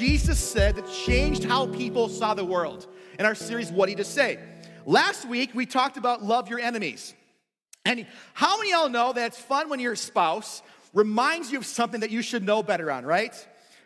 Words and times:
Jesus 0.00 0.38
said 0.38 0.76
that 0.76 0.88
changed 0.88 1.44
how 1.44 1.66
people 1.66 2.08
saw 2.08 2.34
the 2.34 2.44
world 2.44 2.86
in 3.18 3.26
our 3.26 3.34
series, 3.34 3.70
What 3.70 3.88
He 3.88 3.94
Just 3.94 4.14
Say? 4.14 4.38
Last 4.86 5.28
week, 5.28 5.50
we 5.54 5.66
talked 5.66 5.96
about 5.96 6.22
love 6.22 6.48
your 6.48 6.58
enemies. 6.58 7.14
And 7.84 8.06
how 8.32 8.56
many 8.56 8.72
of 8.72 8.80
y'all 8.80 8.88
know 8.88 9.12
that 9.12 9.26
it's 9.26 9.38
fun 9.38 9.68
when 9.68 9.78
your 9.80 9.96
spouse 9.96 10.62
reminds 10.94 11.52
you 11.52 11.58
of 11.58 11.66
something 11.66 12.00
that 12.00 12.10
you 12.10 12.22
should 12.22 12.42
know 12.42 12.62
better 12.62 12.90
on, 12.90 13.04
right? 13.04 13.34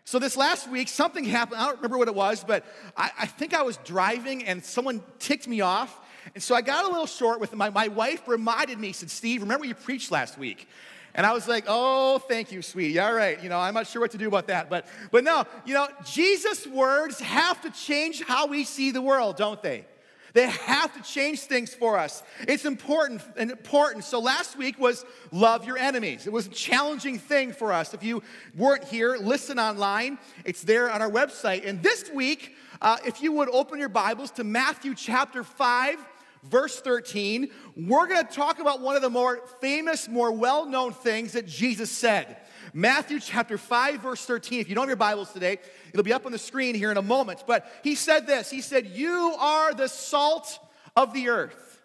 So 0.04 0.18
this 0.18 0.36
last 0.36 0.70
week, 0.70 0.88
something 0.88 1.24
happened. 1.24 1.60
I 1.60 1.66
don't 1.66 1.76
remember 1.76 1.96
what 1.96 2.08
it 2.08 2.14
was, 2.14 2.44
but 2.44 2.64
I, 2.96 3.10
I 3.20 3.26
think 3.26 3.54
I 3.54 3.62
was 3.62 3.78
driving 3.78 4.44
and 4.44 4.62
someone 4.62 5.02
ticked 5.18 5.48
me 5.48 5.62
off. 5.62 5.98
And 6.34 6.42
so 6.42 6.54
I 6.54 6.60
got 6.60 6.84
a 6.84 6.88
little 6.88 7.06
short 7.06 7.40
with 7.40 7.54
my, 7.54 7.70
my 7.70 7.88
wife 7.88 8.28
reminded 8.28 8.78
me, 8.78 8.92
said, 8.92 9.10
Steve, 9.10 9.40
remember 9.40 9.64
you 9.64 9.74
preached 9.74 10.10
last 10.10 10.36
week? 10.36 10.68
And 11.14 11.24
I 11.24 11.32
was 11.32 11.48
like, 11.48 11.64
oh, 11.68 12.18
thank 12.18 12.52
you, 12.52 12.60
sweetie. 12.60 12.98
All 12.98 13.14
right. 13.14 13.42
You 13.42 13.48
know, 13.48 13.58
I'm 13.58 13.72
not 13.72 13.86
sure 13.86 14.02
what 14.02 14.10
to 14.10 14.18
do 14.18 14.28
about 14.28 14.48
that. 14.48 14.68
But, 14.68 14.86
but 15.10 15.24
no, 15.24 15.44
you 15.64 15.72
know, 15.72 15.88
Jesus' 16.04 16.66
words 16.66 17.20
have 17.20 17.62
to 17.62 17.70
change 17.70 18.22
how 18.22 18.46
we 18.46 18.64
see 18.64 18.90
the 18.90 19.02
world, 19.02 19.36
don't 19.36 19.62
they? 19.62 19.86
They 20.34 20.48
have 20.48 20.92
to 20.94 21.02
change 21.02 21.40
things 21.40 21.72
for 21.72 21.96
us. 21.96 22.24
It's 22.40 22.64
important 22.64 23.22
and 23.36 23.52
important. 23.52 24.04
So 24.04 24.18
last 24.18 24.58
week 24.58 24.80
was 24.80 25.04
love 25.30 25.64
your 25.64 25.78
enemies. 25.78 26.26
It 26.26 26.32
was 26.32 26.48
a 26.48 26.50
challenging 26.50 27.20
thing 27.20 27.52
for 27.52 27.72
us. 27.72 27.94
If 27.94 28.02
you 28.02 28.20
weren't 28.56 28.82
here, 28.84 29.16
listen 29.16 29.60
online. 29.60 30.18
It's 30.44 30.62
there 30.62 30.90
on 30.90 31.00
our 31.00 31.10
website. 31.10 31.64
And 31.64 31.80
this 31.84 32.10
week, 32.12 32.56
uh, 32.82 32.96
if 33.06 33.22
you 33.22 33.30
would 33.30 33.48
open 33.48 33.78
your 33.78 33.88
Bibles 33.88 34.32
to 34.32 34.44
Matthew 34.44 34.96
chapter 34.96 35.44
5, 35.44 36.04
verse 36.42 36.80
13, 36.80 37.48
we're 37.76 38.08
going 38.08 38.26
to 38.26 38.32
talk 38.32 38.58
about 38.58 38.80
one 38.80 38.96
of 38.96 39.02
the 39.02 39.10
more 39.10 39.40
famous, 39.60 40.08
more 40.08 40.32
well 40.32 40.66
known 40.66 40.92
things 40.92 41.32
that 41.32 41.46
Jesus 41.46 41.92
said. 41.92 42.38
Matthew 42.76 43.20
chapter 43.20 43.56
5, 43.56 44.00
verse 44.00 44.26
13. 44.26 44.58
If 44.58 44.68
you 44.68 44.74
don't 44.74 44.82
have 44.82 44.88
your 44.88 44.96
Bibles 44.96 45.32
today, 45.32 45.58
it'll 45.92 46.02
be 46.02 46.12
up 46.12 46.26
on 46.26 46.32
the 46.32 46.38
screen 46.38 46.74
here 46.74 46.90
in 46.90 46.96
a 46.96 47.02
moment. 47.02 47.44
But 47.46 47.70
he 47.84 47.94
said 47.94 48.26
this 48.26 48.50
He 48.50 48.60
said, 48.60 48.88
You 48.88 49.36
are 49.38 49.72
the 49.72 49.88
salt 49.88 50.58
of 50.96 51.14
the 51.14 51.28
earth. 51.28 51.80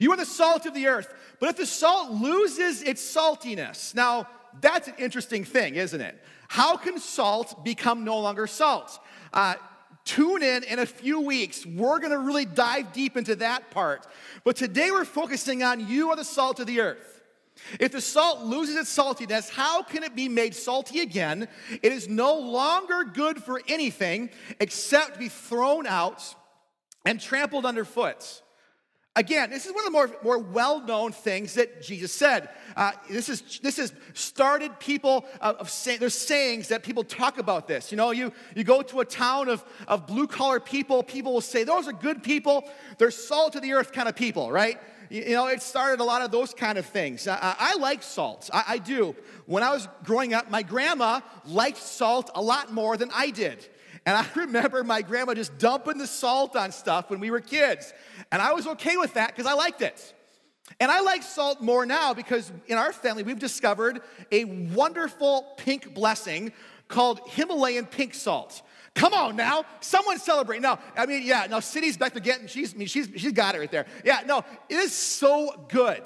You 0.00 0.10
are 0.12 0.16
the 0.16 0.24
salt 0.24 0.64
of 0.64 0.72
the 0.72 0.86
earth. 0.86 1.12
But 1.38 1.50
if 1.50 1.58
the 1.58 1.66
salt 1.66 2.12
loses 2.12 2.82
its 2.82 3.02
saltiness, 3.02 3.94
now 3.94 4.26
that's 4.58 4.88
an 4.88 4.94
interesting 4.98 5.44
thing, 5.44 5.74
isn't 5.74 6.00
it? 6.00 6.18
How 6.48 6.78
can 6.78 6.98
salt 6.98 7.62
become 7.62 8.04
no 8.04 8.18
longer 8.20 8.46
salt? 8.46 8.98
Uh, 9.34 9.56
tune 10.06 10.42
in 10.42 10.64
in 10.64 10.78
a 10.78 10.86
few 10.86 11.20
weeks. 11.20 11.66
We're 11.66 11.98
going 11.98 12.12
to 12.12 12.18
really 12.18 12.46
dive 12.46 12.94
deep 12.94 13.18
into 13.18 13.36
that 13.36 13.70
part. 13.70 14.06
But 14.44 14.56
today 14.56 14.90
we're 14.90 15.04
focusing 15.04 15.62
on 15.62 15.86
you 15.88 16.08
are 16.08 16.16
the 16.16 16.24
salt 16.24 16.58
of 16.58 16.66
the 16.66 16.80
earth. 16.80 17.17
If 17.78 17.92
the 17.92 18.00
salt 18.00 18.42
loses 18.42 18.76
its 18.76 18.96
saltiness, 18.96 19.50
how 19.50 19.82
can 19.82 20.02
it 20.02 20.14
be 20.14 20.28
made 20.28 20.54
salty 20.54 21.00
again? 21.00 21.48
It 21.82 21.92
is 21.92 22.08
no 22.08 22.38
longer 22.38 23.04
good 23.04 23.42
for 23.42 23.60
anything 23.68 24.30
except 24.60 25.14
to 25.14 25.18
be 25.18 25.28
thrown 25.28 25.86
out 25.86 26.34
and 27.04 27.20
trampled 27.20 27.66
underfoot. 27.66 28.42
Again, 29.18 29.50
this 29.50 29.66
is 29.66 29.72
one 29.72 29.80
of 29.80 29.86
the 29.86 29.90
more, 29.90 30.10
more 30.22 30.38
well 30.38 30.80
known 30.80 31.10
things 31.10 31.54
that 31.54 31.82
Jesus 31.82 32.12
said. 32.12 32.50
Uh, 32.76 32.92
this, 33.10 33.28
is, 33.28 33.58
this 33.64 33.76
has 33.78 33.92
started 34.14 34.78
people 34.78 35.26
of, 35.40 35.56
of 35.56 35.70
say, 35.70 35.96
there's 35.96 36.14
sayings 36.14 36.68
that 36.68 36.84
people 36.84 37.02
talk 37.02 37.38
about 37.38 37.66
this. 37.66 37.90
You 37.90 37.96
know, 37.96 38.12
you, 38.12 38.32
you 38.54 38.62
go 38.62 38.80
to 38.80 39.00
a 39.00 39.04
town 39.04 39.48
of, 39.48 39.64
of 39.88 40.06
blue 40.06 40.28
collar 40.28 40.60
people, 40.60 41.02
people 41.02 41.32
will 41.32 41.40
say, 41.40 41.64
Those 41.64 41.88
are 41.88 41.92
good 41.92 42.22
people. 42.22 42.62
They're 42.98 43.10
salt 43.10 43.56
of 43.56 43.62
the 43.62 43.72
earth 43.72 43.90
kind 43.90 44.08
of 44.08 44.14
people, 44.14 44.52
right? 44.52 44.78
You 45.10 45.30
know, 45.30 45.46
it 45.46 45.62
started 45.62 46.00
a 46.00 46.04
lot 46.04 46.22
of 46.22 46.30
those 46.30 46.52
kind 46.52 46.76
of 46.78 46.86
things. 46.86 47.26
I, 47.26 47.56
I 47.58 47.74
like 47.76 48.02
salt. 48.02 48.50
I, 48.52 48.64
I 48.68 48.78
do. 48.78 49.16
When 49.46 49.62
I 49.62 49.70
was 49.70 49.88
growing 50.04 50.34
up, 50.34 50.50
my 50.50 50.62
grandma 50.62 51.20
liked 51.46 51.78
salt 51.78 52.30
a 52.34 52.42
lot 52.42 52.72
more 52.72 52.96
than 52.96 53.10
I 53.14 53.30
did. 53.30 53.66
And 54.04 54.16
I 54.16 54.26
remember 54.34 54.84
my 54.84 55.02
grandma 55.02 55.34
just 55.34 55.56
dumping 55.58 55.98
the 55.98 56.06
salt 56.06 56.56
on 56.56 56.72
stuff 56.72 57.10
when 57.10 57.20
we 57.20 57.30
were 57.30 57.40
kids. 57.40 57.92
And 58.30 58.42
I 58.42 58.52
was 58.52 58.66
okay 58.66 58.96
with 58.96 59.14
that 59.14 59.28
because 59.28 59.46
I 59.46 59.54
liked 59.54 59.82
it. 59.82 60.14
And 60.80 60.90
I 60.90 61.00
like 61.00 61.22
salt 61.22 61.62
more 61.62 61.86
now 61.86 62.12
because 62.12 62.52
in 62.66 62.76
our 62.76 62.92
family, 62.92 63.22
we've 63.22 63.38
discovered 63.38 64.00
a 64.30 64.44
wonderful 64.44 65.54
pink 65.56 65.94
blessing 65.94 66.52
called 66.88 67.20
Himalayan 67.30 67.86
pink 67.86 68.14
salt. 68.14 68.62
Come 68.94 69.14
on 69.14 69.36
now, 69.36 69.64
someone 69.80 70.18
celebrate. 70.18 70.60
No, 70.60 70.78
I 70.96 71.06
mean, 71.06 71.22
yeah, 71.24 71.46
no, 71.48 71.60
City's 71.60 71.96
back 71.96 72.14
to 72.14 72.20
getting, 72.20 72.46
she's, 72.46 72.74
I 72.74 72.78
mean, 72.78 72.88
she's, 72.88 73.08
she's 73.16 73.32
got 73.32 73.54
it 73.54 73.58
right 73.58 73.70
there. 73.70 73.86
Yeah, 74.04 74.22
no, 74.26 74.44
it 74.68 74.76
is 74.76 74.92
so 74.92 75.66
good. 75.68 76.02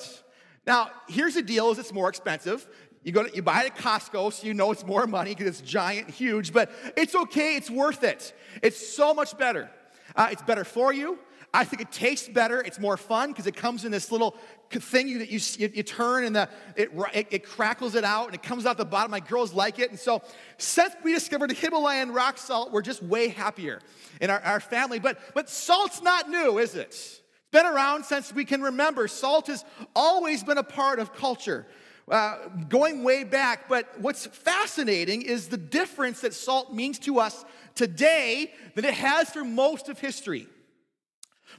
Now, 0.66 0.90
here's 1.08 1.34
the 1.34 1.42
deal 1.42 1.70
is 1.70 1.78
it's 1.78 1.92
more 1.92 2.08
expensive. 2.08 2.66
You 3.02 3.12
go 3.12 3.24
to, 3.24 3.34
you 3.34 3.42
buy 3.42 3.62
it 3.62 3.72
at 3.72 3.76
Costco, 3.76 4.32
so 4.32 4.46
you 4.46 4.54
know 4.54 4.70
it's 4.70 4.86
more 4.86 5.06
money 5.06 5.34
because 5.34 5.48
it's 5.48 5.60
giant, 5.60 6.10
huge, 6.10 6.52
but 6.52 6.70
it's 6.96 7.14
okay, 7.14 7.56
it's 7.56 7.70
worth 7.70 8.04
it. 8.04 8.32
It's 8.62 8.94
so 8.94 9.12
much 9.12 9.36
better. 9.36 9.70
Uh, 10.14 10.28
it's 10.30 10.42
better 10.42 10.64
for 10.64 10.92
you. 10.92 11.18
I 11.54 11.64
think 11.64 11.82
it 11.82 11.92
tastes 11.92 12.28
better. 12.28 12.62
It's 12.62 12.78
more 12.78 12.96
fun 12.96 13.30
because 13.30 13.46
it 13.46 13.54
comes 13.54 13.84
in 13.84 13.92
this 13.92 14.10
little 14.10 14.36
thing 14.70 15.18
that 15.18 15.28
you, 15.30 15.38
you, 15.58 15.70
you 15.74 15.82
turn 15.82 16.24
and 16.24 16.34
the, 16.34 16.48
it, 16.76 16.90
it, 17.12 17.26
it, 17.30 17.44
crackles 17.44 17.94
it 17.94 18.04
out 18.04 18.26
and 18.26 18.34
it 18.34 18.42
comes 18.42 18.64
out 18.64 18.78
the 18.78 18.86
bottom. 18.86 19.10
My 19.10 19.20
girls 19.20 19.52
like 19.52 19.78
it. 19.78 19.90
And 19.90 19.98
so, 19.98 20.22
since 20.56 20.94
we 21.04 21.12
discovered 21.12 21.52
Himalayan 21.52 22.12
rock 22.12 22.38
salt, 22.38 22.72
we're 22.72 22.80
just 22.80 23.02
way 23.02 23.28
happier 23.28 23.80
in 24.22 24.30
our, 24.30 24.40
our 24.40 24.60
family. 24.60 24.98
But, 24.98 25.18
but 25.34 25.50
salt's 25.50 26.00
not 26.00 26.30
new, 26.30 26.56
is 26.56 26.74
it? 26.74 26.88
It's 26.88 27.20
been 27.50 27.66
around 27.66 28.04
since 28.04 28.32
we 28.32 28.46
can 28.46 28.62
remember. 28.62 29.06
Salt 29.06 29.48
has 29.48 29.62
always 29.94 30.42
been 30.42 30.58
a 30.58 30.64
part 30.64 31.00
of 31.00 31.14
culture. 31.14 31.66
Uh, 32.10 32.48
going 32.68 33.04
way 33.04 33.24
back, 33.24 33.68
but 33.68 33.88
what's 34.00 34.26
fascinating 34.26 35.22
is 35.22 35.48
the 35.48 35.56
difference 35.56 36.20
that 36.22 36.34
salt 36.34 36.74
means 36.74 36.98
to 36.98 37.20
us 37.20 37.44
today 37.76 38.52
than 38.74 38.84
it 38.84 38.94
has 38.94 39.30
for 39.30 39.44
most 39.44 39.88
of 39.88 40.00
history. 40.00 40.48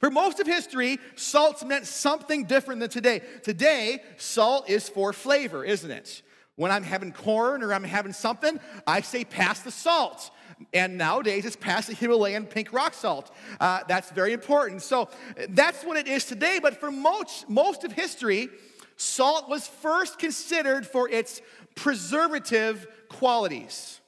For 0.04 0.12
most 0.12 0.42
of 0.42 0.48
history, 0.48 1.00
salts 1.16 1.64
meant 1.64 1.88
something 1.88 2.44
different 2.44 2.82
than 2.82 2.90
today. 2.90 3.22
Today, 3.42 4.04
salt 4.18 4.70
is 4.70 4.90
for 4.90 5.14
flavor, 5.14 5.64
isn't 5.64 5.90
it? 5.90 6.24
When 6.58 6.72
I'm 6.72 6.84
having 6.84 7.14
corn 7.14 7.64
or 7.64 7.74
I'm 7.74 7.86
having 7.86 8.12
something, 8.12 8.60
I 8.86 9.00
say 9.00 9.24
pass 9.24 9.62
the 9.62 9.72
salt. 9.72 10.30
And 10.74 10.98
nowadays, 10.98 11.46
it's 11.46 11.56
past 11.56 11.88
the 11.88 11.94
Himalayan 11.94 12.48
pink 12.48 12.74
rock 12.74 12.94
salt. 12.94 13.34
Uh, 13.62 13.80
that's 13.88 14.12
very 14.12 14.34
important. 14.34 14.82
So 14.82 15.08
that's 15.48 15.86
what 15.86 15.96
it 15.96 16.10
is 16.10 16.26
today. 16.26 16.60
But 16.62 16.82
for 16.82 16.92
most, 16.92 17.50
most 17.50 17.86
of 17.86 17.94
history, 17.94 18.50
salt 18.98 19.48
was 19.48 19.68
first 19.68 20.20
considered 20.20 20.86
for 20.86 21.08
its 21.08 21.42
preservative 21.76 22.88
qualities. 23.08 24.02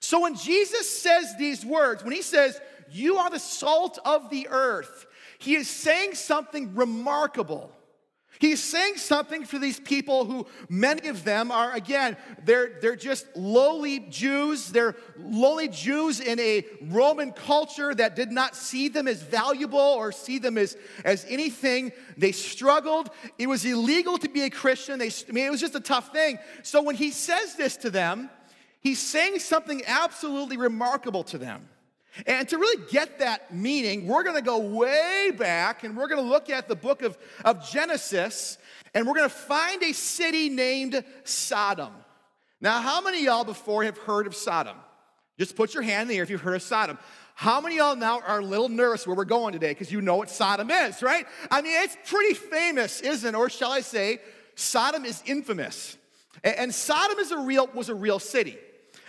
So 0.00 0.22
when 0.22 0.34
Jesus 0.34 0.88
says 0.88 1.36
these 1.38 1.62
words, 1.62 2.02
when 2.02 2.14
he 2.14 2.22
says, 2.22 2.58
you 2.90 3.16
are 3.16 3.30
the 3.30 3.38
salt 3.38 3.98
of 4.04 4.30
the 4.30 4.48
earth. 4.50 5.06
He 5.38 5.54
is 5.54 5.68
saying 5.68 6.14
something 6.14 6.74
remarkable. 6.74 7.72
He's 8.40 8.62
saying 8.62 8.98
something 8.98 9.44
for 9.44 9.58
these 9.58 9.80
people 9.80 10.24
who, 10.24 10.46
many 10.68 11.08
of 11.08 11.24
them 11.24 11.50
are, 11.50 11.72
again, 11.72 12.16
they're, 12.44 12.78
they're 12.80 12.94
just 12.94 13.26
lowly 13.36 13.98
Jews. 13.98 14.68
They're 14.68 14.94
lowly 15.18 15.66
Jews 15.66 16.20
in 16.20 16.38
a 16.38 16.64
Roman 16.82 17.32
culture 17.32 17.92
that 17.94 18.14
did 18.14 18.30
not 18.30 18.54
see 18.54 18.88
them 18.88 19.08
as 19.08 19.22
valuable 19.22 19.80
or 19.80 20.12
see 20.12 20.38
them 20.38 20.56
as, 20.56 20.76
as 21.04 21.26
anything. 21.28 21.90
They 22.16 22.30
struggled. 22.30 23.10
It 23.38 23.48
was 23.48 23.64
illegal 23.64 24.18
to 24.18 24.28
be 24.28 24.42
a 24.42 24.50
Christian. 24.50 25.00
They, 25.00 25.08
I 25.08 25.32
mean, 25.32 25.46
it 25.46 25.50
was 25.50 25.60
just 25.60 25.74
a 25.74 25.80
tough 25.80 26.12
thing. 26.12 26.38
So 26.62 26.80
when 26.80 26.94
he 26.94 27.10
says 27.10 27.56
this 27.56 27.76
to 27.78 27.90
them, 27.90 28.30
he's 28.80 29.00
saying 29.00 29.40
something 29.40 29.82
absolutely 29.84 30.58
remarkable 30.58 31.24
to 31.24 31.38
them. 31.38 31.68
And 32.26 32.48
to 32.48 32.58
really 32.58 32.84
get 32.90 33.20
that 33.20 33.54
meaning, 33.54 34.06
we're 34.06 34.24
going 34.24 34.36
to 34.36 34.42
go 34.42 34.58
way 34.58 35.30
back 35.36 35.84
and 35.84 35.96
we're 35.96 36.08
going 36.08 36.22
to 36.22 36.28
look 36.28 36.50
at 36.50 36.68
the 36.68 36.74
book 36.74 37.02
of, 37.02 37.16
of 37.44 37.68
Genesis 37.68 38.58
and 38.94 39.06
we're 39.06 39.14
going 39.14 39.28
to 39.28 39.34
find 39.34 39.82
a 39.82 39.92
city 39.92 40.48
named 40.48 41.04
Sodom. 41.24 41.92
Now, 42.60 42.80
how 42.80 43.00
many 43.00 43.24
y'all 43.24 43.44
before 43.44 43.84
have 43.84 43.98
heard 43.98 44.26
of 44.26 44.34
Sodom? 44.34 44.76
Just 45.38 45.54
put 45.54 45.74
your 45.74 45.82
hand 45.82 46.02
in 46.02 46.08
the 46.08 46.16
air 46.16 46.24
if 46.24 46.30
you've 46.30 46.40
heard 46.40 46.56
of 46.56 46.62
Sodom. 46.62 46.98
How 47.34 47.60
many 47.60 47.76
y'all 47.76 47.94
now 47.94 48.20
are 48.26 48.40
a 48.40 48.44
little 48.44 48.68
nervous 48.68 49.06
where 49.06 49.14
we're 49.14 49.24
going 49.24 49.52
today 49.52 49.70
because 49.70 49.92
you 49.92 50.00
know 50.00 50.16
what 50.16 50.28
Sodom 50.28 50.70
is, 50.72 51.02
right? 51.02 51.24
I 51.52 51.62
mean, 51.62 51.80
it's 51.84 51.96
pretty 52.10 52.34
famous, 52.34 53.00
isn't 53.00 53.34
it? 53.34 53.38
Or 53.38 53.48
shall 53.48 53.70
I 53.70 53.80
say, 53.80 54.18
Sodom 54.56 55.04
is 55.04 55.22
infamous. 55.24 55.96
And 56.42 56.74
Sodom 56.74 57.18
is 57.20 57.30
a 57.30 57.38
real, 57.38 57.68
was 57.72 57.88
a 57.88 57.94
real 57.94 58.18
city. 58.18 58.58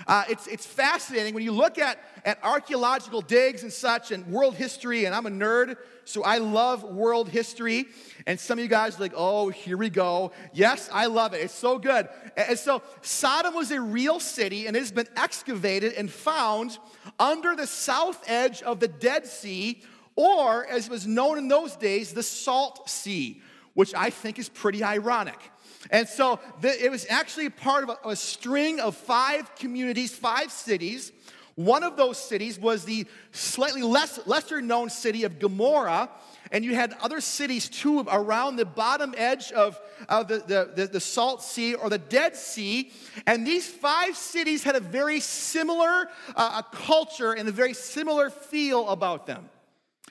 Uh, 0.08 0.24
it's, 0.30 0.48
it's 0.48 0.66
fascinating 0.66 1.34
when 1.34 1.44
you 1.44 1.52
look 1.52 1.78
at, 1.78 2.00
at 2.26 2.44
archaeological 2.44 3.22
digs 3.22 3.64
and 3.64 3.72
such 3.72 4.12
and 4.12 4.26
world 4.28 4.56
history, 4.56 5.06
and 5.06 5.14
I'm 5.14 5.26
a 5.26 5.30
nerd, 5.30 5.76
so 6.06 6.24
I 6.24 6.38
love 6.38 6.84
world 6.84 7.30
history. 7.30 7.86
And 8.26 8.40
some 8.40 8.58
of 8.58 8.64
you 8.64 8.70
guys 8.70 8.98
are 8.98 9.02
like, 9.02 9.14
oh, 9.16 9.50
here 9.50 9.78
we 9.78 9.90
go. 9.90 10.32
Yes, 10.54 10.90
I 10.92 11.06
love 11.06 11.34
it. 11.34 11.42
It's 11.42 11.54
so 11.54 11.78
good. 11.78 12.08
And 12.36 12.58
so 12.58 12.82
Sodom 13.02 13.54
was 13.54 13.72
a 13.72 13.82
real 13.82 14.20
city, 14.20 14.68
and 14.68 14.76
it 14.76 14.80
has 14.80 14.92
been 14.92 15.10
excavated 15.16 15.94
and 15.94 16.10
found 16.10 16.78
under 17.20 17.56
the 17.56 17.68
south 17.68 18.24
edge 18.28 18.62
of 18.64 18.80
the 18.80 18.88
Dead 18.88 19.28
Sea, 19.28 19.82
or 20.16 20.66
as 20.66 20.88
it 20.88 20.92
was 20.92 21.06
known 21.08 21.38
in 21.38 21.48
those 21.48 21.76
days, 21.76 22.14
the 22.14 22.24
Salt 22.24 22.90
Sea, 22.90 23.42
which 23.74 23.94
I 23.94 24.10
think 24.10 24.40
is 24.40 24.50
pretty 24.50 24.84
ironic. 24.84 25.40
And 25.90 26.08
so 26.08 26.40
the, 26.62 26.84
it 26.84 26.92
was 26.92 27.06
actually 27.10 27.50
part 27.50 27.84
of 27.84 27.98
a, 28.04 28.10
a 28.10 28.16
string 28.16 28.80
of 28.80 28.96
five 28.96 29.56
communities, 29.56 30.14
five 30.14 30.52
cities. 30.52 31.12
One 31.56 31.84
of 31.84 31.98
those 31.98 32.18
cities 32.18 32.58
was 32.58 32.86
the 32.86 33.06
slightly 33.32 33.82
less, 33.82 34.26
lesser 34.26 34.62
known 34.62 34.90
city 34.90 35.24
of 35.24 35.40
Gomorrah. 35.40 36.10
And 36.52 36.64
you 36.64 36.74
had 36.74 36.96
other 37.02 37.22
cities 37.22 37.70
too 37.70 38.00
around 38.10 38.56
the 38.56 38.66
bottom 38.66 39.14
edge 39.18 39.52
of, 39.52 39.80
of 40.08 40.28
the, 40.28 40.38
the, 40.38 40.72
the, 40.76 40.88
the 40.88 41.00
Salt 41.00 41.44
Sea 41.44 41.76
or 41.76 41.90
the 41.90 41.98
Dead 41.98 42.36
Sea. 42.36 42.92
And 43.28 43.46
these 43.46 43.68
five 43.68 44.16
cities 44.16 44.64
had 44.64 44.76
a 44.76 44.80
very 44.80 45.20
similar 45.20 46.10
uh, 46.36 46.64
a 46.64 46.76
culture 46.76 47.34
and 47.34 47.50
a 47.50 47.52
very 47.52 47.74
similar 47.74 48.30
feel 48.30 48.88
about 48.90 49.28
them. 49.28 49.50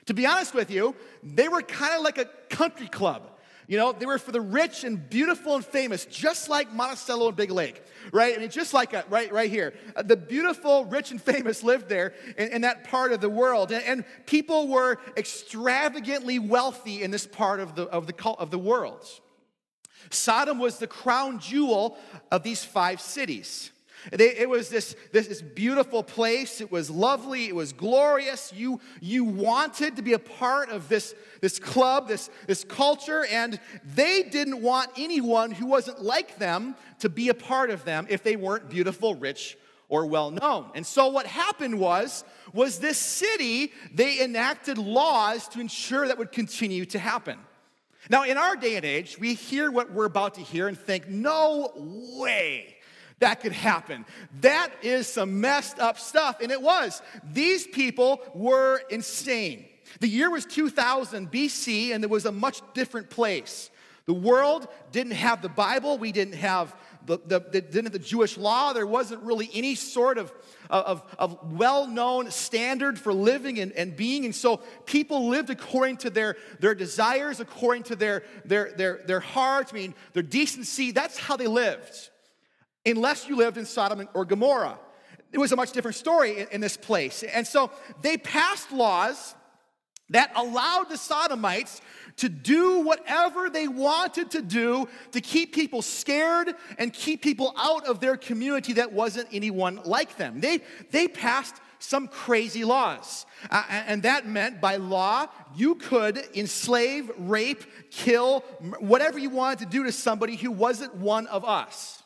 To 0.05 0.13
be 0.13 0.25
honest 0.25 0.53
with 0.53 0.71
you, 0.71 0.95
they 1.23 1.47
were 1.49 1.61
kind 1.61 1.93
of 1.93 2.01
like 2.03 2.17
a 2.17 2.25
country 2.49 2.87
club. 2.87 3.28
You 3.69 3.77
know, 3.77 3.91
they 3.91 4.07
were 4.07 4.17
for 4.17 4.31
the 4.31 4.41
rich 4.41 4.83
and 4.83 5.07
beautiful 5.11 5.53
and 5.53 5.63
famous, 5.63 6.03
just 6.05 6.49
like 6.49 6.73
Monticello 6.73 7.27
and 7.27 7.37
Big 7.37 7.51
Lake, 7.51 7.83
right? 8.11 8.35
I 8.35 8.39
mean, 8.39 8.49
just 8.49 8.73
like 8.73 8.93
a, 8.93 9.05
right, 9.11 9.31
right 9.31 9.47
here. 9.47 9.75
Uh, 9.95 10.01
the 10.01 10.17
beautiful, 10.17 10.85
rich, 10.85 11.11
and 11.11 11.21
famous 11.35 11.61
lived 11.61 11.87
there 11.87 12.15
in, 12.35 12.47
in 12.47 12.61
that 12.61 12.85
part 12.85 13.11
of 13.11 13.21
the 13.21 13.29
world. 13.29 13.71
And, 13.71 13.83
and, 13.83 14.05
people 14.25 14.69
were 14.69 14.97
extravagantly 15.15 16.39
wealthy 16.39 17.03
in 17.03 17.11
this 17.11 17.27
part 17.27 17.59
of 17.59 17.75
the, 17.75 17.83
of, 17.83 18.07
the, 18.07 18.29
of 18.39 18.49
the 18.49 18.57
world. 18.57 19.05
Sodom 20.09 20.57
was 20.57 20.79
the 20.79 20.87
crown 20.87 21.37
jewel 21.37 21.95
of 22.31 22.41
these 22.41 22.63
five 22.63 22.99
cities. 22.99 23.69
They, 24.11 24.35
it 24.35 24.49
was 24.49 24.69
this, 24.69 24.95
this, 25.11 25.27
this, 25.27 25.41
beautiful 25.41 26.03
place. 26.03 26.61
It 26.61 26.71
was 26.71 26.89
lovely. 26.89 27.47
It 27.47 27.55
was 27.55 27.73
glorious. 27.73 28.53
You, 28.53 28.79
you 29.01 29.23
wanted 29.23 29.95
to 29.97 30.01
be 30.01 30.13
a 30.13 30.19
part 30.19 30.69
of 30.69 30.89
this, 30.89 31.13
this 31.41 31.59
club, 31.59 32.07
this, 32.07 32.29
this 32.47 32.63
culture, 32.63 33.25
and 33.25 33.59
they 33.83 34.23
didn't 34.23 34.61
want 34.61 34.91
anyone 34.97 35.51
who 35.51 35.65
wasn't 35.65 36.01
like 36.01 36.37
them 36.37 36.75
to 36.99 37.09
be 37.09 37.29
a 37.29 37.33
part 37.33 37.69
of 37.69 37.83
them 37.83 38.07
if 38.09 38.23
they 38.23 38.35
weren't 38.35 38.69
beautiful, 38.69 39.15
rich, 39.15 39.57
or 39.89 40.05
well 40.05 40.31
known. 40.31 40.71
And 40.75 40.85
so 40.85 41.07
what 41.07 41.25
happened 41.25 41.79
was, 41.79 42.23
was 42.53 42.79
this 42.79 42.97
city, 42.97 43.73
they 43.93 44.21
enacted 44.21 44.77
laws 44.77 45.47
to 45.49 45.59
ensure 45.59 46.07
that 46.07 46.17
would 46.17 46.31
continue 46.31 46.85
to 46.85 46.99
happen. 46.99 47.37
Now, 48.09 48.23
in 48.23 48.37
our 48.37 48.55
day 48.55 48.75
and 48.75 48.85
age, 48.85 49.19
we 49.19 49.33
hear 49.33 49.69
what 49.69 49.91
we're 49.91 50.05
about 50.05 50.35
to 50.35 50.41
hear 50.41 50.67
and 50.67 50.77
think, 50.77 51.07
no 51.09 51.71
way 51.75 52.77
that 53.19 53.41
could 53.41 53.51
happen. 53.51 54.05
That 54.41 54.71
is 54.81 55.07
some 55.07 55.41
messed 55.41 55.79
up 55.79 55.99
stuff. 55.99 56.37
And 56.41 56.51
it 56.51 56.61
was. 56.61 57.01
These 57.23 57.67
people 57.67 58.21
were 58.33 58.81
insane. 58.89 59.65
The 59.99 60.07
year 60.07 60.29
was 60.29 60.45
2000 60.45 61.31
BC, 61.31 61.93
and 61.93 62.03
it 62.03 62.09
was 62.09 62.25
a 62.25 62.31
much 62.31 62.61
different 62.73 63.09
place. 63.09 63.69
The 64.05 64.13
world 64.13 64.67
didn't 64.91 65.13
have 65.13 65.41
the 65.41 65.49
Bible, 65.49 65.97
we 65.97 66.11
didn't 66.11 66.35
have 66.35 66.75
the, 67.05 67.17
the, 67.25 67.39
the, 67.39 67.61
didn't 67.61 67.85
have 67.85 67.93
the 67.93 67.99
Jewish 67.99 68.37
law. 68.37 68.73
There 68.73 68.85
wasn't 68.85 69.23
really 69.23 69.49
any 69.53 69.75
sort 69.75 70.17
of, 70.17 70.31
of, 70.69 71.03
of 71.17 71.53
well 71.53 71.87
known 71.87 72.29
standard 72.29 72.99
for 72.99 73.13
living 73.13 73.59
and, 73.59 73.71
and 73.71 73.95
being. 73.95 74.25
And 74.25 74.35
so 74.35 74.57
people 74.85 75.29
lived 75.29 75.49
according 75.49 75.97
to 75.97 76.09
their, 76.09 76.37
their 76.59 76.75
desires, 76.75 77.39
according 77.39 77.83
to 77.83 77.95
their, 77.95 78.23
their, 78.45 78.71
their, 78.73 79.01
their 79.05 79.19
hearts, 79.19 79.71
I 79.73 79.75
mean, 79.75 79.95
their 80.13 80.23
decency. 80.23 80.91
That's 80.91 81.17
how 81.17 81.35
they 81.35 81.47
lived 81.47 82.09
unless 82.85 83.27
you 83.27 83.35
lived 83.35 83.57
in 83.57 83.65
Sodom 83.65 84.07
or 84.13 84.25
Gomorrah. 84.25 84.79
It 85.31 85.37
was 85.37 85.51
a 85.51 85.55
much 85.55 85.71
different 85.71 85.95
story 85.95 86.39
in, 86.39 86.47
in 86.51 86.61
this 86.61 86.77
place. 86.77 87.23
And 87.23 87.45
so 87.45 87.71
they 88.01 88.17
passed 88.17 88.71
laws 88.71 89.35
that 90.09 90.31
allowed 90.35 90.89
the 90.89 90.97
Sodomites 90.97 91.81
to 92.17 92.29
do 92.29 92.79
whatever 92.79 93.49
they 93.49 93.67
wanted 93.67 94.31
to 94.31 94.41
do 94.41 94.87
to 95.11 95.21
keep 95.21 95.53
people 95.53 95.81
scared 95.81 96.55
and 96.77 96.91
keep 96.91 97.21
people 97.21 97.53
out 97.57 97.85
of 97.85 97.99
their 97.99 98.17
community 98.17 98.73
that 98.73 98.91
wasn't 98.91 99.27
anyone 99.31 99.79
like 99.85 100.17
them. 100.17 100.41
They, 100.41 100.61
they 100.91 101.07
passed 101.07 101.55
some 101.79 102.07
crazy 102.07 102.65
laws. 102.65 103.25
Uh, 103.49 103.63
and 103.69 104.03
that 104.03 104.27
meant 104.27 104.59
by 104.59 104.75
law, 104.75 105.27
you 105.55 105.75
could 105.75 106.17
enslave, 106.35 107.09
rape, 107.17 107.63
kill, 107.89 108.41
whatever 108.79 109.17
you 109.17 109.29
wanted 109.29 109.59
to 109.59 109.65
do 109.65 109.83
to 109.85 109.91
somebody 109.91 110.35
who 110.35 110.51
wasn't 110.51 110.93
one 110.95 111.25
of 111.27 111.45
us. 111.45 111.98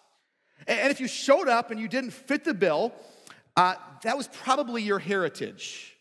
And 0.67 0.91
if 0.91 0.99
you 0.99 1.07
showed 1.07 1.47
up 1.47 1.71
and 1.71 1.79
you 1.79 1.87
didn't 1.87 2.11
fit 2.11 2.43
the 2.43 2.53
bill, 2.53 2.93
uh, 3.55 3.75
that 4.03 4.17
was 4.17 4.27
probably 4.27 4.81
your 4.81 4.99
heritage. 4.99 5.95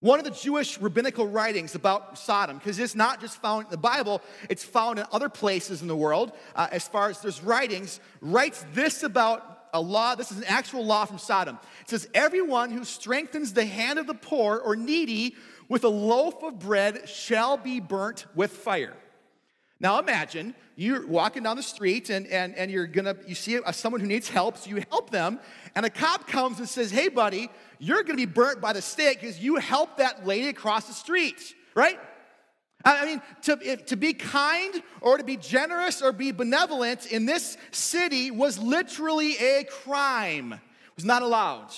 One 0.00 0.18
of 0.18 0.24
the 0.24 0.30
Jewish 0.30 0.80
rabbinical 0.80 1.26
writings 1.26 1.74
about 1.74 2.18
Sodom, 2.18 2.56
because 2.56 2.78
it's 2.78 2.94
not 2.94 3.20
just 3.20 3.36
found 3.36 3.66
in 3.66 3.70
the 3.70 3.76
Bible, 3.76 4.22
it's 4.48 4.64
found 4.64 4.98
in 4.98 5.04
other 5.12 5.28
places 5.28 5.82
in 5.82 5.88
the 5.88 5.96
world, 5.96 6.32
uh, 6.56 6.68
as 6.72 6.88
far 6.88 7.10
as 7.10 7.20
there's 7.20 7.42
writings, 7.42 8.00
writes 8.22 8.64
this 8.72 9.02
about 9.02 9.68
a 9.74 9.80
law. 9.80 10.14
This 10.14 10.32
is 10.32 10.38
an 10.38 10.44
actual 10.44 10.86
law 10.86 11.04
from 11.04 11.18
Sodom. 11.18 11.58
It 11.82 11.90
says, 11.90 12.08
Everyone 12.14 12.70
who 12.70 12.84
strengthens 12.84 13.52
the 13.52 13.66
hand 13.66 13.98
of 13.98 14.06
the 14.06 14.14
poor 14.14 14.56
or 14.56 14.74
needy 14.74 15.36
with 15.68 15.84
a 15.84 15.88
loaf 15.88 16.42
of 16.42 16.58
bread 16.58 17.06
shall 17.06 17.58
be 17.58 17.78
burnt 17.78 18.24
with 18.34 18.52
fire. 18.52 18.96
Now 19.80 19.98
imagine 19.98 20.54
you're 20.76 21.06
walking 21.06 21.42
down 21.42 21.56
the 21.56 21.62
street 21.62 22.10
and, 22.10 22.26
and, 22.26 22.54
and 22.54 22.70
you're 22.70 22.86
gonna 22.86 23.16
you 23.26 23.34
see 23.34 23.58
someone 23.72 24.00
who 24.02 24.06
needs 24.06 24.28
help, 24.28 24.58
so 24.58 24.68
you 24.68 24.82
help 24.90 25.10
them, 25.10 25.40
and 25.74 25.86
a 25.86 25.90
cop 25.90 26.28
comes 26.28 26.58
and 26.58 26.68
says, 26.68 26.90
Hey 26.90 27.08
buddy, 27.08 27.50
you're 27.78 28.02
gonna 28.02 28.16
be 28.16 28.26
burnt 28.26 28.60
by 28.60 28.74
the 28.74 28.82
stake 28.82 29.20
because 29.20 29.40
you 29.40 29.56
helped 29.56 29.98
that 29.98 30.26
lady 30.26 30.48
across 30.48 30.86
the 30.86 30.92
street, 30.92 31.54
right? 31.74 31.98
I 32.84 33.04
mean, 33.04 33.22
to, 33.42 33.58
if, 33.62 33.86
to 33.86 33.96
be 33.96 34.14
kind 34.14 34.82
or 35.00 35.18
to 35.18 35.24
be 35.24 35.36
generous 35.36 36.00
or 36.00 36.12
be 36.12 36.32
benevolent 36.32 37.06
in 37.12 37.26
this 37.26 37.58
city 37.72 38.30
was 38.30 38.58
literally 38.58 39.36
a 39.36 39.64
crime. 39.64 40.54
It 40.54 40.96
was 40.96 41.04
not 41.04 41.22
allowed. 41.22 41.68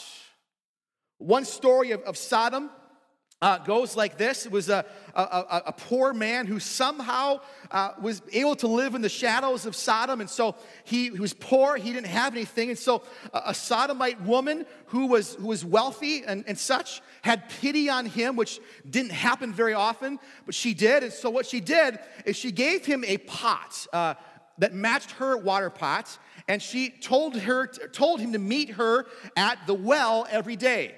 One 1.18 1.44
story 1.44 1.90
of, 1.90 2.02
of 2.02 2.16
Sodom 2.16 2.70
uh, 3.42 3.58
goes 3.58 3.96
like 3.96 4.16
this 4.16 4.46
it 4.46 4.52
was 4.52 4.68
a, 4.68 4.86
a, 5.14 5.62
a 5.66 5.72
poor 5.72 6.14
man 6.14 6.46
who 6.46 6.60
somehow 6.60 7.40
uh, 7.72 7.90
was 8.00 8.22
able 8.32 8.54
to 8.56 8.68
live 8.68 8.94
in 8.94 9.02
the 9.02 9.08
shadows 9.08 9.66
of 9.66 9.74
Sodom. 9.74 10.20
And 10.20 10.30
so 10.30 10.54
he, 10.84 11.10
he 11.10 11.18
was 11.18 11.34
poor, 11.34 11.76
he 11.76 11.92
didn't 11.92 12.06
have 12.06 12.34
anything. 12.34 12.70
And 12.70 12.78
so 12.78 13.02
a, 13.34 13.42
a 13.46 13.54
Sodomite 13.54 14.20
woman 14.22 14.64
who 14.86 15.06
was, 15.06 15.34
who 15.34 15.48
was 15.48 15.64
wealthy 15.64 16.24
and, 16.24 16.44
and 16.46 16.56
such 16.56 17.02
had 17.22 17.50
pity 17.60 17.90
on 17.90 18.06
him, 18.06 18.36
which 18.36 18.60
didn't 18.88 19.12
happen 19.12 19.52
very 19.52 19.74
often, 19.74 20.20
but 20.46 20.54
she 20.54 20.72
did. 20.72 21.02
And 21.02 21.12
so 21.12 21.28
what 21.28 21.44
she 21.44 21.60
did 21.60 21.98
is 22.24 22.36
she 22.36 22.52
gave 22.52 22.86
him 22.86 23.04
a 23.04 23.18
pot. 23.18 23.86
Uh, 23.92 24.14
that 24.58 24.74
matched 24.74 25.12
her 25.12 25.36
water 25.36 25.70
pot, 25.70 26.18
and 26.46 26.62
she 26.62 26.90
told 26.90 27.36
her 27.36 27.66
told 27.66 28.20
him 28.20 28.32
to 28.32 28.38
meet 28.38 28.68
her 28.70 29.06
at 29.34 29.66
the 29.66 29.74
well 29.74 30.26
every 30.30 30.56
day. 30.56 30.94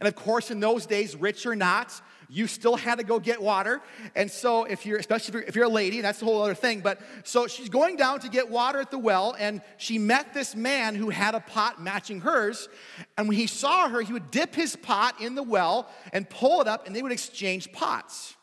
And 0.00 0.08
of 0.08 0.14
course, 0.14 0.50
in 0.50 0.60
those 0.60 0.86
days, 0.86 1.16
rich 1.16 1.46
or 1.46 1.56
not, 1.56 2.00
you 2.28 2.46
still 2.46 2.76
had 2.76 2.98
to 2.98 3.04
go 3.04 3.18
get 3.18 3.40
water. 3.40 3.80
And 4.16 4.30
so, 4.30 4.64
if 4.64 4.84
you're, 4.84 4.98
especially 4.98 5.28
if 5.28 5.34
you're, 5.34 5.42
if 5.48 5.56
you're, 5.56 5.64
a 5.64 5.68
lady, 5.68 6.00
that's 6.00 6.20
a 6.20 6.24
whole 6.24 6.42
other 6.42 6.54
thing. 6.54 6.80
But 6.80 7.00
so 7.22 7.46
she's 7.46 7.68
going 7.68 7.96
down 7.96 8.20
to 8.20 8.28
get 8.28 8.50
water 8.50 8.80
at 8.80 8.90
the 8.90 8.98
well, 8.98 9.36
and 9.38 9.62
she 9.76 9.98
met 9.98 10.34
this 10.34 10.56
man 10.56 10.94
who 10.94 11.10
had 11.10 11.34
a 11.34 11.40
pot 11.40 11.82
matching 11.82 12.20
hers. 12.20 12.68
And 13.16 13.28
when 13.28 13.36
he 13.36 13.46
saw 13.46 13.88
her, 13.88 14.00
he 14.00 14.12
would 14.12 14.30
dip 14.30 14.54
his 14.54 14.76
pot 14.76 15.20
in 15.20 15.34
the 15.34 15.42
well 15.42 15.88
and 16.12 16.28
pull 16.28 16.60
it 16.60 16.68
up, 16.68 16.86
and 16.86 16.94
they 16.94 17.02
would 17.02 17.12
exchange 17.12 17.72
pots. 17.72 18.34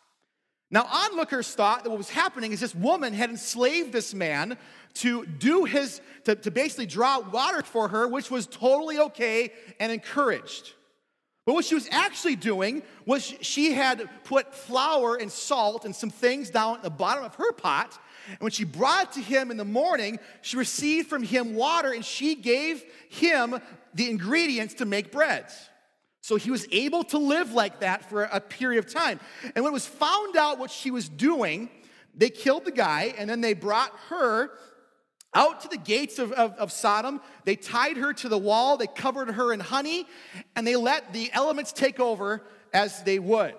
Now, 0.73 0.87
onlookers 0.89 1.53
thought 1.53 1.83
that 1.83 1.89
what 1.89 1.97
was 1.97 2.09
happening 2.09 2.53
is 2.53 2.61
this 2.61 2.73
woman 2.73 3.13
had 3.13 3.29
enslaved 3.29 3.91
this 3.91 4.13
man 4.13 4.57
to 4.95 5.25
do 5.25 5.65
his, 5.65 6.01
to, 6.23 6.35
to 6.35 6.49
basically 6.49 6.85
draw 6.85 7.19
water 7.19 7.61
for 7.61 7.89
her, 7.89 8.07
which 8.07 8.31
was 8.31 8.47
totally 8.47 8.97
okay 8.97 9.51
and 9.81 9.91
encouraged. 9.91 10.73
But 11.45 11.53
what 11.53 11.65
she 11.65 11.75
was 11.75 11.87
actually 11.91 12.35
doing 12.35 12.83
was 13.05 13.33
she 13.41 13.73
had 13.73 14.07
put 14.25 14.53
flour 14.53 15.15
and 15.15 15.31
salt 15.31 15.85
and 15.85 15.95
some 15.95 16.11
things 16.11 16.51
down 16.51 16.75
at 16.75 16.83
the 16.83 16.89
bottom 16.91 17.23
of 17.23 17.35
her 17.35 17.51
pot. 17.51 17.97
And 18.29 18.39
when 18.39 18.51
she 18.51 18.63
brought 18.63 19.05
it 19.05 19.11
to 19.13 19.21
him 19.21 19.49
in 19.49 19.57
the 19.57 19.65
morning, 19.65 20.19
she 20.41 20.57
received 20.57 21.09
from 21.09 21.23
him 21.23 21.55
water 21.55 21.91
and 21.91 22.05
she 22.05 22.35
gave 22.35 22.83
him 23.09 23.59
the 23.93 24.09
ingredients 24.09 24.75
to 24.75 24.85
make 24.85 25.11
bread. 25.11 25.45
So 26.21 26.35
he 26.35 26.51
was 26.51 26.67
able 26.71 27.03
to 27.05 27.17
live 27.17 27.53
like 27.53 27.79
that 27.79 28.07
for 28.07 28.23
a 28.23 28.39
period 28.39 28.85
of 28.85 28.93
time. 28.93 29.19
And 29.55 29.63
when 29.63 29.71
it 29.71 29.73
was 29.73 29.87
found 29.87 30.37
out 30.37 30.59
what 30.59 30.69
she 30.69 30.91
was 30.91 31.09
doing, 31.09 31.69
they 32.15 32.29
killed 32.29 32.65
the 32.65 32.71
guy 32.71 33.15
and 33.17 33.27
then 33.27 33.41
they 33.41 33.53
brought 33.53 33.91
her 34.09 34.51
out 35.33 35.61
to 35.61 35.67
the 35.67 35.77
gates 35.77 36.19
of, 36.19 36.31
of, 36.33 36.53
of, 36.55 36.71
Sodom. 36.71 37.21
They 37.45 37.55
tied 37.55 37.97
her 37.97 38.13
to 38.13 38.29
the 38.29 38.37
wall, 38.37 38.77
they 38.77 38.87
covered 38.87 39.31
her 39.31 39.53
in 39.53 39.59
honey, 39.59 40.05
and 40.55 40.67
they 40.67 40.75
let 40.75 41.13
the 41.13 41.31
elements 41.33 41.71
take 41.71 41.99
over 41.99 42.43
as 42.73 43.03
they 43.03 43.19
would. 43.19 43.55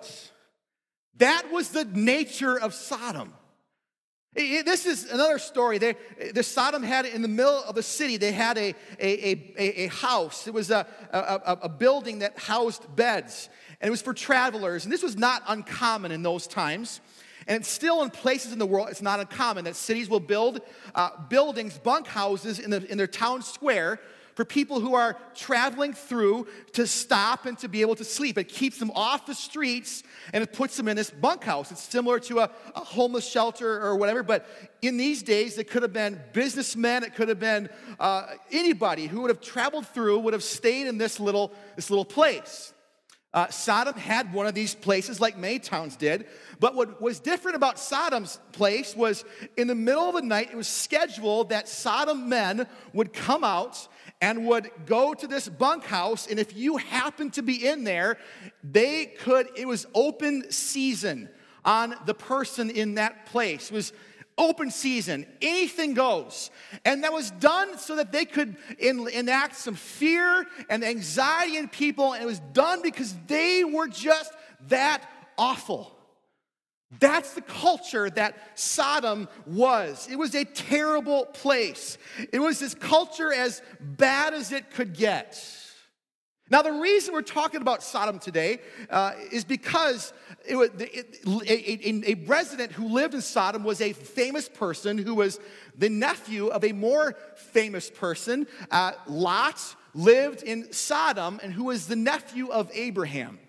That 1.17 1.51
was 1.51 1.69
the 1.69 1.85
nature 1.85 2.59
of 2.59 2.73
Sodom. 2.73 3.33
This 4.35 4.87
is 4.87 5.11
another 5.11 5.37
story. 5.37 5.77
They, 5.77 5.95
the 6.33 6.41
Sodom 6.41 6.81
had 6.81 7.05
in 7.05 7.21
the 7.21 7.27
middle 7.27 7.63
of 7.63 7.75
the 7.75 7.83
city, 7.83 8.17
they 8.17 8.31
had 8.31 8.57
a, 8.57 8.73
a, 8.99 9.53
a, 9.59 9.83
a 9.83 9.87
house. 9.87 10.47
It 10.47 10.53
was 10.55 10.71
a, 10.71 10.87
a, 11.11 11.59
a 11.63 11.69
building 11.69 12.19
that 12.19 12.39
housed 12.39 12.95
beds, 12.95 13.49
and 13.79 13.87
it 13.87 13.91
was 13.91 14.01
for 14.01 14.13
travelers. 14.13 14.85
And 14.85 14.91
this 14.91 15.03
was 15.03 15.15
not 15.15 15.43
uncommon 15.47 16.11
in 16.11 16.23
those 16.23 16.47
times. 16.47 16.99
And 17.47 17.61
it's 17.61 17.69
still 17.69 18.03
in 18.03 18.09
places 18.09 18.53
in 18.53 18.59
the 18.59 18.65
world, 18.65 18.89
it's 18.89 19.01
not 19.01 19.19
uncommon 19.19 19.65
that 19.65 19.75
cities 19.75 20.09
will 20.09 20.19
build 20.19 20.61
uh, 20.95 21.09
buildings, 21.29 21.77
bunk 21.77 22.07
houses 22.07 22.59
in, 22.59 22.69
the, 22.69 22.89
in 22.91 22.97
their 22.97 23.07
town 23.07 23.41
square 23.41 23.99
for 24.35 24.45
people 24.45 24.79
who 24.79 24.95
are 24.95 25.17
traveling 25.35 25.93
through 25.93 26.47
to 26.73 26.87
stop 26.87 27.45
and 27.45 27.57
to 27.59 27.67
be 27.67 27.81
able 27.81 27.95
to 27.95 28.03
sleep. 28.03 28.37
It 28.37 28.45
keeps 28.49 28.79
them 28.79 28.91
off 28.95 29.25
the 29.25 29.35
streets 29.35 30.03
and 30.33 30.43
it 30.43 30.53
puts 30.53 30.75
them 30.75 30.87
in 30.87 30.97
this 30.97 31.09
bunkhouse. 31.11 31.71
It's 31.71 31.83
similar 31.83 32.19
to 32.21 32.39
a, 32.39 32.51
a 32.75 32.79
homeless 32.79 33.27
shelter 33.27 33.81
or 33.81 33.95
whatever, 33.95 34.23
but 34.23 34.47
in 34.81 34.97
these 34.97 35.23
days, 35.23 35.57
it 35.57 35.69
could 35.69 35.83
have 35.83 35.93
been 35.93 36.19
businessmen, 36.33 37.03
it 37.03 37.15
could 37.15 37.29
have 37.29 37.39
been 37.39 37.69
uh, 37.99 38.27
anybody 38.51 39.07
who 39.07 39.21
would 39.21 39.29
have 39.29 39.41
traveled 39.41 39.87
through, 39.87 40.19
would 40.19 40.33
have 40.33 40.43
stayed 40.43 40.87
in 40.87 40.97
this 40.97 41.19
little, 41.19 41.53
this 41.75 41.89
little 41.89 42.05
place. 42.05 42.72
Uh, 43.33 43.47
Sodom 43.49 43.95
had 43.95 44.31
one 44.31 44.45
of 44.45 44.53
these 44.53 44.75
places, 44.75 45.19
like 45.19 45.37
many 45.37 45.57
towns 45.57 45.95
did. 45.95 46.27
But 46.59 46.75
what 46.75 47.01
was 47.01 47.19
different 47.19 47.55
about 47.55 47.79
Sodom's 47.79 48.39
place 48.51 48.95
was 48.95 49.25
in 49.57 49.67
the 49.67 49.75
middle 49.75 50.07
of 50.07 50.15
the 50.15 50.21
night, 50.21 50.49
it 50.51 50.55
was 50.55 50.67
scheduled 50.67 51.49
that 51.49 51.67
Sodom 51.67 52.29
men 52.29 52.67
would 52.93 53.11
come 53.11 53.43
out 53.43 53.87
and 54.21 54.45
would 54.47 54.69
go 54.85 55.15
to 55.15 55.25
this 55.27 55.49
bunkhouse. 55.49 56.27
And 56.27 56.39
if 56.39 56.55
you 56.55 56.77
happened 56.77 57.33
to 57.33 57.41
be 57.41 57.67
in 57.67 57.83
there, 57.83 58.17
they 58.63 59.07
could, 59.07 59.49
it 59.55 59.67
was 59.67 59.87
open 59.95 60.51
season 60.51 61.27
on 61.65 61.95
the 62.05 62.13
person 62.13 62.69
in 62.69 62.95
that 62.95 63.25
place. 63.25 63.71
It 63.71 63.73
was 63.73 63.93
open 64.37 64.71
season, 64.71 65.25
anything 65.41 65.93
goes. 65.93 66.51
And 66.85 67.03
that 67.03 67.13
was 67.13 67.31
done 67.31 67.77
so 67.77 67.95
that 67.97 68.11
they 68.11 68.25
could 68.25 68.55
in, 68.79 69.07
enact 69.09 69.55
some 69.55 69.75
fear 69.75 70.45
and 70.69 70.83
anxiety 70.83 71.57
in 71.57 71.67
people. 71.67 72.13
And 72.13 72.23
it 72.23 72.25
was 72.25 72.39
done 72.39 72.81
because 72.81 73.15
they 73.27 73.63
were 73.63 73.87
just 73.87 74.33
that 74.67 75.03
awful. 75.37 75.95
That's 76.99 77.33
the 77.33 77.41
culture 77.41 78.09
that 78.11 78.37
Sodom 78.59 79.27
was. 79.45 80.07
It 80.11 80.15
was 80.15 80.35
a 80.35 80.45
terrible 80.45 81.25
place. 81.25 81.97
It 82.31 82.39
was 82.39 82.59
this 82.59 82.75
culture 82.75 83.33
as 83.33 83.61
bad 83.79 84.33
as 84.33 84.51
it 84.51 84.71
could 84.71 84.93
get. 84.93 85.41
Now, 86.53 86.61
the 86.61 86.71
reason 86.71 87.15
we're 87.15 87.23
talking 87.23 87.61
about 87.61 87.81
Sodom 87.81 88.19
today 88.19 88.59
uh, 88.91 89.13
is 89.31 89.43
because 89.43 90.13
it 90.45 90.55
it, 90.55 91.17
a, 91.25 92.11
a, 92.11 92.11
a, 92.11 92.25
resident 92.27 92.71
who 92.71 92.89
lived 92.89 93.15
in 93.15 93.21
Sodom 93.21 93.63
was 93.63 93.81
a 93.81 93.91
famous 93.93 94.47
person 94.49 94.99
who 94.99 95.15
was 95.15 95.39
the 95.75 95.89
nephew 95.89 96.49
of 96.49 96.63
a 96.63 96.71
more 96.71 97.15
famous 97.35 97.89
person. 97.89 98.45
Uh, 98.69 98.91
Lot 99.07 99.75
lived 99.95 100.43
in 100.43 100.71
Sodom 100.71 101.39
and 101.41 101.51
who 101.51 101.63
was 101.63 101.87
the 101.87 101.95
nephew 101.95 102.49
of 102.51 102.69
Abraham. 102.75 103.39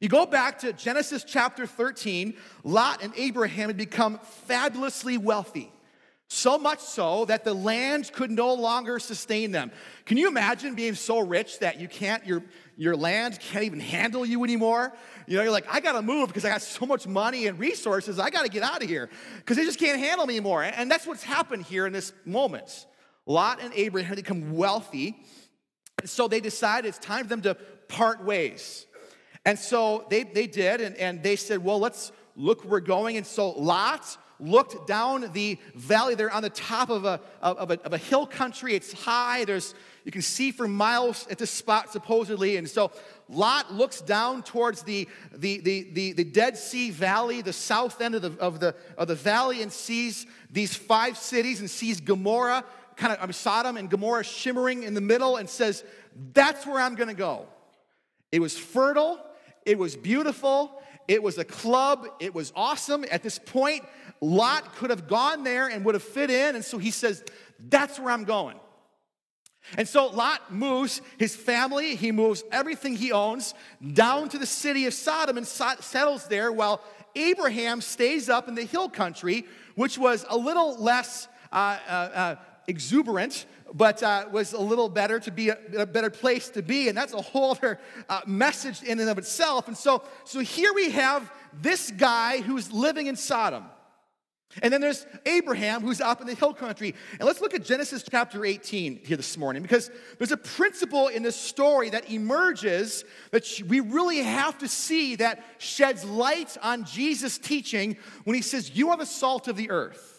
You 0.00 0.08
go 0.08 0.26
back 0.26 0.58
to 0.62 0.72
Genesis 0.72 1.22
chapter 1.22 1.68
13, 1.68 2.34
Lot 2.64 3.04
and 3.04 3.12
Abraham 3.16 3.68
had 3.68 3.76
become 3.76 4.18
fabulously 4.48 5.18
wealthy. 5.18 5.72
So 6.34 6.56
much 6.56 6.78
so 6.80 7.26
that 7.26 7.44
the 7.44 7.52
land 7.52 8.10
could 8.10 8.30
no 8.30 8.54
longer 8.54 8.98
sustain 8.98 9.52
them. 9.52 9.70
Can 10.06 10.16
you 10.16 10.28
imagine 10.28 10.74
being 10.74 10.94
so 10.94 11.18
rich 11.18 11.58
that 11.58 11.78
you 11.78 11.88
can't, 11.88 12.26
your, 12.26 12.42
your 12.78 12.96
land 12.96 13.38
can't 13.38 13.66
even 13.66 13.80
handle 13.80 14.24
you 14.24 14.42
anymore? 14.42 14.94
You 15.26 15.36
know, 15.36 15.42
you're 15.42 15.52
like, 15.52 15.66
I 15.70 15.80
gotta 15.80 16.00
move 16.00 16.28
because 16.28 16.46
I 16.46 16.48
got 16.48 16.62
so 16.62 16.86
much 16.86 17.06
money 17.06 17.48
and 17.48 17.58
resources, 17.58 18.18
I 18.18 18.30
gotta 18.30 18.48
get 18.48 18.62
out 18.62 18.82
of 18.82 18.88
here 18.88 19.10
because 19.36 19.58
they 19.58 19.64
just 19.66 19.78
can't 19.78 20.00
handle 20.00 20.24
me 20.24 20.36
anymore. 20.36 20.62
And 20.62 20.90
that's 20.90 21.06
what's 21.06 21.22
happened 21.22 21.64
here 21.64 21.86
in 21.86 21.92
this 21.92 22.14
moment. 22.24 22.86
Lot 23.26 23.60
and 23.60 23.70
Abraham 23.74 24.08
had 24.08 24.16
become 24.16 24.54
wealthy, 24.54 25.22
And 26.00 26.08
so 26.08 26.28
they 26.28 26.40
decided 26.40 26.88
it's 26.88 26.98
time 26.98 27.24
for 27.24 27.28
them 27.28 27.42
to 27.42 27.56
part 27.88 28.24
ways. 28.24 28.86
And 29.44 29.58
so 29.58 30.06
they, 30.08 30.22
they 30.22 30.46
did, 30.46 30.80
and, 30.80 30.96
and 30.96 31.22
they 31.22 31.36
said, 31.36 31.62
Well, 31.62 31.78
let's 31.78 32.10
look 32.36 32.64
where 32.64 32.70
we're 32.70 32.80
going. 32.80 33.18
And 33.18 33.26
so 33.26 33.50
Lot 33.50 34.16
looked 34.42 34.86
down 34.86 35.30
the 35.32 35.58
valley. 35.74 36.14
They're 36.14 36.32
on 36.32 36.42
the 36.42 36.50
top 36.50 36.90
of 36.90 37.04
a, 37.04 37.20
of 37.40 37.70
a, 37.70 37.80
of 37.82 37.92
a 37.92 37.98
hill 37.98 38.26
country. 38.26 38.74
It's 38.74 38.92
high. 38.92 39.44
There's, 39.44 39.74
you 40.04 40.12
can 40.12 40.22
see 40.22 40.50
for 40.50 40.66
miles 40.66 41.26
at 41.30 41.38
this 41.38 41.50
spot, 41.50 41.92
supposedly. 41.92 42.56
And 42.56 42.68
so 42.68 42.90
Lot 43.28 43.72
looks 43.72 44.00
down 44.00 44.42
towards 44.42 44.82
the, 44.82 45.08
the, 45.32 45.60
the, 45.60 45.88
the, 45.92 46.12
the 46.12 46.24
Dead 46.24 46.58
Sea 46.58 46.90
Valley, 46.90 47.40
the 47.40 47.52
south 47.52 48.00
end 48.00 48.14
of 48.16 48.22
the, 48.22 48.32
of, 48.40 48.60
the, 48.60 48.74
of 48.98 49.08
the 49.08 49.14
valley, 49.14 49.62
and 49.62 49.72
sees 49.72 50.26
these 50.50 50.74
five 50.74 51.16
cities 51.16 51.60
and 51.60 51.70
sees 51.70 52.00
Gomorrah, 52.00 52.64
kind 52.96 53.12
of 53.12 53.22
um, 53.22 53.32
Sodom 53.32 53.76
and 53.76 53.88
Gomorrah 53.88 54.24
shimmering 54.24 54.82
in 54.82 54.94
the 54.94 55.00
middle, 55.00 55.36
and 55.36 55.48
says, 55.48 55.84
That's 56.34 56.66
where 56.66 56.80
I'm 56.80 56.96
going 56.96 57.08
to 57.08 57.14
go. 57.14 57.46
It 58.32 58.40
was 58.40 58.58
fertile, 58.58 59.18
it 59.64 59.78
was 59.78 59.94
beautiful, 59.94 60.82
it 61.08 61.22
was 61.22 61.38
a 61.38 61.44
club. 61.44 62.06
It 62.20 62.34
was 62.34 62.52
awesome. 62.54 63.04
At 63.10 63.22
this 63.22 63.38
point, 63.38 63.84
Lot 64.22 64.76
could 64.76 64.90
have 64.90 65.08
gone 65.08 65.42
there 65.42 65.66
and 65.66 65.84
would 65.84 65.96
have 65.96 66.02
fit 66.02 66.30
in. 66.30 66.54
And 66.54 66.64
so 66.64 66.78
he 66.78 66.92
says, 66.92 67.24
That's 67.58 67.98
where 67.98 68.12
I'm 68.12 68.24
going. 68.24 68.56
And 69.76 69.86
so 69.86 70.06
Lot 70.06 70.52
moves 70.52 71.02
his 71.18 71.34
family, 71.34 71.96
he 71.96 72.12
moves 72.12 72.42
everything 72.50 72.96
he 72.96 73.12
owns 73.12 73.54
down 73.92 74.28
to 74.30 74.38
the 74.38 74.46
city 74.46 74.86
of 74.86 74.94
Sodom 74.94 75.36
and 75.36 75.46
settles 75.46 76.26
there 76.26 76.50
while 76.52 76.82
Abraham 77.14 77.80
stays 77.80 78.28
up 78.28 78.48
in 78.48 78.54
the 78.54 78.64
hill 78.64 78.88
country, 78.88 79.44
which 79.74 79.98
was 79.98 80.24
a 80.28 80.36
little 80.36 80.76
less 80.76 81.28
uh, 81.52 81.78
uh, 81.86 81.90
uh, 81.92 82.36
exuberant, 82.66 83.46
but 83.74 84.02
uh, 84.02 84.26
was 84.30 84.52
a 84.52 84.60
little 84.60 84.88
better 84.88 85.20
to 85.20 85.30
be 85.30 85.50
a, 85.50 85.58
a, 85.78 85.86
better 85.86 86.10
place 86.10 86.48
to 86.50 86.62
be. 86.62 86.88
And 86.88 86.96
that's 86.96 87.12
a 87.12 87.20
whole 87.20 87.52
other 87.52 87.78
uh, 88.08 88.22
message 88.26 88.82
in 88.82 89.00
and 89.00 89.08
of 89.08 89.18
itself. 89.18 89.68
And 89.68 89.76
so, 89.76 90.02
so 90.24 90.40
here 90.40 90.72
we 90.72 90.90
have 90.90 91.30
this 91.52 91.90
guy 91.90 92.40
who's 92.40 92.72
living 92.72 93.06
in 93.06 93.16
Sodom. 93.16 93.64
And 94.60 94.72
then 94.72 94.82
there's 94.82 95.06
Abraham 95.24 95.80
who's 95.80 96.00
up 96.00 96.20
in 96.20 96.26
the 96.26 96.34
hill 96.34 96.52
country. 96.52 96.94
And 97.18 97.22
let's 97.22 97.40
look 97.40 97.54
at 97.54 97.64
Genesis 97.64 98.04
chapter 98.08 98.44
18 98.44 99.00
here 99.04 99.16
this 99.16 99.38
morning 99.38 99.62
because 99.62 99.90
there's 100.18 100.32
a 100.32 100.36
principle 100.36 101.08
in 101.08 101.22
this 101.22 101.36
story 101.36 101.88
that 101.90 102.10
emerges 102.10 103.04
that 103.30 103.46
we 103.66 103.80
really 103.80 104.18
have 104.18 104.58
to 104.58 104.68
see 104.68 105.16
that 105.16 105.42
sheds 105.56 106.04
light 106.04 106.58
on 106.62 106.84
Jesus' 106.84 107.38
teaching 107.38 107.96
when 108.24 108.34
he 108.34 108.42
says, 108.42 108.76
You 108.76 108.90
are 108.90 108.96
the 108.98 109.06
salt 109.06 109.48
of 109.48 109.56
the 109.56 109.70
earth. 109.70 110.12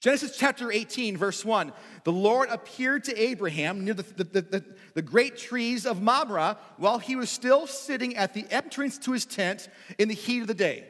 Genesis 0.00 0.36
chapter 0.36 0.70
18, 0.70 1.16
verse 1.16 1.44
1. 1.44 1.72
The 2.04 2.12
Lord 2.12 2.48
appeared 2.50 3.04
to 3.04 3.20
Abraham 3.20 3.84
near 3.84 3.94
the, 3.94 4.02
the, 4.02 4.24
the, 4.40 4.64
the, 4.94 5.02
great 5.02 5.36
trees 5.36 5.84
of 5.84 6.00
Mamre 6.00 6.56
while 6.76 6.98
he 6.98 7.16
was 7.16 7.28
still 7.28 7.66
sitting 7.66 8.16
at 8.16 8.32
the 8.32 8.46
entrance 8.50 8.98
to 8.98 9.12
his 9.12 9.26
tent 9.26 9.68
in 9.98 10.08
the 10.08 10.14
heat 10.14 10.42
of 10.42 10.46
the 10.46 10.54
day. 10.54 10.86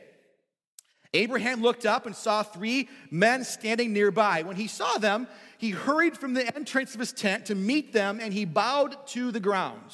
Abraham 1.15 1.63
looked 1.63 1.87
up 1.87 2.07
and 2.07 2.15
saw 2.15 2.43
three 2.43 2.89
men 3.11 3.45
standing 3.45 3.93
nearby. 3.93 4.43
When 4.43 4.57
he 4.57 4.67
saw 4.67 4.99
them, 4.99 5.29
he 5.59 5.71
hurried 5.71 6.17
from 6.17 6.35
the 6.35 6.55
entrance 6.55 6.95
of 6.95 7.01
his 7.01 7.13
tent 7.13 7.47
to 7.47 7.55
meet 7.55 7.93
them 7.93 8.19
and 8.21 8.33
he 8.33 8.45
bowed 8.45 9.07
to 9.09 9.31
the 9.31 9.41
ground. 9.41 9.91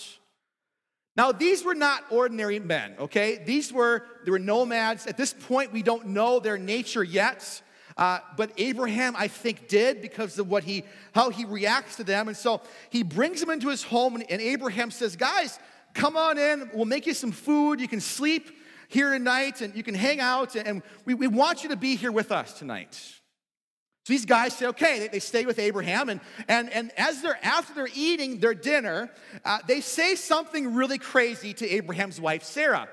Now, 1.15 1.31
these 1.31 1.63
were 1.63 1.75
not 1.75 2.05
ordinary 2.11 2.59
men, 2.59 2.95
okay? 2.99 3.43
These 3.45 3.73
were, 3.73 4.05
they 4.25 4.31
were 4.31 4.39
nomads. 4.39 5.07
At 5.07 5.19
this 5.19 5.35
point, 5.35 5.73
we 5.73 5.83
don't 5.83 6.09
know 6.09 6.41
their 6.41 6.57
nature 6.57 7.05
yet. 7.05 7.63
Uh, 7.99 8.21
but 8.39 8.51
Abraham, 8.57 9.15
I 9.17 9.29
think, 9.29 9.69
did 9.69 10.01
because 10.01 10.39
of 10.39 10.49
what 10.49 10.65
he, 10.65 10.85
how 11.15 11.29
he 11.29 11.45
reacts 11.45 11.97
to 11.97 12.05
them. 12.05 12.29
And 12.29 12.37
so 12.37 12.63
he 12.89 13.03
brings 13.03 13.41
them 13.41 13.51
into 13.51 13.69
his 13.69 13.83
home, 13.83 14.15
and, 14.15 14.31
and 14.31 14.41
Abraham 14.41 14.91
says, 14.91 15.15
Guys, 15.15 15.59
come 15.93 16.17
on 16.17 16.39
in. 16.39 16.71
We'll 16.73 16.87
make 16.87 17.07
you 17.07 17.13
some 17.13 17.33
food. 17.33 17.81
You 17.81 17.89
can 17.89 18.01
sleep 18.01 18.51
here 18.93 19.11
tonight, 19.11 19.61
and 19.61 19.75
you 19.75 19.83
can 19.83 19.95
hang 19.95 20.21
out, 20.21 20.55
and 20.55 20.83
we, 21.05 21.15
we 21.15 21.27
want 21.27 21.63
you 21.63 21.71
to 21.71 21.77
be 21.77 21.97
here 21.97 22.13
with 22.13 22.31
us 22.31 22.53
tonight. 22.53 22.95
So 24.05 24.13
these 24.13 24.27
guys 24.27 24.57
say, 24.57 24.67
okay, 24.67 24.99
they, 24.99 25.09
they 25.09 25.21
stay 25.21 25.47
with 25.47 25.59
Abraham, 25.59 26.09
and, 26.09 26.21
and, 26.49 26.71
and 26.71 26.91
as 26.99 27.23
they're 27.23 27.39
after 27.43 27.73
they're 27.73 27.89
eating 27.95 28.39
their 28.39 28.55
dinner, 28.55 29.11
uh, 29.45 29.59
they 29.67 29.81
say 29.81 30.15
something 30.15 30.75
really 30.75 30.99
crazy 30.99 31.55
to 31.55 31.69
Abraham's 31.69 32.21
wife, 32.21 32.43
Sarah. 32.43 32.89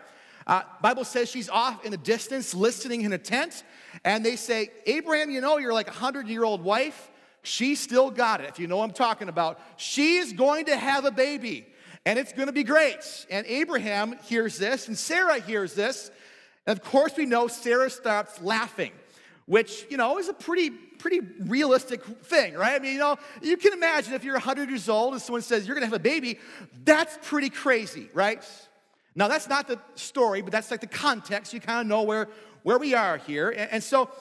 Uh, 0.48 0.62
Bible 0.82 1.04
says 1.04 1.30
she's 1.30 1.50
off 1.50 1.84
in 1.84 1.92
the 1.92 1.98
distance 1.98 2.54
listening 2.54 3.02
in 3.02 3.14
a 3.14 3.18
tent, 3.18 3.64
and 4.04 4.26
they 4.26 4.36
say, 4.36 4.70
Abraham, 4.86 5.30
you 5.30 5.42
know, 5.42 5.58
you're 5.58 5.74
like 5.74 5.88
a 5.88 5.92
hundred 5.92 6.28
year 6.28 6.44
old 6.44 6.64
wife. 6.64 7.12
She 7.42 7.76
still 7.76 8.12
got 8.12 8.42
it, 8.42 8.50
if 8.50 8.60
you 8.60 8.68
know 8.68 8.78
what 8.78 8.86
I'm 8.86 8.92
talking 8.92 9.30
about. 9.30 9.60
She's 9.78 10.34
going 10.34 10.66
to 10.66 10.76
have 10.76 11.06
a 11.06 11.12
baby, 11.12 11.66
and 12.06 12.18
it's 12.18 12.34
going 12.34 12.48
to 12.48 12.54
be 12.54 12.64
great. 12.64 13.26
And 13.30 13.46
Abraham 13.48 14.16
hears 14.24 14.58
this, 14.58 14.88
and 14.88 14.98
Sarah 14.98 15.40
hears 15.40 15.74
this. 15.74 16.12
And 16.66 16.78
of 16.78 16.84
course, 16.84 17.14
we 17.18 17.26
know 17.26 17.48
Sarah 17.48 17.90
starts 17.90 18.42
laughing 18.42 18.92
which, 19.50 19.88
you 19.90 19.98
know, 19.98 20.20
is 20.20 20.30
a 20.30 20.34
pretty, 20.34 20.70
pretty 20.70 21.22
realistic 21.40 22.06
thing, 22.06 22.54
right? 22.54 22.76
I 22.76 22.84
mean, 22.84 22.94
you 22.94 23.00
know, 23.00 23.18
you 23.42 23.58
can 23.58 23.74
imagine 23.74 24.14
if 24.14 24.24
you're 24.24 24.36
100 24.36 24.70
years 24.70 24.88
old 24.88 25.14
and 25.14 25.22
someone 25.22 25.42
says 25.42 25.66
you're 25.66 25.74
gonna 25.74 25.88
have 25.88 25.96
a 25.96 25.98
baby, 25.98 26.38
that's 26.84 27.18
pretty 27.24 27.50
crazy, 27.50 28.10
right? 28.14 28.46
Now, 29.16 29.28
that's 29.28 29.50
not 29.50 29.68
the 29.68 29.80
story, 29.96 30.44
but 30.44 30.52
that's 30.52 30.70
like 30.70 30.82
the 30.82 30.88
context. 30.88 31.52
You 31.52 31.60
kind 31.60 31.82
of 31.82 31.88
know 31.88 32.04
where, 32.04 32.28
where 32.62 32.78
we 32.78 32.94
are 32.94 33.18
here. 33.18 33.50
And, 33.50 33.72
and 33.72 33.84
so 33.84 34.12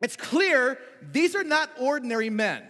it's 0.00 0.16
clear 0.16 0.78
these 1.12 1.36
are 1.36 1.44
not 1.44 1.68
ordinary 1.78 2.30
men. 2.30 2.62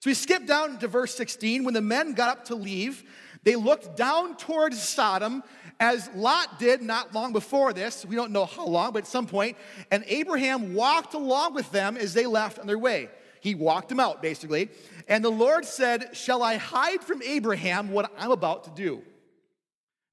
So 0.00 0.10
we 0.10 0.14
skip 0.14 0.46
down 0.46 0.80
to 0.80 0.88
verse 0.88 1.14
16. 1.14 1.62
When 1.62 1.74
the 1.74 1.80
men 1.80 2.12
got 2.14 2.28
up 2.28 2.44
to 2.46 2.56
leave, 2.56 3.04
they 3.48 3.56
looked 3.56 3.96
down 3.96 4.36
towards 4.36 4.78
Sodom 4.78 5.42
as 5.80 6.10
Lot 6.14 6.58
did 6.58 6.82
not 6.82 7.14
long 7.14 7.32
before 7.32 7.72
this. 7.72 8.04
We 8.04 8.14
don't 8.14 8.30
know 8.30 8.44
how 8.44 8.66
long, 8.66 8.92
but 8.92 9.04
at 9.04 9.06
some 9.06 9.26
point. 9.26 9.56
And 9.90 10.04
Abraham 10.06 10.74
walked 10.74 11.14
along 11.14 11.54
with 11.54 11.72
them 11.72 11.96
as 11.96 12.12
they 12.12 12.26
left 12.26 12.58
on 12.58 12.66
their 12.66 12.76
way. 12.76 13.08
He 13.40 13.54
walked 13.54 13.88
them 13.88 14.00
out, 14.00 14.20
basically. 14.20 14.68
And 15.08 15.24
the 15.24 15.30
Lord 15.30 15.64
said, 15.64 16.10
Shall 16.14 16.42
I 16.42 16.56
hide 16.56 17.02
from 17.02 17.22
Abraham 17.22 17.90
what 17.90 18.12
I'm 18.18 18.32
about 18.32 18.64
to 18.64 18.70
do? 18.70 19.02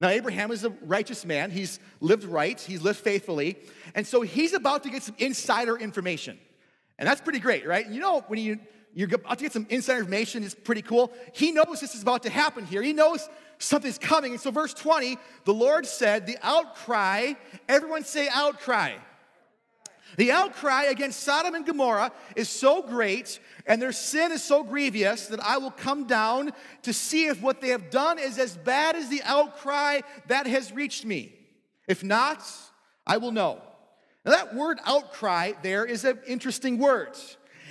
Now, 0.00 0.08
Abraham 0.08 0.50
is 0.50 0.64
a 0.64 0.70
righteous 0.70 1.26
man. 1.26 1.50
He's 1.50 1.78
lived 2.00 2.24
right, 2.24 2.58
he's 2.58 2.80
lived 2.80 3.00
faithfully. 3.00 3.58
And 3.94 4.06
so 4.06 4.22
he's 4.22 4.54
about 4.54 4.82
to 4.84 4.88
get 4.88 5.02
some 5.02 5.14
insider 5.18 5.76
information. 5.76 6.38
And 6.98 7.06
that's 7.06 7.20
pretty 7.20 7.40
great, 7.40 7.66
right? 7.66 7.86
You 7.86 8.00
know, 8.00 8.24
when 8.28 8.38
you, 8.38 8.60
you're 8.96 9.14
about 9.14 9.38
to 9.38 9.44
get 9.44 9.52
some 9.52 9.66
insider 9.68 9.98
information, 9.98 10.42
it's 10.42 10.54
pretty 10.54 10.80
cool. 10.80 11.12
He 11.34 11.52
knows 11.52 11.80
this 11.80 11.94
is 11.94 12.00
about 12.00 12.22
to 12.22 12.30
happen 12.30 12.64
here. 12.64 12.80
He 12.80 12.94
knows 12.94 13.28
something's 13.58 13.98
coming. 13.98 14.32
And 14.32 14.40
so, 14.40 14.50
verse 14.50 14.72
20, 14.72 15.18
the 15.44 15.52
Lord 15.52 15.84
said, 15.84 16.26
The 16.26 16.38
outcry, 16.42 17.34
everyone 17.68 18.04
say 18.04 18.26
outcry. 18.32 18.94
The 20.16 20.32
outcry 20.32 20.84
against 20.84 21.20
Sodom 21.20 21.54
and 21.54 21.66
Gomorrah 21.66 22.10
is 22.36 22.48
so 22.48 22.80
great 22.80 23.38
and 23.66 23.82
their 23.82 23.92
sin 23.92 24.32
is 24.32 24.42
so 24.42 24.62
grievous 24.62 25.26
that 25.26 25.40
I 25.40 25.58
will 25.58 25.72
come 25.72 26.06
down 26.06 26.52
to 26.82 26.94
see 26.94 27.26
if 27.26 27.42
what 27.42 27.60
they 27.60 27.68
have 27.68 27.90
done 27.90 28.18
is 28.18 28.38
as 28.38 28.56
bad 28.56 28.96
as 28.96 29.10
the 29.10 29.20
outcry 29.24 30.00
that 30.28 30.46
has 30.46 30.72
reached 30.72 31.04
me. 31.04 31.34
If 31.86 32.02
not, 32.02 32.42
I 33.06 33.18
will 33.18 33.32
know. 33.32 33.60
Now, 34.24 34.32
that 34.32 34.54
word 34.54 34.78
outcry 34.86 35.52
there 35.62 35.84
is 35.84 36.04
an 36.04 36.18
interesting 36.26 36.78
word. 36.78 37.14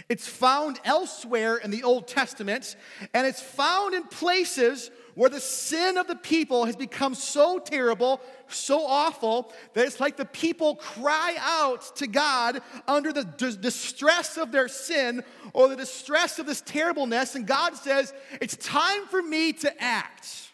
It's 0.07 0.27
found 0.27 0.79
elsewhere 0.85 1.57
in 1.57 1.71
the 1.71 1.83
Old 1.83 2.07
Testament, 2.07 2.75
and 3.13 3.25
it's 3.25 3.41
found 3.41 3.95
in 3.95 4.03
places 4.03 4.91
where 5.15 5.29
the 5.29 5.39
sin 5.39 5.97
of 5.97 6.07
the 6.07 6.15
people 6.15 6.65
has 6.65 6.75
become 6.75 7.15
so 7.15 7.57
terrible, 7.57 8.21
so 8.47 8.85
awful, 8.85 9.51
that 9.73 9.85
it's 9.85 9.99
like 9.99 10.17
the 10.17 10.25
people 10.25 10.75
cry 10.75 11.35
out 11.39 11.95
to 11.95 12.05
God 12.05 12.61
under 12.87 13.11
the 13.11 13.23
distress 13.23 14.37
of 14.37 14.51
their 14.51 14.67
sin 14.67 15.23
or 15.53 15.69
the 15.69 15.75
distress 15.75 16.37
of 16.37 16.45
this 16.45 16.61
terribleness, 16.61 17.35
and 17.35 17.47
God 17.47 17.75
says, 17.75 18.13
It's 18.41 18.57
time 18.57 19.07
for 19.07 19.23
me 19.23 19.53
to 19.53 19.83
act. 19.83 20.51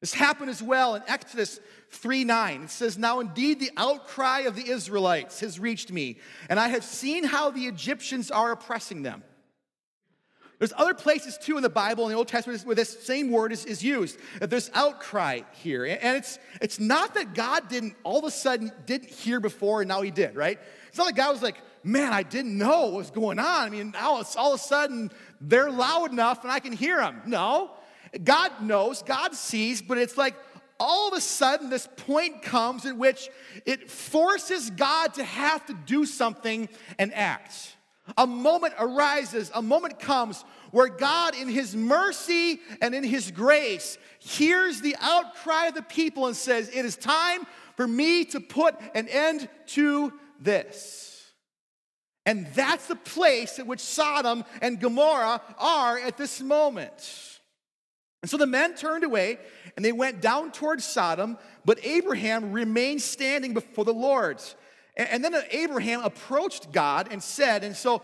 This 0.00 0.14
happened 0.14 0.50
as 0.50 0.62
well 0.62 0.94
in 0.94 1.02
Exodus 1.08 1.58
3 1.90 2.24
9. 2.24 2.62
It 2.62 2.70
says, 2.70 2.96
Now 2.96 3.20
indeed 3.20 3.58
the 3.58 3.72
outcry 3.76 4.40
of 4.40 4.54
the 4.54 4.68
Israelites 4.68 5.40
has 5.40 5.58
reached 5.58 5.90
me, 5.90 6.18
and 6.48 6.60
I 6.60 6.68
have 6.68 6.84
seen 6.84 7.24
how 7.24 7.50
the 7.50 7.66
Egyptians 7.66 8.30
are 8.30 8.52
oppressing 8.52 9.02
them. 9.02 9.24
There's 10.58 10.72
other 10.76 10.94
places 10.94 11.38
too 11.38 11.56
in 11.56 11.62
the 11.62 11.70
Bible, 11.70 12.04
in 12.04 12.10
the 12.10 12.16
Old 12.16 12.28
Testament, 12.28 12.60
where 12.62 12.74
this 12.74 13.04
same 13.04 13.30
word 13.30 13.52
is, 13.52 13.64
is 13.64 13.82
used. 13.82 14.18
There's 14.40 14.70
outcry 14.74 15.42
here. 15.52 15.84
And 15.84 16.16
it's, 16.16 16.38
it's 16.60 16.80
not 16.80 17.14
that 17.14 17.34
God 17.34 17.68
didn't 17.68 17.94
all 18.02 18.18
of 18.18 18.24
a 18.24 18.30
sudden 18.30 18.72
didn't 18.84 19.10
hear 19.10 19.38
before 19.38 19.82
and 19.82 19.88
now 19.88 20.02
he 20.02 20.10
did, 20.10 20.34
right? 20.34 20.58
It's 20.88 20.98
not 20.98 21.04
like 21.06 21.16
God 21.16 21.32
was 21.32 21.42
like, 21.42 21.58
man, 21.84 22.12
I 22.12 22.24
didn't 22.24 22.58
know 22.58 22.86
what 22.86 22.94
was 22.94 23.10
going 23.10 23.38
on. 23.38 23.46
I 23.46 23.68
mean, 23.68 23.92
now 23.92 24.20
it's 24.20 24.34
all 24.34 24.52
of 24.52 24.60
a 24.60 24.62
sudden 24.62 25.12
they're 25.40 25.70
loud 25.70 26.10
enough 26.10 26.42
and 26.42 26.50
I 26.50 26.58
can 26.58 26.72
hear 26.72 26.98
them. 26.98 27.22
No. 27.24 27.70
God 28.24 28.62
knows, 28.62 29.02
God 29.02 29.34
sees, 29.34 29.82
but 29.82 29.98
it's 29.98 30.16
like 30.16 30.34
all 30.80 31.08
of 31.08 31.14
a 31.14 31.20
sudden 31.20 31.70
this 31.70 31.88
point 31.96 32.42
comes 32.42 32.84
in 32.84 32.98
which 32.98 33.28
it 33.66 33.90
forces 33.90 34.70
God 34.70 35.14
to 35.14 35.24
have 35.24 35.66
to 35.66 35.74
do 35.74 36.06
something 36.06 36.68
and 36.98 37.12
act. 37.14 37.76
A 38.16 38.26
moment 38.26 38.74
arises, 38.78 39.50
a 39.54 39.60
moment 39.60 39.98
comes 39.98 40.44
where 40.70 40.88
God, 40.88 41.34
in 41.36 41.48
His 41.48 41.76
mercy 41.76 42.60
and 42.80 42.94
in 42.94 43.04
His 43.04 43.30
grace, 43.30 43.98
hears 44.18 44.80
the 44.80 44.96
outcry 45.00 45.66
of 45.66 45.74
the 45.74 45.82
people 45.82 46.26
and 46.26 46.36
says, 46.36 46.68
It 46.68 46.84
is 46.84 46.96
time 46.96 47.46
for 47.76 47.86
me 47.86 48.24
to 48.26 48.40
put 48.40 48.74
an 48.94 49.08
end 49.08 49.48
to 49.66 50.12
this. 50.40 51.32
And 52.24 52.46
that's 52.54 52.86
the 52.86 52.96
place 52.96 53.58
at 53.58 53.66
which 53.66 53.80
Sodom 53.80 54.44
and 54.60 54.80
Gomorrah 54.80 55.40
are 55.58 55.98
at 55.98 56.16
this 56.16 56.40
moment. 56.40 57.27
And 58.22 58.30
so 58.30 58.36
the 58.36 58.46
men 58.46 58.74
turned 58.74 59.04
away 59.04 59.38
and 59.76 59.84
they 59.84 59.92
went 59.92 60.20
down 60.20 60.50
towards 60.50 60.84
Sodom, 60.84 61.38
but 61.64 61.78
Abraham 61.84 62.52
remained 62.52 63.00
standing 63.00 63.54
before 63.54 63.84
the 63.84 63.94
Lord. 63.94 64.42
And 64.96 65.24
then 65.24 65.34
Abraham 65.52 66.02
approached 66.02 66.72
God 66.72 67.08
and 67.12 67.22
said, 67.22 67.62
and 67.62 67.76
so 67.76 68.02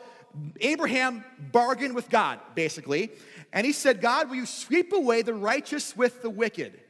Abraham 0.61 1.25
bargained 1.53 1.95
with 1.95 2.09
God, 2.09 2.39
basically, 2.55 3.11
and 3.53 3.67
he 3.67 3.73
said, 3.73 4.01
God, 4.01 4.29
will 4.29 4.37
you 4.37 4.47
sweep 4.47 4.93
away 4.93 5.23
the 5.23 5.35
righteous 5.35 5.97
with 5.97 6.23
the 6.23 6.31
wicked? 6.31 6.81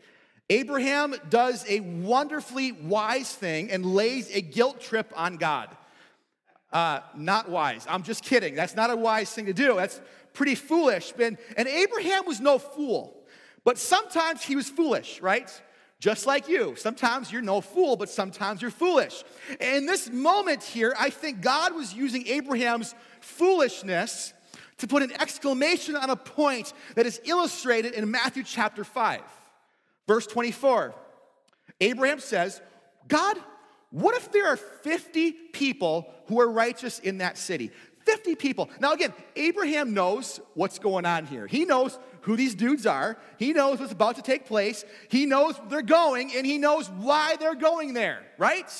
Abraham 0.50 1.14
does 1.30 1.64
a 1.68 1.80
wonderfully 1.80 2.72
wise 2.72 3.32
thing 3.32 3.70
and 3.70 3.84
lays 3.84 4.30
a 4.34 4.42
guilt 4.42 4.80
trip 4.80 5.10
on 5.16 5.36
God. 5.36 5.74
Uh, 6.70 7.00
not 7.16 7.48
wise. 7.48 7.86
I'm 7.88 8.02
just 8.02 8.24
kidding. 8.24 8.54
That's 8.54 8.74
not 8.74 8.90
a 8.90 8.96
wise 8.96 9.32
thing 9.32 9.46
to 9.46 9.54
do. 9.54 9.76
That's 9.76 10.00
pretty 10.34 10.54
foolish. 10.54 11.14
And, 11.18 11.38
and 11.56 11.66
Abraham 11.66 12.26
was 12.26 12.40
no 12.40 12.58
fool, 12.58 13.24
but 13.64 13.78
sometimes 13.78 14.42
he 14.42 14.56
was 14.56 14.68
foolish, 14.68 15.22
right? 15.22 15.50
Just 16.00 16.26
like 16.26 16.48
you. 16.48 16.74
Sometimes 16.76 17.32
you're 17.32 17.40
no 17.40 17.62
fool, 17.62 17.96
but 17.96 18.10
sometimes 18.10 18.60
you're 18.60 18.70
foolish. 18.70 19.24
In 19.58 19.86
this 19.86 20.10
moment 20.10 20.62
here, 20.62 20.94
I 20.98 21.08
think 21.08 21.40
God 21.40 21.74
was 21.74 21.94
using 21.94 22.26
Abraham's 22.26 22.94
foolishness 23.20 24.34
to 24.78 24.86
put 24.86 25.02
an 25.02 25.12
exclamation 25.12 25.96
on 25.96 26.10
a 26.10 26.16
point 26.16 26.74
that 26.96 27.06
is 27.06 27.20
illustrated 27.24 27.94
in 27.94 28.10
Matthew 28.10 28.42
chapter 28.42 28.84
5, 28.84 29.22
verse 30.06 30.26
24. 30.26 30.94
Abraham 31.80 32.20
says, 32.20 32.60
God, 33.08 33.38
what 33.90 34.16
if 34.16 34.32
there 34.32 34.48
are 34.48 34.56
50 34.56 35.32
people 35.52 36.12
who 36.26 36.40
are 36.40 36.50
righteous 36.50 36.98
in 36.98 37.18
that 37.18 37.38
city? 37.38 37.70
50 38.04 38.34
people. 38.36 38.70
Now, 38.80 38.92
again, 38.92 39.12
Abraham 39.36 39.94
knows 39.94 40.40
what's 40.54 40.78
going 40.78 41.06
on 41.06 41.26
here. 41.26 41.46
He 41.46 41.64
knows 41.64 41.98
who 42.22 42.36
these 42.36 42.54
dudes 42.54 42.86
are. 42.86 43.16
He 43.38 43.52
knows 43.52 43.80
what's 43.80 43.92
about 43.92 44.16
to 44.16 44.22
take 44.22 44.46
place. 44.46 44.84
He 45.08 45.26
knows 45.26 45.60
they're 45.68 45.82
going, 45.82 46.32
and 46.34 46.46
he 46.46 46.58
knows 46.58 46.88
why 46.88 47.36
they're 47.36 47.54
going 47.54 47.94
there, 47.94 48.22
right? 48.38 48.70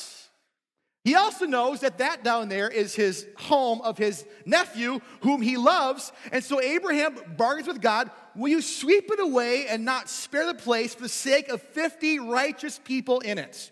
He 1.04 1.14
also 1.14 1.44
knows 1.44 1.80
that 1.80 1.98
that 1.98 2.24
down 2.24 2.48
there 2.48 2.68
is 2.68 2.94
his 2.94 3.26
home 3.36 3.82
of 3.82 3.98
his 3.98 4.24
nephew, 4.46 5.00
whom 5.20 5.42
he 5.42 5.58
loves. 5.58 6.12
And 6.32 6.42
so 6.42 6.62
Abraham 6.62 7.16
bargains 7.36 7.68
with 7.68 7.82
God 7.82 8.10
Will 8.36 8.48
you 8.48 8.62
sweep 8.62 9.10
it 9.10 9.20
away 9.20 9.66
and 9.68 9.84
not 9.84 10.08
spare 10.08 10.46
the 10.46 10.54
place 10.54 10.94
for 10.94 11.02
the 11.02 11.08
sake 11.08 11.48
of 11.48 11.62
50 11.62 12.18
righteous 12.18 12.80
people 12.82 13.20
in 13.20 13.38
it? 13.38 13.70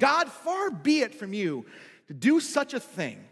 God, 0.00 0.28
far 0.28 0.70
be 0.70 1.00
it 1.00 1.14
from 1.14 1.32
you 1.32 1.66
to 2.06 2.14
do 2.14 2.40
such 2.40 2.72
a 2.72 2.80
thing. 2.80 3.22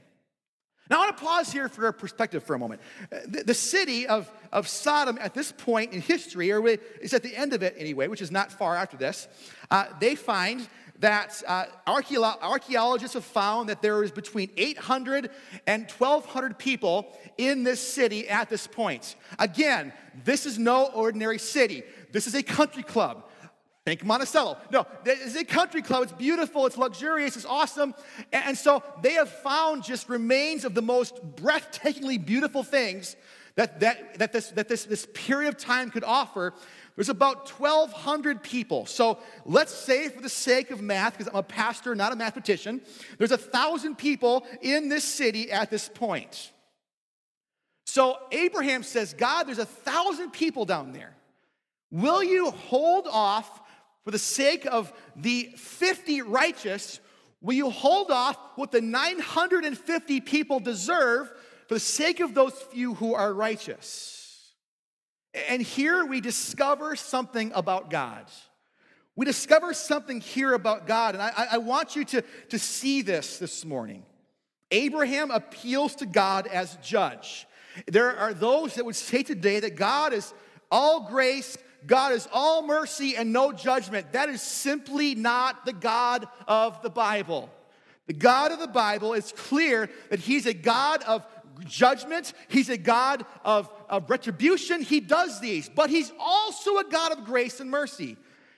Now, 0.89 0.99
I 0.99 1.07
want 1.07 1.17
to 1.17 1.25
pause 1.25 1.53
here 1.53 1.69
for 1.69 1.89
a 1.89 1.93
perspective 1.93 2.45
for 2.45 2.55
a 2.55 2.59
moment. 2.59 2.81
The, 3.11 3.43
the, 3.43 3.55
city 3.55 4.07
of, 4.07 4.31
of 4.53 4.69
Sodom 4.69 5.19
at 5.21 5.35
this 5.35 5.51
point 5.51 5.93
in 5.93 6.01
history, 6.01 6.53
or 6.53 6.67
it's 6.67 7.13
at 7.13 7.23
the 7.23 7.35
end 7.35 7.53
of 7.53 7.63
it 7.63 7.75
anyway, 7.77 8.07
which 8.07 8.23
is 8.23 8.31
not 8.31 8.53
far 8.53 8.77
after 8.77 8.97
this, 8.97 9.27
uh, 9.71 9.87
they 9.99 10.15
find 10.15 10.69
that 11.01 11.43
uh, 11.47 11.65
archeolo- 11.87 12.41
archaeologists 12.41 13.15
have 13.15 13.25
found 13.25 13.69
that 13.69 13.83
there 13.83 14.03
is 14.03 14.11
between 14.11 14.51
800 14.57 15.31
and 15.67 15.91
1,200 15.91 16.59
people 16.59 17.17
in 17.37 17.65
this 17.65 17.81
city 17.81 18.29
at 18.29 18.49
this 18.49 18.67
point. 18.67 19.17
Again, 19.39 19.93
this 20.25 20.47
is 20.47 20.59
no 20.59 20.87
ordinary 20.87 21.39
city. 21.39 21.83
This 22.13 22.27
is 22.27 22.35
a 22.35 22.43
country 22.43 22.83
club. 22.83 23.26
Think 23.87 24.05
Monticello. 24.05 24.57
No, 24.73 24.85
it's 25.05 25.37
a 25.37 25.45
country 25.45 25.81
club. 25.81 26.03
It's 26.03 26.13
beautiful, 26.13 26.67
it's 26.67 26.77
luxurious, 26.77 27.37
it's 27.37 27.45
awesome. 27.45 27.95
And 28.33 28.59
so 28.59 28.83
they 29.01 29.13
have 29.13 29.31
found 29.31 29.85
just 29.85 30.09
remains 30.09 30.65
of 30.65 30.75
the 30.75 30.83
most 30.83 31.15
breathtakingly 31.37 32.23
beautiful 32.23 32.65
things 32.65 33.15
that, 33.55 33.79
that, 33.79 34.19
that, 34.19 34.33
this, 34.33 34.49
that 34.51 34.69
this, 34.69 34.87
this 34.87 35.07
period 35.15 35.51
of 35.51 35.57
time 35.57 35.93
could 35.93 36.03
offer. 36.03 36.53
There's 36.97 37.11
about 37.11 37.49
1,200 37.49 38.43
people. 38.43 38.87
So 38.87 39.19
let's 39.45 39.73
say, 39.73 40.09
for 40.09 40.21
the 40.21 40.29
sake 40.29 40.73
of 40.73 40.83
math, 40.83 41.17
because 41.17 41.29
I'm 41.29 41.39
a 41.39 41.45
pastor, 41.45 41.95
not 41.95 42.13
a 42.13 42.17
mathematician, 42.17 42.81
there's 43.19 43.31
a 43.31 43.39
thousand 43.39 43.99
people 43.99 44.45
in 44.63 44.89
this 44.89 45.05
city 45.05 45.53
at 45.53 45.71
this 45.71 45.89
point. 45.89 46.51
So 47.87 48.19
Abraham 48.33 48.83
says, 48.83 49.15
God, 49.15 49.45
there's 49.45 49.61
a 49.61 49.65
thousand 49.65 50.33
people 50.33 50.65
down 50.65 50.91
there. 50.91 51.15
Will 51.93 52.25
you 52.25 52.51
hold 52.51 53.07
off 53.09 53.61
for 54.07 54.13
the 54.13 54.19
sake 54.19 54.65
of 54.65 54.95
the 55.17 55.51
50 55.57 56.23
righteous, 56.23 57.01
Will 57.47 57.55
you 57.55 57.71
hold 57.71 58.11
off 58.11 58.37
what 58.57 58.73
the 58.73 58.81
950 58.81 60.21
people 60.23 60.59
deserve 60.59 61.31
for 61.69 61.75
the 61.75 61.81
sake 61.81 62.19
of 62.19 62.35
those 62.35 62.53
few 62.55 62.95
who 62.95 63.15
are 63.15 63.33
righteous? 63.33 64.53
And 65.49 65.63
here 65.63 66.05
we 66.05 66.21
discover 66.21 66.97
something 66.97 67.53
about 67.55 67.89
God. 67.89 68.25
We 69.15 69.27
discover 69.27 69.75
something 69.75 70.21
here 70.21 70.55
about 70.55 70.89
God, 70.89 71.15
and 71.15 71.23
I, 71.23 71.47
I 71.53 71.59
want 71.59 71.95
you 71.95 72.05
to, 72.07 72.23
to 72.49 72.59
see 72.59 73.03
this 73.03 73.39
this 73.39 73.65
morning. 73.65 74.05
Abraham 74.73 75.31
appeals 75.31 75.95
to 75.97 76.07
God 76.07 76.47
as 76.49 76.77
judge. 76.83 77.47
There 77.87 78.17
are 78.17 78.35
those 78.35 78.75
that 78.75 78.85
would 78.85 78.97
say 78.97 79.23
today 79.23 79.61
that 79.61 79.77
God 79.77 80.13
is 80.13 80.35
all 80.71 81.09
grace, 81.09 81.57
God 81.87 82.13
is 82.13 82.29
all 82.33 82.67
mercy 82.67 83.17
and 83.17 83.33
no 83.33 83.53
judgment. 83.53 84.13
That 84.13 84.29
is 84.29 84.43
simply 84.43 85.15
not 85.15 85.67
the 85.67 85.73
God 85.73 86.27
of 86.49 86.81
the 86.83 86.91
Bible. 86.91 87.51
The 88.07 88.13
God 88.13 88.53
of 88.53 88.61
the 88.61 88.69
Bible 88.69 89.15
is 89.15 89.33
clear 89.37 89.91
that 90.11 90.21
He's 90.21 90.47
a 90.47 90.55
God 90.55 91.03
of 91.03 91.27
judgment, 91.65 92.33
He's 92.49 92.69
a 92.69 92.79
God 92.79 93.25
of, 93.45 93.71
of 93.89 94.09
retribution. 94.09 94.83
He 94.83 95.01
does 95.01 95.41
these, 95.41 95.69
but 95.69 95.91
He's 95.91 96.13
also 96.19 96.79
a 96.79 96.85
God 96.85 97.13
of 97.13 97.25
grace 97.25 97.61
and 97.61 97.71
mercy. 97.71 98.17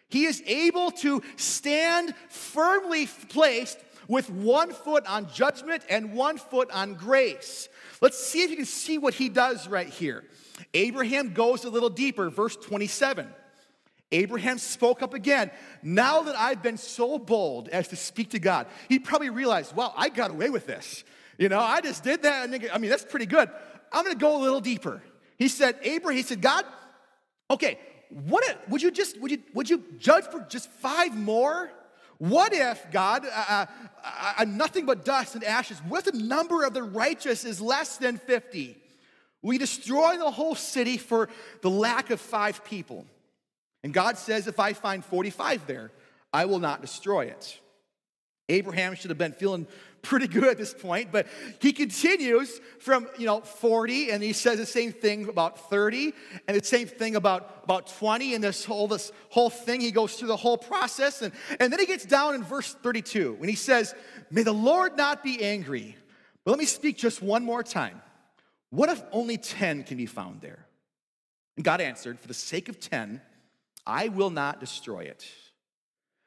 He 0.09 0.25
is 0.25 0.43
able 0.47 0.91
to 0.93 1.23
stand 1.37 2.15
firmly 2.29 3.07
placed 3.07 3.79
with 4.09 4.31
one 4.31 4.73
foot 4.73 5.07
on 5.07 5.31
judgment 5.33 5.85
and 5.89 6.15
one 6.15 6.39
foot 6.39 6.71
on 6.71 6.95
grace. 6.95 7.69
Let's 8.01 8.19
see 8.19 8.43
if 8.43 8.51
you 8.51 8.57
can 8.57 8.65
see 8.65 8.97
what 8.97 9.15
he 9.15 9.29
does 9.29 9.69
right 9.69 9.89
here. 9.89 10.25
Abraham 10.75 11.33
goes 11.35 11.65
a 11.65 11.71
little 11.71 11.91
deeper, 11.91 12.31
verse 12.31 12.57
27. 12.57 13.29
Abraham 14.11 14.59
spoke 14.59 15.03
up 15.03 15.13
again. 15.15 15.51
Now 15.83 16.23
that 16.23 16.37
I've 16.37 16.63
been 16.63 16.79
so 16.79 17.19
bold 17.19 17.69
as 17.69 17.89
to 17.89 17.97
speak 17.97 18.31
to 18.31 18.39
God, 18.39 18.67
he 18.89 18.99
probably 18.99 19.31
realized, 19.31 19.75
wow, 19.77 19.93
I 19.97 20.09
got 20.09 20.31
away 20.31 20.51
with 20.51 20.67
this. 20.67 21.05
You 21.37 21.49
know, 21.49 21.61
I 21.61 21.81
just 21.81 22.03
did 22.03 22.23
that. 22.23 22.49
I 22.73 22.79
mean, 22.79 22.91
that's 22.91 23.05
pretty 23.05 23.27
good. 23.27 23.51
I'm 23.93 24.05
going 24.05 24.17
to 24.17 24.21
go 24.21 24.41
a 24.41 24.43
little 24.43 24.61
deeper. 24.61 25.03
He 25.37 25.49
said, 25.49 25.77
Abraham, 25.83 26.17
he 26.17 26.23
said, 26.23 26.41
God, 26.41 26.65
okay, 27.51 27.79
what 28.11 28.45
if, 28.49 28.69
would 28.69 28.83
you 28.83 28.91
just, 28.91 29.21
would 29.21 29.31
you, 29.31 29.39
would 29.55 29.69
you 29.69 29.85
judge 29.99 30.25
for 30.25 30.41
just 30.49 30.71
five 30.71 31.17
more? 31.17 31.71
What 32.19 32.53
if, 32.53 32.91
God, 32.91 33.25
uh, 33.25 33.45
uh, 33.49 34.35
uh, 34.39 34.45
nothing 34.45 34.87
but 34.87 35.05
dust 35.05 35.35
and 35.35 35.45
ashes, 35.45 35.79
what 35.87 36.07
if 36.07 36.13
the 36.13 36.19
number 36.19 36.65
of 36.65 36.75
the 36.75 36.83
righteous 36.83 37.45
is 37.45 37.61
less 37.61 37.99
than 37.99 38.17
50? 38.17 38.77
We 39.43 39.59
destroy 39.59 40.17
the 40.17 40.31
whole 40.31 40.55
city 40.55 40.97
for 40.97 41.29
the 41.63 41.71
lack 41.71 42.11
of 42.11 42.21
five 42.21 42.65
people. 42.65 43.07
And 43.83 43.95
God 43.95 44.19
says, 44.19 44.47
if 44.47 44.59
I 44.59 44.73
find 44.73 45.05
45 45.05 45.67
there, 45.67 45.91
I 46.33 46.47
will 46.47 46.59
not 46.59 46.81
destroy 46.81 47.27
it. 47.27 47.59
Abraham 48.49 48.95
should 48.95 49.11
have 49.11 49.19
been 49.19 49.33
feeling 49.33 49.67
pretty 50.01 50.27
good 50.27 50.45
at 50.45 50.57
this 50.57 50.73
point, 50.73 51.13
but 51.13 51.27
he 51.61 51.73
continues 51.73 52.61
from, 52.79 53.07
you 53.19 53.27
know, 53.27 53.41
40, 53.41 54.11
and 54.11 54.23
he 54.23 54.33
says 54.33 54.59
the 54.59 54.67
same 54.67 54.93
thing 54.93 55.29
about 55.29 55.69
30, 55.69 56.15
and 56.47 56.57
the 56.57 56.65
same 56.65 56.87
thing 56.87 57.17
about, 57.17 57.61
about 57.65 57.89
20, 57.99 58.35
and 58.35 58.43
this 58.43 58.65
whole, 58.65 58.89
this 58.89 59.13
whole 59.29 59.51
thing, 59.51 59.81
he 59.81 59.91
goes 59.91 60.15
through 60.15 60.29
the 60.29 60.37
whole 60.37 60.57
process, 60.57 61.21
and, 61.21 61.33
and 61.61 61.73
then 61.73 61.79
he 61.79 61.85
gets 61.85 62.07
down 62.07 62.35
in 62.35 62.43
verse 62.43 62.75
32, 62.75 63.35
when 63.35 63.49
he 63.49 63.55
says, 63.55 63.95
May 64.31 64.45
the 64.45 64.53
Lord 64.53 64.97
not 64.97 65.23
be 65.23 65.43
angry, 65.43 65.97
but 66.45 66.53
let 66.53 66.59
me 66.59 66.67
speak 66.67 66.97
just 66.97 67.21
one 67.21 67.45
more 67.45 67.63
time. 67.63 68.01
What 68.71 68.89
if 68.91 69.03
only 69.13 69.37
10 69.37 69.85
can 69.85 69.97
be 69.97 70.07
found 70.07 70.41
there? 70.41 70.67
And 71.57 71.65
God 71.65 71.81
answered, 71.81 72.21
For 72.21 72.29
the 72.29 72.35
sake 72.35 72.69
of 72.69 72.79
10, 72.81 73.21
I 73.87 74.09
will 74.09 74.31
not 74.31 74.61
destroy 74.61 75.01
it. 75.01 75.27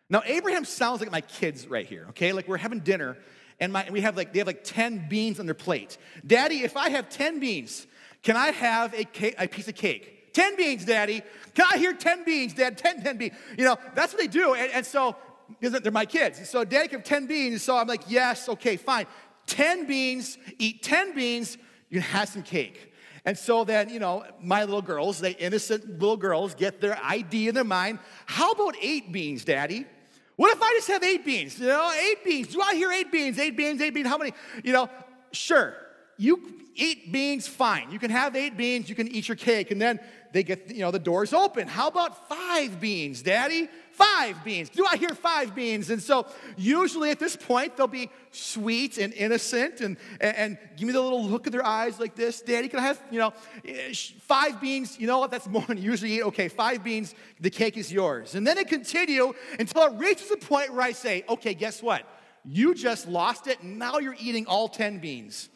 Now, 0.10 0.24
Abraham 0.26 0.66
sounds 0.66 1.00
like 1.00 1.12
my 1.12 1.22
kids 1.22 1.68
right 1.68 1.86
here, 1.86 2.08
okay? 2.10 2.34
Like 2.34 2.48
we're 2.48 2.58
having 2.58 2.80
dinner 2.80 3.18
and 3.62 3.72
my, 3.72 3.88
we 3.92 4.02
have 4.02 4.18
like, 4.18 4.34
they 4.34 4.40
have 4.40 4.48
like 4.48 4.64
10 4.64 5.08
beans 5.08 5.40
on 5.40 5.46
their 5.46 5.56
plate. 5.56 5.98
Daddy, 6.26 6.64
if 6.64 6.76
I 6.76 6.90
have 6.90 7.10
10 7.10 7.40
beans, 7.40 7.86
can 8.24 8.36
I 8.36 8.48
have 8.48 8.94
a, 8.94 9.04
cake, 9.04 9.36
a 9.38 9.48
piece 9.48 9.68
of 9.68 9.76
cake? 9.76 10.34
10 10.34 10.58
beans, 10.58 10.84
Daddy. 10.84 11.22
Can 11.54 11.68
I 11.72 11.78
hear 11.78 11.94
10 11.94 12.26
beans, 12.26 12.54
Dad? 12.54 12.78
10, 12.78 13.04
10 13.04 13.18
beans. 13.18 13.36
You 13.58 13.66
know, 13.66 13.78
that's 13.94 14.14
what 14.14 14.22
they 14.22 14.28
do. 14.28 14.56
And, 14.56 14.72
and 14.72 14.86
so, 14.86 15.16
they're 15.60 15.92
my 15.92 16.06
kids. 16.06 16.50
So, 16.50 16.64
Daddy 16.64 16.88
can 16.88 17.00
have 17.00 17.06
10 17.06 17.28
beans. 17.28 17.62
So 17.62 17.78
I'm 17.78 17.88
like, 17.88 18.04
yes, 18.08 18.50
okay, 18.50 18.78
fine. 18.78 19.06
10 19.48 19.86
beans, 19.86 20.38
eat 20.58 20.82
10 20.82 21.14
beans, 21.14 21.58
you 21.92 22.00
have 22.02 22.30
some 22.30 22.42
cake. 22.42 22.92
And 23.24 23.38
so 23.38 23.64
then, 23.64 23.90
you 23.90 24.00
know, 24.00 24.24
my 24.42 24.64
little 24.64 24.82
girls, 24.82 25.20
they 25.20 25.32
innocent 25.32 26.00
little 26.00 26.18
girls, 26.18 26.56
get 26.56 26.82
their 26.82 27.00
ID 27.04 27.50
in 27.50 27.54
their 27.54 27.64
mind. 27.64 28.00
How 28.26 28.54
about 28.54 28.76
eight 28.82 29.12
beans, 29.12 29.46
Daddy? 29.46 29.86
What 30.38 30.56
if 30.56 30.62
I 30.62 30.72
just 30.72 30.88
have 30.88 31.04
eight 31.04 31.24
beans? 31.24 31.60
You 31.60 31.68
know, 31.68 31.94
eight 31.94 32.26
beans. 32.26 32.48
Do 32.48 32.62
I 32.62 32.74
hear 32.74 32.92
eight 32.92 33.12
beans? 33.12 33.38
Eight 33.38 33.56
beans, 33.56 33.80
eight 33.80 33.94
beans. 33.94 34.08
How 34.08 34.18
many? 34.18 34.34
You 34.64 34.74
know, 34.74 34.90
sure. 35.32 35.76
You 36.18 36.42
eat 36.76 37.12
beans, 37.12 37.48
fine. 37.48 37.92
You 37.92 38.00
can 38.00 38.12
have 38.12 38.36
eight 38.36 38.58
beans, 38.58 38.90
you 38.90 38.96
can 38.96 39.08
eat 39.08 39.28
your 39.28 39.36
cake. 39.38 39.72
And 39.72 39.82
then 39.82 40.00
they 40.34 40.44
get, 40.44 40.72
you 40.74 40.82
know, 40.82 40.92
the 40.92 41.00
doors 41.00 41.34
open. 41.34 41.68
How 41.68 41.88
about 41.88 42.30
five 42.30 42.80
beans, 42.80 43.22
Daddy? 43.22 43.70
Five 43.92 44.44
beans. 44.44 44.70
Do 44.70 44.86
I 44.90 44.98
hear 44.98 45.10
five 45.10 45.54
beans? 45.54 45.90
And 45.90 46.02
so, 46.02 46.26
usually 46.56 47.12
at 47.12 47.20
this 47.20 47.36
point, 47.36 47.76
they'll 47.76 47.88
be 47.88 48.10
sweet 48.32 48.98
and 48.98 49.14
innocent 49.14 49.82
and, 49.82 49.98
and, 50.20 50.38
and, 50.38 50.58
give 50.78 50.88
me 50.88 50.94
the 50.94 51.02
little 51.02 51.26
look 51.26 51.46
of 51.46 51.52
their 51.52 51.66
eyes 51.66 52.00
like 52.00 52.16
this. 52.16 52.42
Daddy, 52.42 52.70
can 52.70 52.80
I 52.80 52.84
have, 52.84 53.02
you 53.12 53.20
know, 53.20 53.34
five 54.22 54.62
beans? 54.62 54.98
You 54.98 55.08
know 55.08 55.20
what? 55.20 55.30
That's 55.30 55.48
more 55.48 55.64
than 55.68 55.78
you 55.78 55.92
usually 55.92 56.14
eat. 56.14 56.24
Okay, 56.24 56.48
five 56.48 56.84
beans, 56.84 57.14
the 57.40 57.50
cake 57.50 57.76
is 57.78 57.92
yours. 57.92 58.36
And 58.36 58.48
then 58.48 58.58
it 58.58 58.70
continue 58.70 59.34
until 59.60 59.84
it 59.84 59.94
reaches 60.00 60.32
a 60.32 60.38
point 60.38 60.72
where 60.72 60.82
I 60.82 60.94
say, 60.94 61.26
okay, 61.28 61.54
guess 61.54 61.84
what? 61.84 62.04
You 62.46 62.74
just 62.74 63.08
lost 63.08 63.48
it. 63.48 63.64
Now 63.64 64.00
you're 64.00 64.16
eating 64.20 64.48
all 64.48 64.68
10 64.68 65.00
beans. 65.00 65.50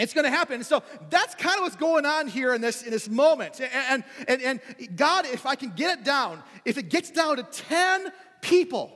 It's 0.00 0.14
going 0.14 0.24
to 0.24 0.30
happen. 0.30 0.64
So 0.64 0.82
that's 1.10 1.34
kind 1.34 1.56
of 1.56 1.62
what's 1.62 1.76
going 1.76 2.06
on 2.06 2.26
here 2.26 2.54
in 2.54 2.60
this, 2.60 2.82
in 2.82 2.90
this 2.90 3.08
moment. 3.08 3.60
And, 3.60 4.02
and, 4.26 4.42
and 4.42 4.60
God, 4.96 5.26
if 5.26 5.46
I 5.46 5.54
can 5.54 5.70
get 5.70 5.98
it 5.98 6.04
down, 6.04 6.42
if 6.64 6.78
it 6.78 6.88
gets 6.88 7.10
down 7.10 7.36
to 7.36 7.42
10 7.42 8.10
people, 8.40 8.92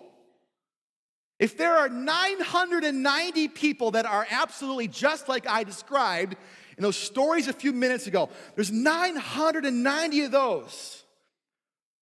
if 1.39 1.59
there 1.59 1.77
are 1.77 1.89
990 1.89 3.49
people 3.49 3.91
that 3.93 4.07
are 4.07 4.27
absolutely 4.31 4.89
just 4.89 5.29
like 5.29 5.47
I 5.47 5.65
described 5.65 6.37
in 6.77 6.83
those 6.83 6.97
stories 6.97 7.49
a 7.49 7.53
few 7.53 7.73
minutes 7.73 8.07
ago, 8.07 8.31
there's 8.55 8.73
990 8.73 10.25
of 10.25 10.31
those. 10.31 11.03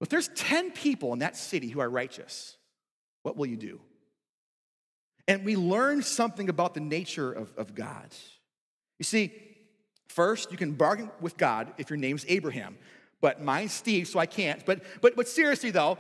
If 0.01 0.09
there's 0.09 0.29
10 0.29 0.73
people 0.73 1.13
in 1.13 1.21
that 1.21 1.37
city 1.37 1.69
who 1.69 1.81
are 1.81 1.91
righteous, 1.91 2.57
what 3.23 3.37
will 3.37 3.47
you 3.47 3.57
do? 3.57 3.81
And 5.29 5.45
we 5.45 5.57
learn 5.57 6.03
something 6.03 6.49
about 6.49 6.75
the 6.75 6.81
nature 6.81 7.33
of, 7.33 7.53
of 7.57 7.75
God. 7.75 8.09
You 9.03 9.05
see, 9.05 9.33
first, 10.07 10.53
you 10.53 10.57
can 10.57 10.75
bargain 10.75 11.11
with 11.21 11.37
God 11.37 11.73
if 11.77 11.91
your 11.91 11.97
name's 11.97 12.25
Abraham. 12.29 12.79
But 13.21 13.43
mine's 13.43 13.73
Steve, 13.73 14.07
so 14.07 14.21
I 14.21 14.27
can't. 14.27 14.65
But, 14.65 14.85
but, 15.01 15.17
but 15.17 15.27
seriously, 15.27 15.73
though, 15.73 15.99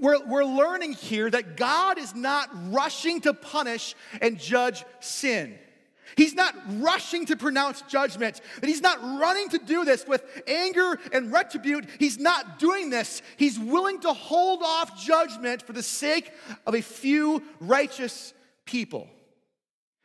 we're, 0.00 0.18
we're 0.26 0.42
learning 0.42 0.94
here 0.94 1.30
that 1.30 1.56
God 1.56 1.96
is 1.96 2.12
not 2.12 2.50
rushing 2.72 3.20
to 3.20 3.34
punish 3.34 3.94
and 4.20 4.36
judge 4.36 4.84
sin. 4.98 5.56
He's 6.16 6.34
not 6.34 6.56
rushing 6.80 7.24
to 7.26 7.36
pronounce 7.36 7.82
judgment. 7.82 8.40
That 8.60 8.66
he's 8.66 8.82
not 8.82 9.00
running 9.00 9.48
to 9.50 9.58
do 9.58 9.84
this 9.84 10.04
with 10.04 10.24
anger 10.48 10.98
and 11.12 11.32
retribute. 11.32 11.86
He's 12.00 12.18
not 12.18 12.58
doing 12.58 12.90
this. 12.90 13.22
He's 13.36 13.60
willing 13.60 14.00
to 14.00 14.12
hold 14.12 14.64
off 14.64 15.00
judgment 15.00 15.62
for 15.62 15.72
the 15.72 15.84
sake 15.84 16.32
of 16.66 16.74
a 16.74 16.82
few 16.82 17.44
righteous 17.60 18.34
people. 18.64 19.06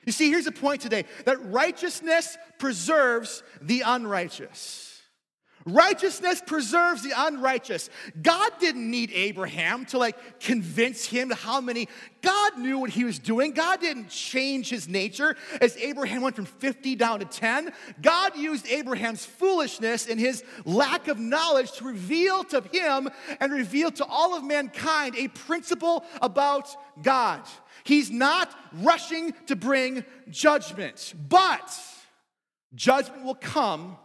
You 0.05 0.11
see, 0.11 0.29
here's 0.29 0.45
the 0.45 0.51
point 0.51 0.81
today 0.81 1.05
that 1.25 1.43
righteousness 1.45 2.37
preserves 2.59 3.43
the 3.61 3.81
unrighteous. 3.85 4.85
Righteousness 5.67 6.43
preserves 6.45 7.01
the 7.01 7.13
unrighteous. 7.17 7.89
God 8.21 8.51
didn't 8.59 8.87
need 8.87 9.11
Abraham 9.11 9.85
to 9.85 9.97
like 9.97 10.39
convince 10.39 11.05
him 11.05 11.31
how 11.31 11.59
many. 11.59 11.89
God 12.21 12.59
knew 12.59 12.77
what 12.77 12.91
he 12.91 13.03
was 13.03 13.17
doing. 13.17 13.51
God 13.51 13.81
didn't 13.81 14.09
change 14.09 14.69
his 14.69 14.87
nature 14.87 15.35
as 15.61 15.75
Abraham 15.77 16.21
went 16.21 16.35
from 16.35 16.45
50 16.45 16.95
down 16.95 17.17
to 17.17 17.25
10. 17.25 17.73
God 17.99 18.37
used 18.37 18.67
Abraham's 18.67 19.25
foolishness 19.25 20.07
and 20.07 20.19
his 20.19 20.43
lack 20.65 21.07
of 21.07 21.17
knowledge 21.17 21.71
to 21.73 21.85
reveal 21.85 22.43
to 22.43 22.61
him 22.71 23.09
and 23.39 23.51
reveal 23.51 23.89
to 23.89 24.05
all 24.05 24.37
of 24.37 24.43
mankind 24.43 25.15
a 25.17 25.29
principle 25.29 26.05
about 26.21 26.75
God. 27.01 27.41
He's 27.85 28.09
not 28.09 28.53
rushing 28.73 29.33
to 29.45 29.55
bring 29.55 30.03
judgment, 30.29 31.13
but 31.29 31.79
judgment 32.73 33.23
will 33.23 33.35
come 33.35 33.97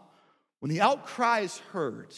when 0.60 0.70
the 0.70 0.82
outcry 0.82 1.40
is 1.40 1.58
heard. 1.72 2.14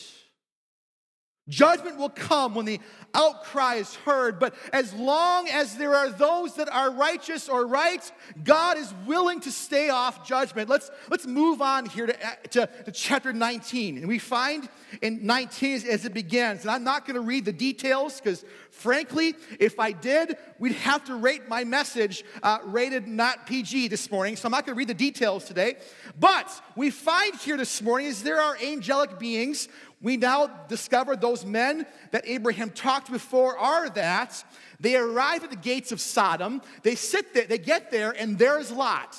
Judgment 1.49 1.99
will 1.99 2.09
come 2.09 2.55
when 2.55 2.67
the 2.67 2.81
outcry 3.15 3.77
is 3.77 3.95
heard, 3.95 4.39
but 4.39 4.55
as 4.73 4.93
long 4.95 5.49
as 5.49 5.77
there 5.77 5.95
are 5.95 6.11
those 6.11 6.55
that 6.55 6.69
are 6.69 6.91
righteous 6.91 7.49
or 7.49 7.67
right, 7.67 8.13
God 8.43 8.79
is 8.79 8.93
willing 9.07 9.41
to 9.41 9.53
stay 9.53 9.89
off 9.89 10.27
judgment. 10.27 10.69
Let's, 10.69 10.91
let's 11.11 11.27
move 11.27 11.61
on 11.63 11.87
here 11.87 12.07
to, 12.07 12.17
to, 12.51 12.67
to 12.85 12.93
chapter 12.93 13.33
19. 13.33 13.99
And 13.99 14.09
we 14.09 14.19
find 14.19 14.69
in 15.01 15.27
19 15.27 15.87
as, 15.89 16.05
it 16.05 16.15
begins, 16.15 16.63
and 16.63 16.71
I'm 16.71 16.85
not 16.85 17.07
going 17.07 17.15
to 17.15 17.21
read 17.21 17.45
the 17.45 17.53
details 17.53 18.21
because, 18.21 18.45
frankly, 18.71 19.35
if 19.59 19.79
I 19.79 19.93
did, 19.93 20.37
we'd 20.59 20.73
have 20.73 21.05
to 21.05 21.15
rate 21.15 21.49
my 21.49 21.65
message 21.65 22.25
uh, 22.43 22.59
rated 22.65 23.07
not 23.07 23.47
PG 23.47 23.89
this 23.89 24.11
morning. 24.11 24.37
So 24.37 24.47
I'm 24.47 24.53
not 24.53 24.67
going 24.67 24.75
to 24.75 24.79
read 24.79 24.89
the 24.89 24.95
details 24.95 25.45
today. 25.45 25.77
But 26.19 26.51
we 26.77 26.91
find 26.91 27.35
here 27.37 27.57
this 27.57 27.81
morning 27.83 28.09
is 28.09 28.23
there 28.23 28.41
are 28.41 28.57
angelic 28.63 29.19
beings 29.19 29.69
we 30.03 30.17
now 30.17 30.49
discover 30.69 31.15
those 31.15 31.47
men 31.47 31.87
that 32.11 32.25
Abraham 32.27 32.71
talked 32.71 33.02
before 33.11 33.59
are 33.59 33.89
that. 33.91 34.45
They 34.81 34.97
arrive 34.97 35.45
at 35.45 35.51
the 35.51 35.57
gates 35.57 35.93
of 35.93 36.01
Sodom. 36.01 36.63
They 36.83 36.95
sit 36.95 37.35
there, 37.35 37.45
they 37.45 37.59
get 37.59 37.91
there, 37.91 38.11
and 38.11 38.39
there's 38.39 38.71
Lot 38.71 39.17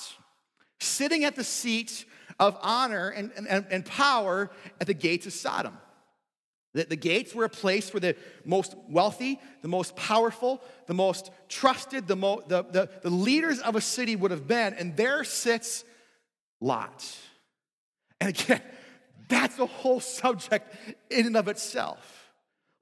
sitting 0.80 1.24
at 1.24 1.36
the 1.36 1.44
seat 1.44 2.06
of 2.40 2.58
honor 2.62 3.10
and, 3.10 3.32
and, 3.36 3.66
and 3.70 3.86
power 3.86 4.52
at 4.82 4.88
the 4.88 4.94
gates 4.94 5.26
of 5.26 5.34
Sodom. 5.34 5.78
The, 6.74 6.86
the 6.86 6.96
gates 6.96 7.36
were 7.36 7.46
a 7.46 7.50
place 7.50 7.94
where 7.94 8.02
the 8.02 8.16
most 8.46 8.76
wealthy, 8.90 9.40
the 9.62 9.68
most 9.68 9.96
powerful, 9.96 10.62
the 10.88 10.94
most 10.94 11.30
trusted, 11.48 12.08
the, 12.08 12.16
mo, 12.16 12.42
the, 12.48 12.64
the, 12.64 12.90
the 13.02 13.10
leaders 13.10 13.60
of 13.60 13.76
a 13.76 13.82
city 13.82 14.16
would 14.16 14.32
have 14.32 14.48
been, 14.48 14.74
and 14.74 14.98
there 14.98 15.24
sits 15.24 15.86
Lot. 16.60 17.06
And 18.20 18.30
again, 18.30 18.62
that's 19.30 19.60
a 19.60 19.66
whole 19.66 20.00
subject 20.00 20.74
in 21.10 21.28
and 21.28 21.38
of 21.38 21.48
itself. 21.48 22.23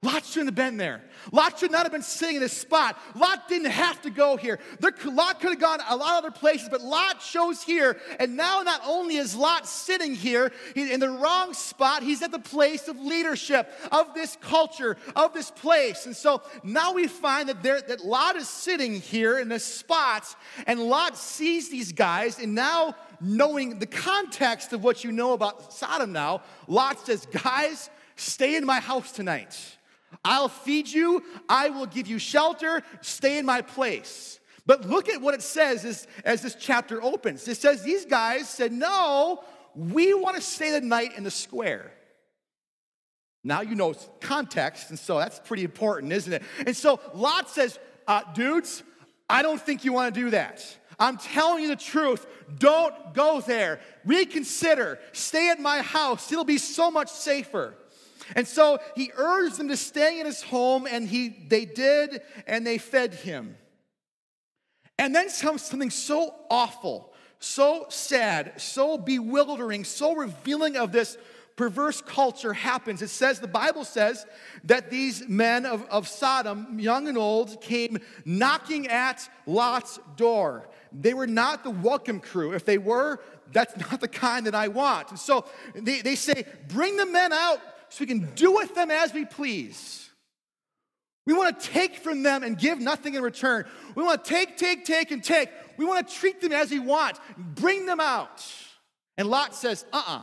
Lot 0.04 0.24
shouldn't 0.24 0.48
have 0.48 0.56
been 0.56 0.78
there. 0.78 1.00
Lot 1.30 1.60
should 1.60 1.70
not 1.70 1.84
have 1.84 1.92
been 1.92 2.02
sitting 2.02 2.34
in 2.34 2.42
this 2.42 2.56
spot. 2.56 2.98
Lot 3.14 3.48
didn't 3.48 3.70
have 3.70 4.02
to 4.02 4.10
go 4.10 4.36
here. 4.36 4.58
There, 4.80 4.92
Lot 5.04 5.40
could 5.40 5.50
have 5.50 5.60
gone 5.60 5.78
a 5.88 5.94
lot 5.94 6.18
of 6.18 6.24
other 6.24 6.32
places, 6.32 6.68
but 6.68 6.80
Lot 6.80 7.22
shows 7.22 7.62
here. 7.62 8.00
And 8.18 8.36
now, 8.36 8.62
not 8.62 8.80
only 8.84 9.16
is 9.16 9.36
Lot 9.36 9.68
sitting 9.68 10.16
here 10.16 10.50
in 10.74 10.98
the 10.98 11.08
wrong 11.08 11.54
spot, 11.54 12.02
he's 12.02 12.20
at 12.20 12.32
the 12.32 12.40
place 12.40 12.88
of 12.88 12.98
leadership 12.98 13.72
of 13.92 14.12
this 14.12 14.36
culture, 14.40 14.96
of 15.14 15.34
this 15.34 15.52
place. 15.52 16.04
And 16.06 16.16
so 16.16 16.42
now 16.64 16.92
we 16.92 17.06
find 17.06 17.48
that, 17.48 17.62
there, 17.62 17.80
that 17.82 18.04
Lot 18.04 18.34
is 18.34 18.48
sitting 18.48 18.94
here 19.00 19.38
in 19.38 19.48
this 19.48 19.64
spot, 19.64 20.34
and 20.66 20.80
Lot 20.80 21.16
sees 21.16 21.70
these 21.70 21.92
guys, 21.92 22.40
and 22.40 22.56
now 22.56 22.96
knowing 23.20 23.78
the 23.78 23.86
context 23.86 24.72
of 24.72 24.82
what 24.82 25.04
you 25.04 25.12
know 25.12 25.32
about 25.32 25.72
Sodom 25.72 26.10
now, 26.10 26.42
Lot 26.66 27.06
says, 27.06 27.24
Guys, 27.26 27.88
stay 28.16 28.56
in 28.56 28.66
my 28.66 28.80
house 28.80 29.12
tonight. 29.12 29.76
I'll 30.24 30.48
feed 30.48 30.88
you, 30.88 31.22
I 31.48 31.70
will 31.70 31.86
give 31.86 32.06
you 32.06 32.18
shelter, 32.18 32.82
stay 33.00 33.38
in 33.38 33.46
my 33.46 33.62
place. 33.62 34.40
But 34.64 34.88
look 34.88 35.08
at 35.08 35.20
what 35.20 35.34
it 35.34 35.42
says 35.42 35.84
as, 35.84 36.06
as 36.24 36.42
this 36.42 36.54
chapter 36.54 37.02
opens. 37.02 37.46
It 37.48 37.56
says, 37.56 37.82
These 37.82 38.04
guys 38.04 38.48
said, 38.48 38.72
No, 38.72 39.42
we 39.74 40.14
want 40.14 40.36
to 40.36 40.42
stay 40.42 40.70
the 40.70 40.80
night 40.80 41.16
in 41.16 41.24
the 41.24 41.30
square. 41.30 41.92
Now 43.44 43.60
you 43.62 43.74
know 43.74 43.94
context, 44.20 44.90
and 44.90 44.98
so 44.98 45.18
that's 45.18 45.40
pretty 45.40 45.64
important, 45.64 46.12
isn't 46.12 46.32
it? 46.32 46.42
And 46.64 46.76
so 46.76 47.00
Lot 47.12 47.50
says, 47.50 47.78
uh, 48.06 48.22
Dudes, 48.34 48.84
I 49.28 49.42
don't 49.42 49.60
think 49.60 49.84
you 49.84 49.92
want 49.92 50.14
to 50.14 50.20
do 50.20 50.30
that. 50.30 50.64
I'm 50.98 51.16
telling 51.16 51.62
you 51.62 51.68
the 51.68 51.76
truth. 51.76 52.24
Don't 52.58 53.14
go 53.14 53.40
there. 53.40 53.80
Reconsider. 54.04 55.00
Stay 55.12 55.50
at 55.50 55.58
my 55.58 55.82
house. 55.82 56.30
It'll 56.30 56.44
be 56.44 56.58
so 56.58 56.90
much 56.90 57.10
safer. 57.10 57.74
And 58.36 58.46
so 58.46 58.78
he 58.94 59.10
urged 59.16 59.58
them 59.58 59.68
to 59.68 59.76
stay 59.76 60.20
in 60.20 60.26
his 60.26 60.42
home, 60.42 60.86
and 60.90 61.08
he, 61.08 61.28
they 61.48 61.64
did, 61.64 62.22
and 62.46 62.66
they 62.66 62.78
fed 62.78 63.14
him. 63.14 63.56
And 64.98 65.14
then 65.14 65.28
comes 65.40 65.62
something 65.62 65.90
so 65.90 66.34
awful, 66.50 67.12
so 67.38 67.86
sad, 67.88 68.60
so 68.60 68.98
bewildering, 68.98 69.84
so 69.84 70.14
revealing 70.14 70.76
of 70.76 70.92
this 70.92 71.18
perverse 71.56 72.00
culture 72.00 72.52
happens. 72.52 73.02
It 73.02 73.08
says, 73.08 73.40
the 73.40 73.48
Bible 73.48 73.84
says 73.84 74.26
that 74.64 74.90
these 74.90 75.26
men 75.28 75.66
of, 75.66 75.84
of 75.88 76.08
Sodom, 76.08 76.78
young 76.78 77.08
and 77.08 77.18
old, 77.18 77.60
came 77.60 77.98
knocking 78.24 78.88
at 78.88 79.28
Lot's 79.46 79.98
door. 80.16 80.68
They 80.92 81.14
were 81.14 81.26
not 81.26 81.64
the 81.64 81.70
welcome 81.70 82.20
crew. 82.20 82.52
If 82.52 82.64
they 82.64 82.78
were, 82.78 83.20
that's 83.52 83.76
not 83.90 84.00
the 84.00 84.08
kind 84.08 84.46
that 84.46 84.54
I 84.54 84.68
want. 84.68 85.10
And 85.10 85.18
so 85.18 85.44
they, 85.74 86.00
they 86.00 86.14
say, 86.14 86.46
bring 86.68 86.96
the 86.96 87.06
men 87.06 87.32
out 87.32 87.60
so 87.92 87.98
we 88.00 88.06
can 88.06 88.30
do 88.34 88.52
with 88.52 88.74
them 88.74 88.90
as 88.90 89.12
we 89.12 89.26
please. 89.26 90.08
We 91.26 91.34
want 91.34 91.60
to 91.60 91.68
take 91.68 91.96
from 91.96 92.22
them 92.22 92.42
and 92.42 92.58
give 92.58 92.80
nothing 92.80 93.14
in 93.14 93.22
return. 93.22 93.66
We 93.94 94.02
want 94.02 94.24
to 94.24 94.30
take, 94.30 94.56
take, 94.56 94.86
take, 94.86 95.10
and 95.10 95.22
take. 95.22 95.50
We 95.76 95.84
want 95.84 96.08
to 96.08 96.14
treat 96.14 96.40
them 96.40 96.52
as 96.52 96.70
we 96.70 96.78
want. 96.78 97.18
Bring 97.36 97.84
them 97.84 98.00
out. 98.00 98.42
And 99.18 99.28
Lot 99.28 99.54
says, 99.54 99.84
uh 99.92 99.98
uh-uh. 99.98 100.18
uh, 100.20 100.22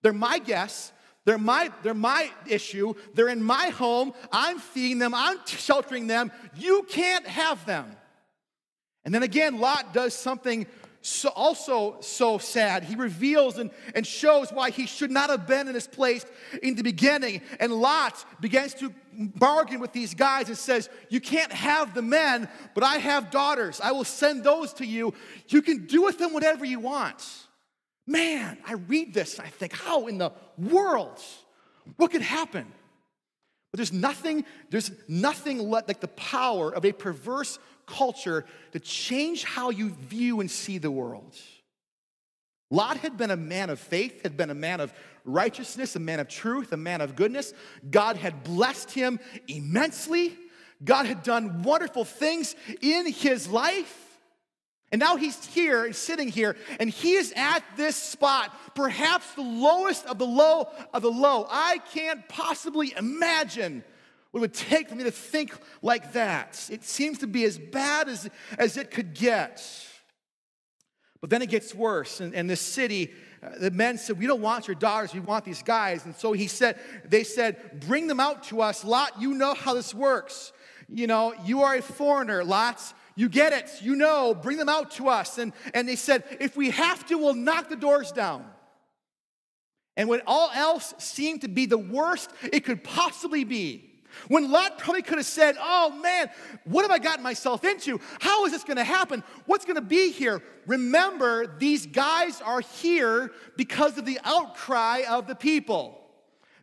they 0.00 0.08
are 0.08 0.14
my 0.14 0.38
guests. 0.38 0.90
They're 1.26 1.36
my, 1.36 1.70
they're 1.82 1.92
my 1.92 2.30
issue. 2.46 2.94
They're 3.12 3.28
in 3.28 3.42
my 3.42 3.68
home. 3.68 4.14
I'm 4.32 4.58
feeding 4.58 4.98
them. 4.98 5.12
I'm 5.14 5.36
sheltering 5.44 6.06
them. 6.06 6.32
You 6.56 6.86
can't 6.88 7.26
have 7.26 7.64
them. 7.66 7.94
And 9.04 9.14
then 9.14 9.22
again, 9.22 9.60
Lot 9.60 9.92
does 9.92 10.14
something 10.14 10.66
so 11.02 11.30
also 11.30 11.96
so 12.00 12.38
sad. 12.38 12.84
He 12.84 12.94
reveals 12.94 13.58
and, 13.58 13.70
and 13.94 14.06
shows 14.06 14.52
why 14.52 14.70
he 14.70 14.86
should 14.86 15.10
not 15.10 15.30
have 15.30 15.48
been 15.48 15.66
in 15.66 15.74
this 15.74 15.88
place 15.88 16.24
in 16.62 16.76
the 16.76 16.82
beginning. 16.82 17.42
And 17.58 17.72
Lot 17.72 18.24
begins 18.40 18.74
to 18.74 18.94
bargain 19.12 19.80
with 19.80 19.92
these 19.92 20.14
guys 20.14 20.48
and 20.48 20.56
says, 20.56 20.88
You 21.10 21.20
can't 21.20 21.52
have 21.52 21.92
the 21.92 22.02
men, 22.02 22.48
but 22.74 22.84
I 22.84 22.98
have 22.98 23.32
daughters. 23.32 23.80
I 23.80 23.90
will 23.90 24.04
send 24.04 24.44
those 24.44 24.72
to 24.74 24.86
you. 24.86 25.12
You 25.48 25.60
can 25.60 25.86
do 25.86 26.02
with 26.02 26.18
them 26.18 26.32
whatever 26.32 26.64
you 26.64 26.78
want. 26.78 27.26
Man, 28.06 28.58
I 28.66 28.74
read 28.74 29.12
this 29.12 29.38
and 29.38 29.46
I 29.46 29.50
think, 29.50 29.72
How 29.72 30.06
in 30.06 30.18
the 30.18 30.30
world? 30.56 31.20
What 31.96 32.12
could 32.12 32.22
happen? 32.22 32.72
But 33.72 33.78
there's 33.78 33.92
nothing, 33.92 34.44
there's 34.70 34.92
nothing 35.08 35.58
like 35.58 36.00
the 36.00 36.08
power 36.08 36.72
of 36.72 36.84
a 36.84 36.92
perverse 36.92 37.58
culture 37.86 38.44
to 38.72 38.78
change 38.78 39.44
how 39.44 39.70
you 39.70 39.90
view 39.90 40.40
and 40.40 40.50
see 40.50 40.78
the 40.78 40.90
world. 40.90 41.34
Lot 42.70 42.98
had 42.98 43.16
been 43.16 43.30
a 43.30 43.36
man 43.36 43.70
of 43.70 43.80
faith, 43.80 44.22
had 44.22 44.36
been 44.36 44.50
a 44.50 44.54
man 44.54 44.80
of 44.80 44.92
righteousness, 45.24 45.96
a 45.96 46.00
man 46.00 46.20
of 46.20 46.28
truth, 46.28 46.72
a 46.72 46.76
man 46.76 47.00
of 47.00 47.16
goodness. 47.16 47.52
God 47.90 48.16
had 48.16 48.44
blessed 48.44 48.90
him 48.90 49.20
immensely. 49.48 50.36
God 50.84 51.06
had 51.06 51.22
done 51.22 51.62
wonderful 51.62 52.04
things 52.04 52.54
in 52.80 53.10
his 53.10 53.48
life. 53.48 54.01
And 54.92 55.00
now 55.00 55.16
he's 55.16 55.42
here 55.46 55.86
and 55.86 55.96
sitting 55.96 56.28
here, 56.28 56.54
and 56.78 56.90
he 56.90 57.14
is 57.14 57.32
at 57.34 57.64
this 57.76 57.96
spot, 57.96 58.54
perhaps 58.74 59.34
the 59.34 59.42
lowest 59.42 60.04
of 60.04 60.18
the 60.18 60.26
low 60.26 60.68
of 60.92 61.00
the 61.00 61.10
low. 61.10 61.46
I 61.50 61.78
can't 61.92 62.28
possibly 62.28 62.92
imagine 62.96 63.82
what 64.30 64.38
it 64.38 64.42
would 64.42 64.54
take 64.54 64.90
for 64.90 64.94
me 64.94 65.04
to 65.04 65.10
think 65.10 65.54
like 65.80 66.12
that. 66.12 66.68
It 66.70 66.84
seems 66.84 67.18
to 67.18 67.26
be 67.26 67.44
as 67.44 67.58
bad 67.58 68.08
as, 68.08 68.28
as 68.58 68.76
it 68.76 68.90
could 68.90 69.14
get. 69.14 69.62
But 71.22 71.30
then 71.30 71.40
it 71.40 71.48
gets 71.48 71.74
worse. 71.74 72.20
And, 72.20 72.34
and 72.34 72.50
this 72.50 72.60
city, 72.60 73.12
uh, 73.42 73.50
the 73.58 73.70
men 73.70 73.96
said, 73.96 74.18
We 74.18 74.26
don't 74.26 74.42
want 74.42 74.68
your 74.68 74.74
daughters, 74.74 75.14
we 75.14 75.20
want 75.20 75.46
these 75.46 75.62
guys. 75.62 76.04
And 76.04 76.14
so 76.14 76.32
he 76.32 76.48
said, 76.48 76.78
They 77.06 77.24
said, 77.24 77.80
Bring 77.86 78.08
them 78.08 78.20
out 78.20 78.44
to 78.44 78.60
us. 78.60 78.84
Lot, 78.84 79.20
you 79.20 79.32
know 79.34 79.54
how 79.54 79.72
this 79.72 79.94
works. 79.94 80.52
You 80.88 81.06
know, 81.06 81.32
you 81.44 81.62
are 81.62 81.76
a 81.76 81.82
foreigner, 81.82 82.44
Lot. 82.44 82.92
You 83.14 83.28
get 83.28 83.52
it, 83.52 83.70
you 83.82 83.94
know, 83.94 84.34
bring 84.34 84.56
them 84.56 84.68
out 84.68 84.92
to 84.92 85.08
us. 85.08 85.38
And, 85.38 85.52
and 85.74 85.88
they 85.88 85.96
said, 85.96 86.24
If 86.40 86.56
we 86.56 86.70
have 86.70 87.06
to, 87.06 87.18
we'll 87.18 87.34
knock 87.34 87.68
the 87.68 87.76
doors 87.76 88.12
down. 88.12 88.46
And 89.96 90.08
when 90.08 90.22
all 90.26 90.50
else 90.54 90.94
seemed 90.98 91.42
to 91.42 91.48
be 91.48 91.66
the 91.66 91.78
worst 91.78 92.30
it 92.52 92.60
could 92.64 92.82
possibly 92.82 93.44
be, 93.44 93.90
when 94.28 94.50
Lot 94.50 94.78
probably 94.78 95.02
could 95.02 95.18
have 95.18 95.26
said, 95.26 95.56
Oh 95.58 95.90
man, 95.90 96.30
what 96.64 96.82
have 96.82 96.90
I 96.90 96.98
gotten 96.98 97.22
myself 97.22 97.64
into? 97.64 98.00
How 98.20 98.44
is 98.46 98.52
this 98.52 98.64
going 98.64 98.76
to 98.76 98.84
happen? 98.84 99.22
What's 99.46 99.64
going 99.64 99.76
to 99.76 99.82
be 99.82 100.10
here? 100.10 100.42
Remember, 100.66 101.46
these 101.58 101.86
guys 101.86 102.40
are 102.40 102.60
here 102.60 103.32
because 103.56 103.98
of 103.98 104.04
the 104.04 104.18
outcry 104.24 105.02
of 105.08 105.26
the 105.26 105.34
people. 105.34 106.01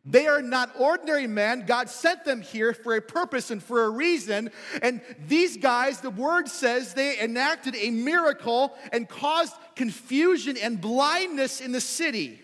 They 0.10 0.26
are 0.26 0.41
not 0.41 0.72
ordinary 0.80 1.28
men. 1.28 1.65
God 1.67 1.88
sent 1.88 2.26
them 2.26 2.41
here 2.41 2.74
for 2.74 2.95
a 2.95 3.02
purpose 3.02 3.52
and 3.52 3.62
for 3.62 3.84
a 3.84 3.89
reason. 3.89 4.50
And 4.82 5.02
these 5.28 5.56
guys, 5.56 6.02
the 6.02 6.10
word 6.10 6.48
says, 6.48 6.95
they 6.95 7.19
enacted 7.19 7.76
a 7.76 7.91
miracle 7.91 8.74
and 8.91 9.08
caused 9.08 9.54
confusion 9.76 10.58
and 10.58 10.82
blindness 10.82 11.62
in 11.62 11.72
the 11.72 11.82
city. 11.82 12.41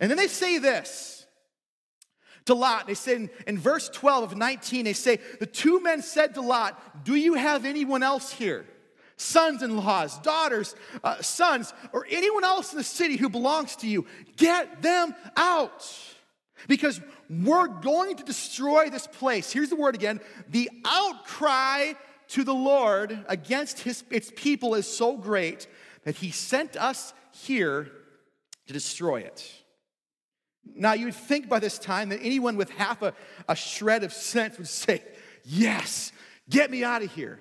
And 0.00 0.08
then 0.08 0.16
they 0.16 0.28
say 0.28 0.58
this 0.58 1.26
to 2.44 2.54
Lot. 2.54 2.86
They 2.86 2.94
say 2.94 3.16
in, 3.16 3.30
in 3.48 3.58
verse 3.58 3.88
12 3.88 4.32
of 4.32 4.38
19, 4.38 4.84
they 4.84 4.92
say, 4.92 5.18
The 5.40 5.46
two 5.46 5.82
men 5.82 6.02
said 6.02 6.34
to 6.34 6.40
Lot, 6.40 7.04
Do 7.04 7.16
you 7.16 7.34
have 7.34 7.64
anyone 7.64 8.04
else 8.04 8.30
here? 8.30 8.64
Sons 9.16 9.64
in 9.64 9.76
laws, 9.76 10.16
daughters, 10.20 10.76
uh, 11.02 11.20
sons, 11.20 11.74
or 11.92 12.06
anyone 12.08 12.44
else 12.44 12.70
in 12.72 12.78
the 12.78 12.84
city 12.84 13.16
who 13.16 13.28
belongs 13.28 13.74
to 13.76 13.88
you, 13.88 14.06
get 14.36 14.82
them 14.82 15.16
out. 15.36 15.84
Because 16.66 17.00
we're 17.30 17.68
going 17.68 18.16
to 18.16 18.24
destroy 18.24 18.90
this 18.90 19.06
place. 19.06 19.52
Here's 19.52 19.70
the 19.70 19.76
word 19.76 19.94
again 19.94 20.20
the 20.48 20.70
outcry 20.84 21.92
to 22.28 22.44
the 22.44 22.54
Lord 22.54 23.24
against 23.28 23.80
his, 23.80 24.04
its 24.10 24.32
people 24.34 24.74
is 24.74 24.86
so 24.86 25.16
great 25.16 25.66
that 26.04 26.16
he 26.16 26.30
sent 26.30 26.76
us 26.76 27.14
here 27.32 27.90
to 28.66 28.72
destroy 28.72 29.20
it. 29.20 29.50
Now, 30.74 30.92
you 30.92 31.06
would 31.06 31.14
think 31.14 31.48
by 31.48 31.58
this 31.58 31.78
time 31.78 32.10
that 32.10 32.20
anyone 32.22 32.56
with 32.56 32.70
half 32.70 33.02
a, 33.02 33.14
a 33.48 33.56
shred 33.56 34.04
of 34.04 34.12
sense 34.12 34.58
would 34.58 34.68
say, 34.68 35.02
Yes, 35.44 36.12
get 36.50 36.70
me 36.70 36.84
out 36.84 37.02
of 37.02 37.10
here. 37.12 37.40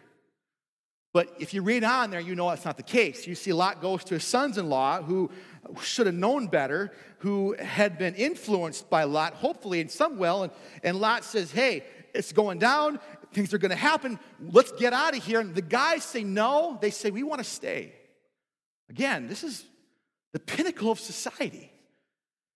But 1.13 1.35
if 1.39 1.53
you 1.53 1.61
read 1.61 1.83
on 1.83 2.11
there, 2.11 2.19
you 2.19 2.35
know 2.35 2.49
that's 2.49 2.63
not 2.63 2.77
the 2.77 2.83
case. 2.83 3.27
You 3.27 3.35
see, 3.35 3.51
Lot 3.51 3.81
goes 3.81 4.03
to 4.05 4.13
his 4.13 4.23
sons 4.23 4.57
in 4.57 4.69
law 4.69 5.01
who 5.01 5.31
should 5.81 6.05
have 6.05 6.15
known 6.15 6.47
better, 6.47 6.91
who 7.19 7.55
had 7.59 7.97
been 7.97 8.15
influenced 8.15 8.89
by 8.89 9.03
Lot, 9.03 9.33
hopefully 9.33 9.79
in 9.79 9.89
some 9.89 10.17
well. 10.17 10.43
And, 10.43 10.51
and 10.83 10.99
Lot 10.99 11.23
says, 11.23 11.51
Hey, 11.51 11.83
it's 12.13 12.31
going 12.31 12.59
down. 12.59 12.99
Things 13.33 13.53
are 13.53 13.57
going 13.57 13.71
to 13.71 13.75
happen. 13.75 14.19
Let's 14.39 14.71
get 14.73 14.93
out 14.93 15.15
of 15.15 15.23
here. 15.23 15.39
And 15.39 15.53
the 15.53 15.61
guys 15.61 16.03
say 16.03 16.23
no. 16.23 16.77
They 16.81 16.91
say, 16.91 17.11
We 17.11 17.23
want 17.23 17.39
to 17.39 17.49
stay. 17.49 17.93
Again, 18.89 19.27
this 19.27 19.43
is 19.43 19.65
the 20.33 20.39
pinnacle 20.39 20.91
of 20.91 20.99
society. 20.99 21.71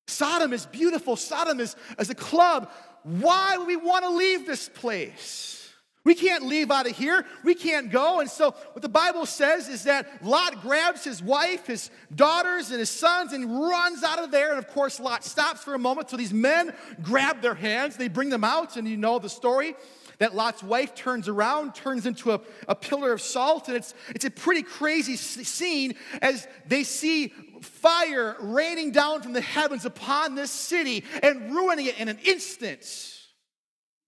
Sodom 0.07 0.53
is 0.53 0.65
beautiful. 0.65 1.15
Sodom 1.15 1.59
is 1.59 1.75
as 1.97 2.09
a 2.09 2.15
club. 2.15 2.71
Why 3.03 3.57
would 3.57 3.67
we 3.67 3.75
want 3.75 4.03
to 4.05 4.11
leave 4.11 4.45
this 4.45 4.69
place? 4.69 5.60
We 6.03 6.15
can't 6.15 6.47
leave 6.47 6.71
out 6.71 6.89
of 6.89 6.97
here. 6.97 7.25
We 7.43 7.53
can't 7.53 7.91
go. 7.91 8.21
And 8.21 8.29
so, 8.29 8.51
what 8.73 8.81
the 8.81 8.89
Bible 8.89 9.27
says 9.27 9.69
is 9.69 9.83
that 9.83 10.25
Lot 10.25 10.61
grabs 10.63 11.03
his 11.03 11.21
wife, 11.21 11.67
his 11.67 11.91
daughters, 12.15 12.71
and 12.71 12.79
his 12.79 12.89
sons 12.89 13.33
and 13.33 13.59
runs 13.59 14.03
out 14.03 14.17
of 14.17 14.31
there. 14.31 14.49
And 14.49 14.57
of 14.57 14.67
course, 14.67 14.99
Lot 14.99 15.23
stops 15.23 15.63
for 15.63 15.75
a 15.75 15.79
moment. 15.79 16.09
So, 16.09 16.17
these 16.17 16.33
men 16.33 16.73
grab 17.03 17.41
their 17.41 17.53
hands, 17.53 17.97
they 17.97 18.07
bring 18.07 18.29
them 18.29 18.43
out, 18.43 18.77
and 18.77 18.87
you 18.87 18.97
know 18.97 19.19
the 19.19 19.29
story 19.29 19.75
that 20.17 20.35
Lot's 20.35 20.63
wife 20.63 20.95
turns 20.95 21.27
around, 21.27 21.75
turns 21.75 22.05
into 22.05 22.31
a, 22.31 22.41
a 22.67 22.75
pillar 22.75 23.11
of 23.11 23.21
salt. 23.21 23.67
And 23.67 23.77
it's, 23.77 23.93
it's 24.09 24.25
a 24.25 24.29
pretty 24.29 24.61
crazy 24.61 25.15
scene 25.15 25.95
as 26.21 26.47
they 26.67 26.83
see 26.83 27.29
fire 27.61 28.35
raining 28.39 28.91
down 28.91 29.21
from 29.21 29.33
the 29.33 29.41
heavens 29.41 29.85
upon 29.85 30.35
this 30.35 30.51
city 30.51 31.03
and 31.21 31.51
ruining 31.51 31.87
it 31.87 31.97
in 31.99 32.07
an 32.07 32.19
instant. 32.23 33.20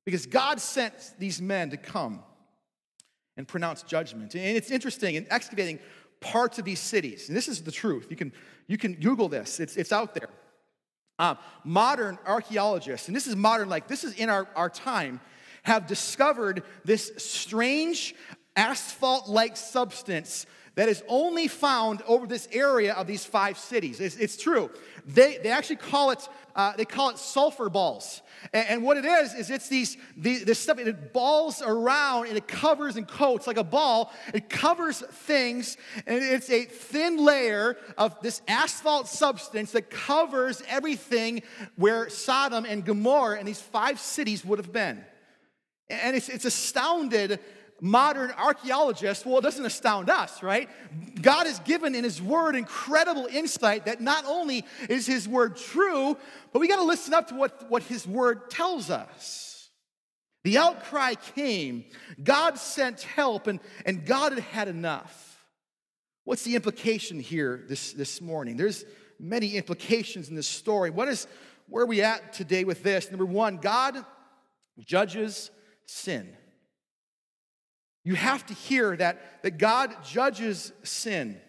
Because 0.05 0.25
God 0.25 0.59
sent 0.59 0.93
these 1.17 1.41
men 1.41 1.69
to 1.69 1.77
come 1.77 2.23
and 3.37 3.47
pronounce 3.47 3.83
judgment. 3.83 4.35
And 4.35 4.57
it's 4.57 4.71
interesting 4.71 5.15
in 5.15 5.25
excavating 5.29 5.79
parts 6.19 6.59
of 6.59 6.65
these 6.65 6.79
cities, 6.79 7.27
and 7.27 7.35
this 7.35 7.47
is 7.47 7.63
the 7.63 7.71
truth. 7.71 8.07
You 8.09 8.15
can, 8.15 8.31
you 8.67 8.77
can 8.77 8.93
Google 8.93 9.27
this, 9.27 9.59
it's, 9.59 9.75
it's 9.75 9.91
out 9.91 10.13
there. 10.13 10.29
Uh, 11.19 11.35
modern 11.63 12.17
archaeologists, 12.25 13.07
and 13.07 13.15
this 13.15 13.27
is 13.27 13.35
modern, 13.35 13.69
like 13.69 13.87
this 13.87 14.03
is 14.03 14.13
in 14.15 14.29
our, 14.29 14.47
our 14.55 14.69
time, 14.69 15.19
have 15.63 15.87
discovered 15.87 16.63
this 16.85 17.11
strange 17.17 18.15
asphalt 18.55 19.27
like 19.27 19.57
substance 19.57 20.45
that 20.75 20.89
is 20.89 21.03
only 21.07 21.47
found 21.47 22.01
over 22.07 22.25
this 22.25 22.47
area 22.51 22.93
of 22.93 23.05
these 23.05 23.23
five 23.23 23.57
cities. 23.57 23.99
It's, 23.99 24.15
it's 24.15 24.37
true. 24.37 24.71
They, 25.05 25.37
they 25.37 25.49
actually 25.49 25.75
call 25.75 26.09
it, 26.09 26.27
uh, 26.55 26.73
they 26.75 26.85
call 26.85 27.09
it 27.09 27.19
sulfur 27.19 27.69
balls. 27.69 28.21
And, 28.53 28.67
and, 28.67 28.83
what 28.83 28.97
it 28.97 29.05
is, 29.05 29.33
is 29.35 29.51
it's 29.51 29.67
these, 29.67 29.97
the, 30.17 30.43
this 30.43 30.59
stuff, 30.59 30.79
it 30.79 31.13
balls 31.13 31.61
around 31.61 32.27
and 32.27 32.37
it 32.37 32.47
covers 32.47 32.95
and 32.95 33.07
coats 33.07 33.45
like 33.45 33.57
a 33.57 33.63
ball. 33.63 34.11
It 34.33 34.49
covers 34.49 34.99
things 34.99 35.77
and 36.07 36.23
it's 36.23 36.49
a 36.49 36.65
thin 36.65 37.23
layer 37.23 37.77
of 37.97 38.19
this 38.21 38.41
asphalt 38.47 39.07
substance 39.07 39.71
that 39.71 39.91
covers 39.91 40.63
everything 40.67 41.43
where 41.75 42.09
Sodom 42.09 42.65
and 42.65 42.83
Gomorrah 42.83 43.37
and 43.37 43.47
these 43.47 43.61
five 43.61 43.99
cities 43.99 44.43
would 44.43 44.57
have 44.57 44.71
been. 44.71 45.05
And 45.89 46.15
it's, 46.15 46.29
it's 46.29 46.45
astounded 46.45 47.39
modern 47.83 48.31
archaeologists, 48.37 49.25
well, 49.25 49.39
it 49.39 49.41
doesn't 49.41 49.65
astound 49.65 50.09
us, 50.09 50.41
right? 50.41 50.69
God 51.21 51.47
has 51.47 51.59
given 51.59 51.95
in 51.95 52.05
His 52.05 52.21
Word 52.21 52.55
incredible 52.55 53.25
insight 53.25 53.85
that 53.87 53.99
not 53.99 54.23
only 54.25 54.63
is 54.87 55.05
His 55.05 55.27
Word 55.27 55.57
true, 55.57 56.17
but 56.53 56.59
we 56.59 56.69
got 56.69 56.77
to 56.77 56.85
listen 56.85 57.13
up 57.13 57.27
to 57.27 57.35
what, 57.35 57.69
what 57.69 57.83
His 57.83 58.07
Word 58.07 58.49
tells 58.49 58.89
us. 58.89 59.69
The 60.45 60.57
outcry 60.57 61.15
came, 61.35 61.83
God 62.23 62.57
sent 62.57 63.01
help, 63.01 63.47
and, 63.47 63.59
and 63.85 64.05
God 64.05 64.31
had 64.31 64.43
had 64.43 64.67
enough. 64.69 65.45
What's 66.23 66.43
the 66.43 66.55
implication 66.55 67.19
here 67.19 67.65
this, 67.67 67.91
this 67.91 68.21
morning? 68.21 68.55
There's 68.55 68.85
many 69.19 69.57
implications 69.57 70.29
in 70.29 70.35
this 70.35 70.47
story. 70.47 70.89
What 70.89 71.09
is, 71.09 71.27
where 71.67 71.83
are 71.83 71.87
we 71.87 72.01
at 72.01 72.31
today 72.31 72.63
with 72.63 72.81
this? 72.81 73.11
Number 73.11 73.25
one, 73.25 73.57
God 73.57 74.05
judges 74.79 75.51
sin. 75.85 76.37
You 78.03 78.15
have 78.15 78.45
to 78.47 78.53
hear 78.53 78.95
that, 78.97 79.43
that 79.43 79.57
God 79.57 79.95
judges 80.03 80.71
sin. 80.83 81.39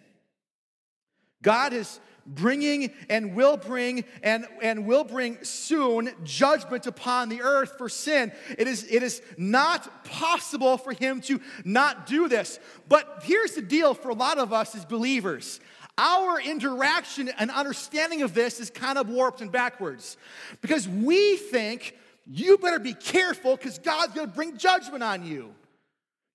God 1.43 1.73
is 1.73 2.01
bringing 2.27 2.90
and 3.11 3.35
will 3.35 3.57
bring 3.57 4.05
and, 4.23 4.47
and 4.62 4.87
will 4.87 5.05
bring 5.05 5.43
soon 5.43 6.11
judgment 6.25 6.87
upon 6.87 7.29
the 7.29 7.43
earth 7.43 7.77
for 7.77 7.88
sin. 7.88 8.33
It 8.57 8.67
is, 8.67 8.87
it 8.90 9.03
is 9.03 9.21
not 9.37 10.05
possible 10.05 10.79
for 10.79 10.93
him 10.93 11.21
to 11.23 11.40
not 11.64 12.07
do 12.07 12.29
this. 12.29 12.59
But 12.88 13.23
here's 13.25 13.53
the 13.53 13.62
deal 13.62 13.95
for 13.95 14.09
a 14.11 14.14
lot 14.14 14.38
of 14.38 14.53
us 14.53 14.75
as 14.75 14.85
believers. 14.85 15.61
Our 15.97 16.40
interaction 16.40 17.31
and 17.38 17.51
understanding 17.51 18.23
of 18.23 18.35
this 18.35 18.59
is 18.59 18.71
kind 18.71 18.99
of 18.99 19.09
warped 19.09 19.40
and 19.40 19.53
backwards 19.53 20.17
because 20.61 20.88
we 20.88 21.37
think 21.37 21.97
you 22.27 22.59
better 22.59 22.79
be 22.79 22.95
careful 22.95 23.57
because 23.57 23.79
God's 23.79 24.14
going 24.14 24.29
to 24.29 24.35
bring 24.35 24.57
judgment 24.57 25.03
on 25.03 25.25
you. 25.25 25.55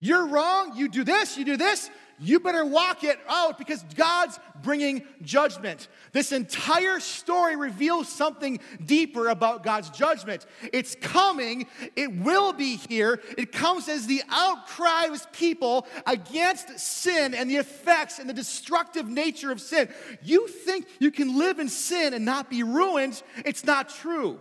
You're 0.01 0.27
wrong, 0.27 0.77
you 0.77 0.87
do 0.87 1.03
this, 1.03 1.37
you 1.37 1.43
do 1.43 1.57
this, 1.57 1.89
you 2.21 2.39
better 2.39 2.65
walk 2.65 3.03
it 3.03 3.17
out 3.27 3.57
because 3.57 3.83
God's 3.95 4.39
bringing 4.61 5.03
judgment. 5.21 5.87
This 6.11 6.31
entire 6.31 6.99
story 6.99 7.55
reveals 7.55 8.09
something 8.09 8.59
deeper 8.85 9.29
about 9.29 9.63
God's 9.63 9.89
judgment. 9.89 10.45
It's 10.73 10.95
coming, 10.95 11.67
it 11.95 12.13
will 12.13 12.51
be 12.51 12.75
here. 12.75 13.21
It 13.37 13.51
comes 13.51 13.87
as 13.87 14.05
the 14.05 14.21
outcry 14.29 15.05
of 15.05 15.31
people 15.31 15.87
against 16.05 16.79
sin 16.79 17.33
and 17.33 17.49
the 17.49 17.57
effects 17.57 18.19
and 18.19 18.29
the 18.29 18.33
destructive 18.33 19.07
nature 19.07 19.51
of 19.51 19.61
sin. 19.61 19.89
You 20.21 20.47
think 20.47 20.87
you 20.99 21.11
can 21.11 21.37
live 21.37 21.59
in 21.59 21.69
sin 21.69 22.13
and 22.13 22.25
not 22.25 22.49
be 22.49 22.63
ruined? 22.63 23.21
It's 23.45 23.63
not 23.63 23.89
true. 23.89 24.39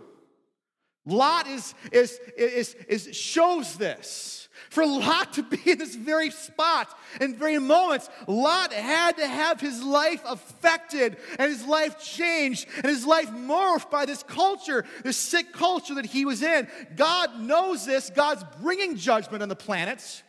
Lot 1.05 1.47
is, 1.47 1.73
is, 1.91 2.19
is, 2.37 2.75
is 2.87 3.15
shows 3.15 3.77
this. 3.77 4.38
For 4.69 4.85
Lot 4.85 5.33
to 5.33 5.43
be 5.43 5.71
in 5.71 5.79
this 5.79 5.95
very 5.95 6.29
spot 6.29 6.95
and 7.19 7.35
very 7.35 7.57
moments, 7.57 8.07
Lot 8.27 8.71
had 8.71 9.17
to 9.17 9.27
have 9.27 9.59
his 9.59 9.83
life 9.83 10.21
affected 10.25 11.17
and 11.39 11.51
his 11.51 11.65
life 11.65 11.99
changed 11.99 12.67
and 12.75 12.85
his 12.85 13.03
life 13.05 13.29
morphed 13.31 13.89
by 13.89 14.05
this 14.05 14.21
culture, 14.21 14.85
this 15.03 15.17
sick 15.17 15.53
culture 15.53 15.95
that 15.95 16.05
he 16.05 16.23
was 16.23 16.43
in. 16.43 16.67
God 16.95 17.39
knows 17.39 17.85
this. 17.85 18.11
God's 18.11 18.43
bringing 18.61 18.95
judgment 18.95 19.41
on 19.41 19.49
the 19.49 19.55
planets. 19.55 20.21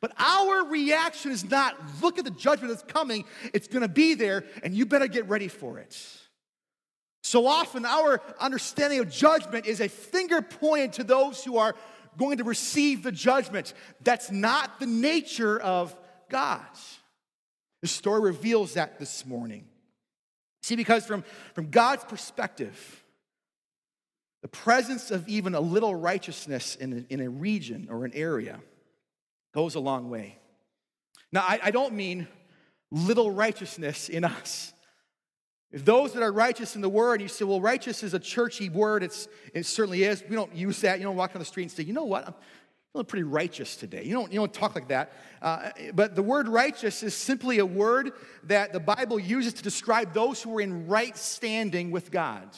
But 0.00 0.12
our 0.18 0.66
reaction 0.66 1.30
is 1.30 1.48
not 1.48 1.76
look 2.02 2.18
at 2.18 2.24
the 2.24 2.32
judgment 2.32 2.72
that's 2.74 2.92
coming, 2.92 3.24
it's 3.52 3.68
gonna 3.68 3.88
be 3.88 4.14
there, 4.14 4.44
and 4.64 4.74
you 4.74 4.86
better 4.86 5.06
get 5.06 5.28
ready 5.28 5.48
for 5.48 5.78
it. 5.78 5.96
So 7.22 7.46
often, 7.46 7.86
our 7.86 8.20
understanding 8.38 8.98
of 8.98 9.08
judgment 9.08 9.64
is 9.64 9.80
a 9.80 9.88
finger 9.88 10.42
pointed 10.42 10.92
to 10.94 11.04
those 11.04 11.42
who 11.42 11.56
are 11.56 11.74
going 12.18 12.38
to 12.38 12.44
receive 12.44 13.02
the 13.02 13.12
judgment. 13.12 13.74
That's 14.02 14.30
not 14.30 14.80
the 14.80 14.86
nature 14.86 15.58
of 15.58 15.94
God. 16.28 16.60
The 17.82 17.88
story 17.88 18.20
reveals 18.20 18.74
that 18.74 18.98
this 18.98 19.24
morning. 19.24 19.66
See, 20.62 20.76
because 20.76 21.06
from, 21.06 21.24
from 21.54 21.70
God's 21.70 22.04
perspective, 22.04 23.02
the 24.42 24.48
presence 24.48 25.10
of 25.10 25.26
even 25.26 25.54
a 25.54 25.60
little 25.60 25.94
righteousness 25.94 26.76
in 26.76 27.06
a, 27.08 27.12
in 27.12 27.20
a 27.20 27.30
region 27.30 27.88
or 27.90 28.04
an 28.04 28.12
area 28.12 28.60
goes 29.54 29.74
a 29.74 29.80
long 29.80 30.10
way. 30.10 30.38
Now, 31.32 31.40
I, 31.40 31.60
I 31.62 31.70
don't 31.70 31.94
mean 31.94 32.28
little 32.90 33.30
righteousness 33.30 34.10
in 34.10 34.22
us. 34.22 34.73
Those 35.74 36.12
that 36.12 36.22
are 36.22 36.30
righteous 36.30 36.76
in 36.76 36.82
the 36.82 36.88
word, 36.88 37.20
you 37.20 37.26
say, 37.26 37.44
well, 37.44 37.60
righteous 37.60 38.04
is 38.04 38.14
a 38.14 38.20
churchy 38.20 38.68
word. 38.68 39.02
It's, 39.02 39.26
it 39.52 39.66
certainly 39.66 40.04
is. 40.04 40.22
We 40.28 40.36
don't 40.36 40.54
use 40.54 40.80
that. 40.82 41.00
You 41.00 41.04
don't 41.04 41.16
walk 41.16 41.34
on 41.34 41.40
the 41.40 41.44
street 41.44 41.64
and 41.64 41.72
say, 41.72 41.82
you 41.82 41.92
know 41.92 42.04
what? 42.04 42.28
I'm 42.28 42.34
feeling 42.92 43.06
pretty 43.06 43.24
righteous 43.24 43.74
today. 43.74 44.04
You 44.04 44.14
don't, 44.14 44.32
you 44.32 44.38
don't 44.38 44.54
talk 44.54 44.76
like 44.76 44.86
that. 44.88 45.12
Uh, 45.42 45.70
but 45.92 46.14
the 46.14 46.22
word 46.22 46.46
righteous 46.46 47.02
is 47.02 47.12
simply 47.12 47.58
a 47.58 47.66
word 47.66 48.12
that 48.44 48.72
the 48.72 48.78
Bible 48.78 49.18
uses 49.18 49.52
to 49.54 49.64
describe 49.64 50.14
those 50.14 50.40
who 50.40 50.56
are 50.56 50.60
in 50.60 50.86
right 50.86 51.18
standing 51.18 51.90
with 51.90 52.12
God, 52.12 52.48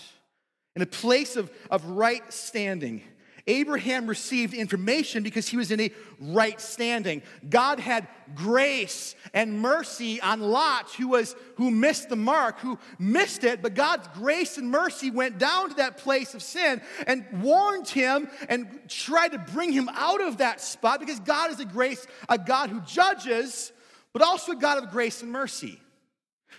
in 0.74 0.82
a 0.82 0.86
place 0.86 1.36
of, 1.36 1.50
of 1.70 1.86
right 1.86 2.30
standing. 2.30 3.02
Abraham 3.46 4.06
received 4.06 4.54
information 4.54 5.22
because 5.22 5.46
he 5.48 5.56
was 5.56 5.70
in 5.70 5.80
a 5.80 5.92
right 6.18 6.60
standing. 6.60 7.22
God 7.48 7.78
had 7.78 8.08
grace 8.34 9.14
and 9.32 9.60
mercy 9.60 10.20
on 10.20 10.40
Lot, 10.40 10.90
who, 10.94 11.08
was, 11.08 11.36
who 11.56 11.70
missed 11.70 12.08
the 12.08 12.16
mark, 12.16 12.58
who 12.58 12.78
missed 12.98 13.44
it, 13.44 13.62
but 13.62 13.74
God's 13.74 14.08
grace 14.14 14.58
and 14.58 14.68
mercy 14.70 15.10
went 15.10 15.38
down 15.38 15.68
to 15.68 15.74
that 15.76 15.98
place 15.98 16.34
of 16.34 16.42
sin 16.42 16.80
and 17.06 17.24
warned 17.40 17.88
him 17.88 18.28
and 18.48 18.80
tried 18.88 19.28
to 19.28 19.38
bring 19.38 19.72
him 19.72 19.88
out 19.92 20.20
of 20.20 20.38
that 20.38 20.60
spot 20.60 20.98
because 20.98 21.20
God 21.20 21.52
is 21.52 21.60
a 21.60 21.64
grace, 21.64 22.04
a 22.28 22.38
God 22.38 22.70
who 22.70 22.80
judges, 22.80 23.72
but 24.12 24.22
also 24.22 24.52
a 24.52 24.56
God 24.56 24.82
of 24.82 24.90
grace 24.90 25.22
and 25.22 25.30
mercy. 25.30 25.80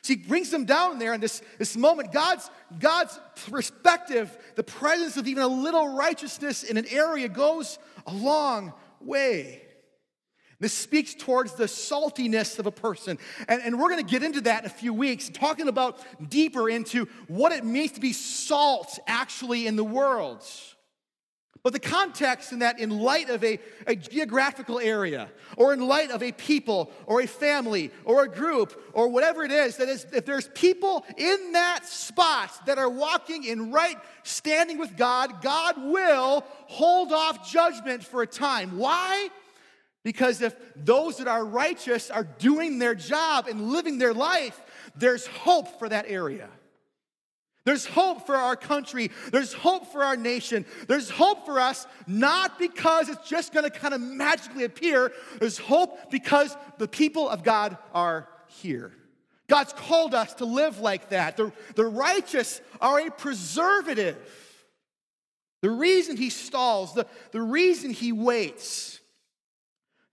So 0.02 0.14
he 0.14 0.18
brings 0.18 0.50
them 0.50 0.66
down 0.66 1.00
there 1.00 1.14
in 1.14 1.22
this, 1.22 1.42
this 1.58 1.76
moment. 1.76 2.12
God's, 2.12 2.50
God's 2.80 3.20
perspective, 3.50 4.36
the 4.56 4.64
presence 4.64 5.18
of 5.18 5.28
even 5.28 5.44
a 5.44 5.48
little 5.48 5.96
righteousness 5.96 6.64
in 6.64 6.78
an 6.78 6.86
area 6.90 7.28
goes 7.28 7.80
a 8.06 8.14
long 8.14 8.74
way. 9.02 9.64
This 10.60 10.74
speaks 10.74 11.14
towards 11.14 11.54
the 11.54 11.66
saltiness 11.66 12.58
of 12.58 12.66
a 12.66 12.72
person. 12.72 13.20
And, 13.48 13.62
and 13.62 13.80
we're 13.80 13.90
going 13.90 14.04
to 14.04 14.12
get 14.12 14.24
into 14.24 14.42
that 14.42 14.64
in 14.64 14.66
a 14.66 14.74
few 14.74 14.92
weeks, 14.94 15.30
talking 15.30 15.68
about 15.68 16.00
deeper 16.30 16.68
into 16.70 17.06
what 17.28 17.52
it 17.52 17.64
means 17.64 17.92
to 17.94 18.00
be 18.00 18.14
salt 18.14 18.98
actually 19.08 19.68
in 19.68 19.76
the 19.76 19.84
world. 19.84 20.44
But 21.68 21.74
the 21.74 21.80
context 21.82 22.54
in 22.54 22.60
that, 22.60 22.80
in 22.80 22.90
light 22.90 23.30
of 23.30 23.44
a, 23.44 23.60
a 23.88 23.94
geographical 23.94 24.80
area, 24.80 25.28
or 25.58 25.74
in 25.74 25.86
light 25.86 26.12
of 26.12 26.24
a 26.24 26.32
people, 26.32 26.90
or 27.06 27.20
a 27.20 27.28
family, 27.28 27.92
or 28.06 28.24
a 28.24 28.30
group, 28.30 28.82
or 28.94 29.10
whatever 29.10 29.44
it 29.44 29.52
is, 29.52 29.76
that 29.76 29.90
is, 29.90 30.08
if 30.14 30.26
there's 30.26 30.48
people 30.56 31.04
in 31.18 31.52
that 31.52 31.86
spot 31.86 32.52
that 32.68 32.78
are 32.78 32.88
walking 32.90 33.44
in 33.44 33.70
right 33.70 33.98
standing 34.24 34.78
with 34.78 34.96
God, 34.96 35.42
God 35.42 35.76
will 35.78 36.46
hold 36.68 37.12
off 37.12 37.52
judgment 37.52 38.02
for 38.02 38.22
a 38.22 38.28
time. 38.28 38.78
Why? 38.78 39.28
Because 40.06 40.42
if 40.42 40.56
those 40.74 41.18
that 41.18 41.28
are 41.28 41.44
righteous 41.44 42.10
are 42.10 42.24
doing 42.24 42.80
their 42.80 42.96
job 42.96 43.48
and 43.50 43.72
living 43.74 43.98
their 43.98 44.14
life, 44.14 44.58
there's 44.96 45.28
hope 45.28 45.80
for 45.80 45.90
that 45.90 46.06
area. 46.08 46.48
There's 47.68 47.86
hope 47.86 48.26
for 48.26 48.38
our 48.38 48.56
country. 48.56 49.12
There's 49.30 49.52
hope 49.52 49.92
for 49.92 50.02
our 50.02 50.16
nation. 50.16 50.66
There's 50.88 51.10
hope 51.10 51.46
for 51.46 51.60
us, 51.60 51.86
not 52.08 52.58
because 52.58 53.10
it's 53.10 53.28
just 53.28 53.54
going 53.54 53.66
to 53.66 53.70
kind 53.70 53.94
of 53.94 54.00
magically 54.00 54.64
appear. 54.64 55.12
There's 55.38 55.58
hope 55.58 56.10
because 56.10 56.56
the 56.78 56.88
people 56.88 57.28
of 57.28 57.44
God 57.44 57.78
are 57.94 58.30
here. 58.48 58.94
God's 59.50 59.74
called 59.74 60.14
us 60.14 60.36
to 60.36 60.46
live 60.46 60.80
like 60.80 61.10
that. 61.10 61.36
The, 61.36 61.52
the 61.76 61.86
righteous 61.86 62.62
are 62.80 63.02
a 63.02 63.12
preservative. 63.12 64.16
The 65.62 65.70
reason 65.70 66.16
he 66.16 66.30
stalls, 66.30 66.94
the, 66.94 67.06
the 67.32 67.42
reason 67.42 67.92
he 67.92 68.14
waits, 68.14 69.02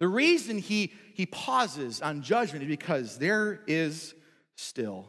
the 0.01 0.09
reason 0.09 0.59
he, 0.59 0.93
he 1.15 1.27
pauses 1.27 2.03
on 2.03 2.23
judgment 2.23 2.65
is 2.65 2.69
because 2.69 3.17
there 3.17 3.61
is 3.69 4.13
still 4.57 5.09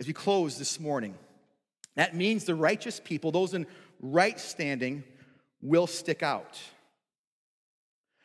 as 0.00 0.06
we 0.06 0.12
close 0.12 0.58
this 0.58 0.80
morning. 0.80 1.14
That 1.94 2.16
means 2.16 2.44
the 2.44 2.54
righteous 2.54 2.98
people, 2.98 3.30
those 3.30 3.54
in 3.54 3.66
right 4.00 4.40
standing, 4.40 5.04
will 5.60 5.86
stick 5.86 6.22
out. 6.22 6.58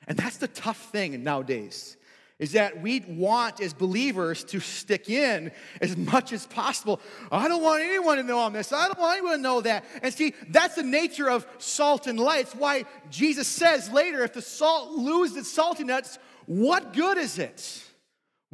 And 0.07 0.17
that's 0.17 0.38
the 0.38 0.47
tough 0.47 0.91
thing 0.91 1.21
nowadays 1.23 1.97
is 2.38 2.51
that 2.51 2.82
we 2.82 2.99
want 3.07 3.61
as 3.61 3.73
believers 3.73 4.43
to 4.43 4.59
stick 4.59 5.09
in 5.09 5.51
as 5.80 5.95
much 5.95 6.34
as 6.34 6.45
possible. 6.47 6.99
I 7.32 7.47
don't 7.47 7.63
want 7.63 7.82
anyone 7.82 8.17
to 8.17 8.23
know 8.23 8.41
I'm 8.41 8.51
this. 8.51 8.73
I 8.73 8.88
don't 8.88 8.99
want 8.99 9.17
anyone 9.17 9.38
to 9.38 9.41
know 9.41 9.61
that. 9.61 9.86
And 10.03 10.13
see, 10.13 10.34
that's 10.49 10.76
the 10.76 10.84
nature 10.84 11.30
of 11.30 11.47
salt 11.59 12.07
and 12.07 12.19
light. 12.19 12.41
It's 12.41 12.55
why 12.55 12.84
Jesus 13.09 13.47
says 13.47 13.89
later, 13.89 14.21
if 14.23 14.34
the 14.34 14.41
salt 14.41 14.91
loses 14.91 15.38
its 15.38 15.57
saltiness, 15.57 16.17
what 16.45 16.91
good 16.91 17.17
is 17.17 17.39
it? 17.39 17.82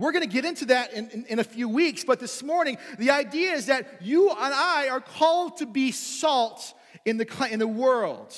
We're 0.02 0.12
going 0.12 0.28
to 0.28 0.34
get 0.34 0.46
into 0.46 0.66
that 0.66 0.94
in, 0.94 1.12
in, 1.12 1.26
in, 1.26 1.38
a 1.38 1.44
few 1.44 1.70
weeks, 1.70 2.04
but 2.04 2.20
this 2.20 2.42
morning, 2.42 2.80
the 2.98 3.12
idea 3.12 3.52
is 3.52 3.68
that 3.68 4.02
you 4.02 4.32
and 4.32 4.40
I 4.52 4.90
are 4.90 5.00
called 5.00 5.58
to 5.58 5.68
be 5.68 5.92
salt 5.92 6.74
in 7.06 7.18
the, 7.18 7.48
in 7.52 7.60
the 7.60 7.68
world. 7.68 8.36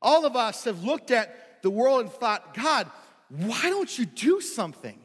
All 0.00 0.24
of 0.24 0.36
us 0.36 0.64
have 0.64 0.84
looked 0.84 1.10
at 1.10 1.60
the 1.62 1.70
world 1.70 2.02
and 2.02 2.10
thought, 2.12 2.54
God, 2.54 2.88
why 3.30 3.62
don't 3.62 3.98
you 3.98 4.06
do 4.06 4.40
something? 4.40 4.96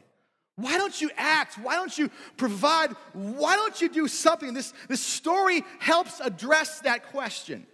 Why 0.54 0.78
don't 0.78 1.00
you 1.00 1.10
act? 1.16 1.58
Why 1.58 1.74
don't 1.74 1.98
you 1.98 2.12
provide? 2.36 2.92
Why 3.12 3.56
don't 3.56 3.80
you 3.80 3.88
do 3.88 4.06
something? 4.06 4.54
This, 4.54 4.72
this 4.88 5.00
story 5.00 5.64
helps 5.80 6.20
address 6.20 6.78
that 6.82 7.10
question. 7.10 7.66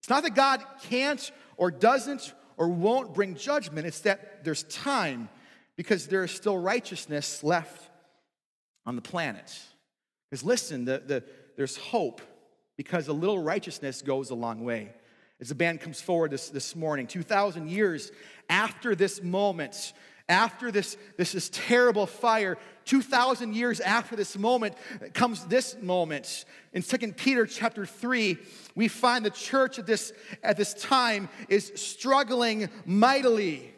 It's 0.00 0.08
not 0.08 0.22
that 0.22 0.34
God 0.34 0.64
can't 0.84 1.30
or 1.58 1.70
doesn't 1.70 2.32
or 2.56 2.68
won't 2.68 3.12
bring 3.12 3.34
judgment, 3.34 3.86
it's 3.86 4.00
that 4.00 4.42
there's 4.42 4.62
time 4.62 5.28
because 5.76 6.06
there 6.06 6.24
is 6.24 6.30
still 6.30 6.56
righteousness 6.56 7.42
left 7.42 7.90
on 8.86 8.96
the 8.96 9.02
planet. 9.02 9.58
Because 10.30 10.44
listen, 10.44 10.84
the, 10.84 11.02
the, 11.04 11.24
there's 11.56 11.76
hope 11.76 12.20
because 12.76 13.08
a 13.08 13.12
little 13.12 13.38
righteousness 13.38 14.02
goes 14.02 14.30
a 14.30 14.34
long 14.34 14.64
way. 14.64 14.92
As 15.40 15.48
the 15.48 15.54
band 15.54 15.80
comes 15.80 16.00
forward 16.00 16.30
this, 16.30 16.48
this 16.48 16.76
morning, 16.76 17.06
2,000 17.06 17.68
years 17.68 18.12
after 18.48 18.94
this 18.94 19.22
moment, 19.22 19.92
after 20.28 20.70
this, 20.70 20.96
this, 21.16 21.32
this 21.32 21.50
terrible 21.52 22.06
fire, 22.06 22.56
2,000 22.84 23.54
years 23.54 23.80
after 23.80 24.16
this 24.16 24.38
moment 24.38 24.74
comes 25.12 25.44
this 25.46 25.76
moment. 25.82 26.44
In 26.72 26.82
2 26.82 27.12
Peter 27.12 27.46
chapter 27.46 27.84
3, 27.84 28.38
we 28.74 28.88
find 28.88 29.24
the 29.24 29.30
church 29.30 29.78
at 29.78 29.86
this, 29.86 30.12
at 30.42 30.56
this 30.56 30.74
time 30.74 31.28
is 31.48 31.72
struggling 31.74 32.70
mightily. 32.86 33.73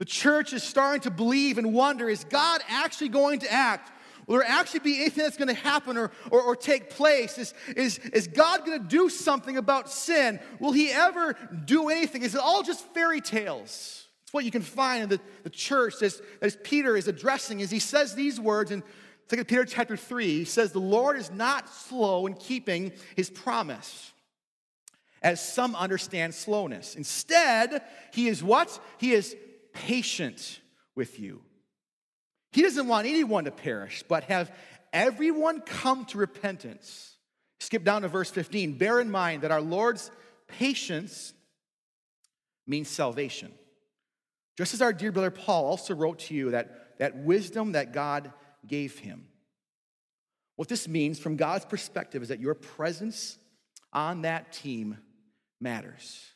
The 0.00 0.06
church 0.06 0.54
is 0.54 0.62
starting 0.62 1.02
to 1.02 1.10
believe 1.10 1.58
and 1.58 1.74
wonder 1.74 2.08
is 2.08 2.24
God 2.24 2.62
actually 2.68 3.10
going 3.10 3.40
to 3.40 3.52
act? 3.52 3.92
Will 4.26 4.38
there 4.38 4.48
actually 4.48 4.80
be 4.80 5.00
anything 5.00 5.24
that's 5.24 5.36
going 5.36 5.48
to 5.48 5.54
happen 5.54 5.98
or, 5.98 6.10
or, 6.30 6.40
or 6.40 6.56
take 6.56 6.88
place? 6.88 7.36
Is, 7.36 7.52
is, 7.76 7.98
is 7.98 8.26
God 8.26 8.64
going 8.64 8.80
to 8.80 8.88
do 8.88 9.10
something 9.10 9.58
about 9.58 9.90
sin? 9.90 10.40
Will 10.58 10.72
He 10.72 10.90
ever 10.90 11.36
do 11.66 11.90
anything? 11.90 12.22
Is 12.22 12.34
it 12.34 12.40
all 12.40 12.62
just 12.62 12.82
fairy 12.94 13.20
tales? 13.20 14.06
It's 14.22 14.32
what 14.32 14.46
you 14.46 14.50
can 14.50 14.62
find 14.62 15.02
in 15.02 15.08
the, 15.10 15.20
the 15.42 15.50
church 15.50 16.00
as, 16.00 16.22
as 16.40 16.56
Peter 16.62 16.96
is 16.96 17.06
addressing 17.06 17.60
as 17.60 17.70
he 17.70 17.78
says 17.78 18.14
these 18.14 18.40
words 18.40 18.70
in 18.70 18.82
2 19.28 19.44
Peter 19.44 19.66
chapter 19.66 19.98
3. 19.98 20.26
He 20.26 20.44
says, 20.46 20.72
The 20.72 20.78
Lord 20.78 21.18
is 21.18 21.30
not 21.30 21.68
slow 21.68 22.26
in 22.26 22.34
keeping 22.34 22.92
his 23.16 23.28
promise 23.28 24.12
as 25.20 25.46
some 25.46 25.74
understand 25.76 26.34
slowness. 26.34 26.94
Instead, 26.94 27.82
he 28.14 28.28
is 28.28 28.42
what? 28.42 28.80
He 28.96 29.12
is 29.12 29.36
patient 29.72 30.60
with 30.94 31.18
you. 31.18 31.42
He 32.52 32.62
doesn't 32.62 32.88
want 32.88 33.06
anyone 33.06 33.44
to 33.44 33.50
perish, 33.50 34.02
but 34.08 34.24
have 34.24 34.52
everyone 34.92 35.60
come 35.60 36.04
to 36.06 36.18
repentance. 36.18 37.16
Skip 37.60 37.84
down 37.84 38.02
to 38.02 38.08
verse 38.08 38.30
15. 38.30 38.78
Bear 38.78 39.00
in 39.00 39.10
mind 39.10 39.42
that 39.42 39.50
our 39.50 39.60
Lord's 39.60 40.10
patience 40.48 41.32
means 42.66 42.88
salvation. 42.88 43.52
Just 44.56 44.74
as 44.74 44.82
our 44.82 44.92
dear 44.92 45.12
brother 45.12 45.30
Paul 45.30 45.66
also 45.66 45.94
wrote 45.94 46.20
to 46.20 46.34
you 46.34 46.50
that, 46.50 46.98
that 46.98 47.16
wisdom 47.16 47.72
that 47.72 47.92
God 47.92 48.32
gave 48.66 48.98
him. 48.98 49.26
What 50.56 50.68
this 50.68 50.86
means 50.86 51.18
from 51.18 51.36
God's 51.36 51.64
perspective 51.64 52.22
is 52.22 52.28
that 52.28 52.40
your 52.40 52.54
presence 52.54 53.38
on 53.92 54.22
that 54.22 54.52
team 54.52 54.98
matters 55.60 56.30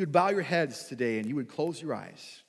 you 0.00 0.06
would 0.06 0.12
bow 0.12 0.30
your 0.30 0.40
heads 0.40 0.84
today 0.84 1.18
and 1.18 1.28
you 1.28 1.36
would 1.36 1.50
close 1.50 1.82
your 1.82 1.94
eyes. 1.94 2.42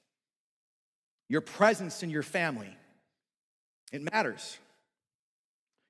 Your 1.28 1.42
presence 1.42 2.02
in 2.02 2.10
your 2.10 2.24
family, 2.24 2.74
it 3.92 4.02
matters. 4.14 4.58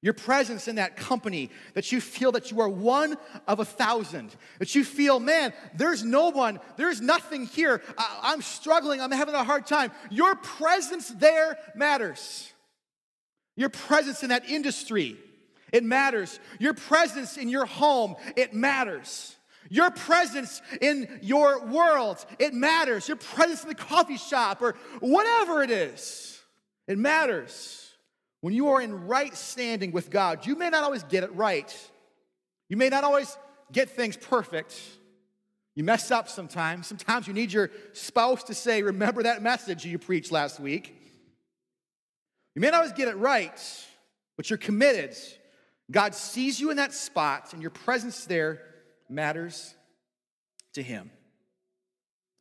Your 0.01 0.15
presence 0.15 0.67
in 0.67 0.77
that 0.77 0.97
company, 0.97 1.51
that 1.75 1.91
you 1.91 2.01
feel 2.01 2.31
that 2.31 2.49
you 2.49 2.61
are 2.61 2.67
one 2.67 3.15
of 3.47 3.59
a 3.59 3.65
thousand, 3.65 4.35
that 4.57 4.73
you 4.73 4.83
feel, 4.83 5.19
man, 5.19 5.53
there's 5.75 6.03
no 6.03 6.29
one, 6.29 6.59
there's 6.77 6.99
nothing 6.99 7.45
here. 7.45 7.83
I, 7.95 8.33
am 8.33 8.41
struggling, 8.41 8.99
I'm 8.99 9.11
having 9.11 9.35
a 9.35 9.43
hard 9.43 9.67
time. 9.67 9.91
Your 10.09 10.33
presence 10.33 11.09
there 11.09 11.59
matters. 11.75 12.51
Your 13.55 13.69
presence 13.69 14.23
in 14.23 14.29
that 14.29 14.49
industry, 14.49 15.15
it 15.71 15.83
matters. 15.83 16.39
Your 16.57 16.73
presence 16.73 17.37
in 17.37 17.49
your 17.49 17.67
home, 17.67 18.15
it 18.35 18.51
matters. 18.51 19.35
Your 19.69 19.91
presence 19.91 20.61
in 20.81 21.19
your 21.21 21.65
world, 21.65 22.25
it 22.39 22.53
matters. 22.53 23.07
Your 23.07 23.17
presence 23.17 23.63
in 23.63 23.69
the 23.69 23.75
coffee 23.75 24.17
shop 24.17 24.61
or 24.61 24.75
whatever 24.99 25.61
it 25.63 25.71
is, 25.71 26.39
it 26.87 26.97
matters. 26.97 27.77
When 28.41 28.53
you 28.53 28.69
are 28.69 28.81
in 28.81 29.07
right 29.07 29.35
standing 29.35 29.91
with 29.91 30.09
God, 30.09 30.47
you 30.47 30.55
may 30.55 30.69
not 30.69 30.83
always 30.83 31.03
get 31.03 31.23
it 31.23 31.33
right. 31.35 31.73
You 32.69 32.77
may 32.77 32.89
not 32.89 33.03
always 33.03 33.37
get 33.71 33.89
things 33.89 34.17
perfect. 34.17 34.79
You 35.75 35.83
mess 35.83 36.09
up 36.11 36.27
sometimes. 36.27 36.87
Sometimes 36.87 37.27
you 37.27 37.33
need 37.33 37.53
your 37.53 37.69
spouse 37.93 38.43
to 38.45 38.53
say, 38.53 38.81
Remember 38.81 39.23
that 39.23 39.41
message 39.43 39.85
you 39.85 39.99
preached 39.99 40.31
last 40.31 40.59
week. 40.59 40.97
You 42.55 42.61
may 42.61 42.71
not 42.71 42.77
always 42.77 42.93
get 42.93 43.07
it 43.07 43.15
right, 43.15 43.57
but 44.35 44.49
you're 44.49 44.57
committed. 44.57 45.15
God 45.89 46.15
sees 46.15 46.59
you 46.59 46.71
in 46.71 46.77
that 46.77 46.93
spot, 46.93 47.53
and 47.53 47.61
your 47.61 47.71
presence 47.71 48.25
there 48.25 48.61
matters 49.11 49.75
to 50.73 50.81
Him. 50.81 51.11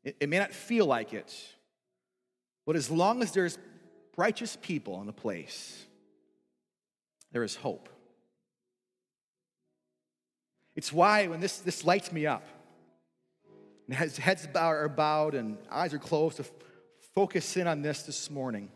It, 0.05 0.17
it 0.21 0.29
may 0.29 0.39
not 0.39 0.53
feel 0.53 0.87
like 0.87 1.13
it, 1.13 1.35
but 2.67 2.77
as 2.77 2.91
long 2.91 3.23
as 3.23 3.33
there's 3.33 3.59
righteous 4.17 4.57
people 4.61 5.01
in 5.03 5.09
a 5.09 5.13
place, 5.13 5.87
there 7.33 7.43
is 7.43 7.57
hope. 7.57 7.89
It's 10.77 10.93
why 10.93 11.27
when 11.27 11.41
this, 11.41 11.59
this 11.59 11.85
lights 11.85 12.13
me 12.13 12.27
up, 12.27 12.45
and 13.87 13.97
heads, 13.97 14.17
heads 14.17 14.49
are 14.55 14.89
bowed 14.89 15.35
and 15.35 15.59
eyes 15.69 15.93
are 15.93 15.99
closed 15.99 16.37
to 16.37 16.45
focus 17.13 17.57
in 17.57 17.67
on 17.67 17.83
this 17.83 18.05
this 18.05 18.31
morning. 18.31 18.71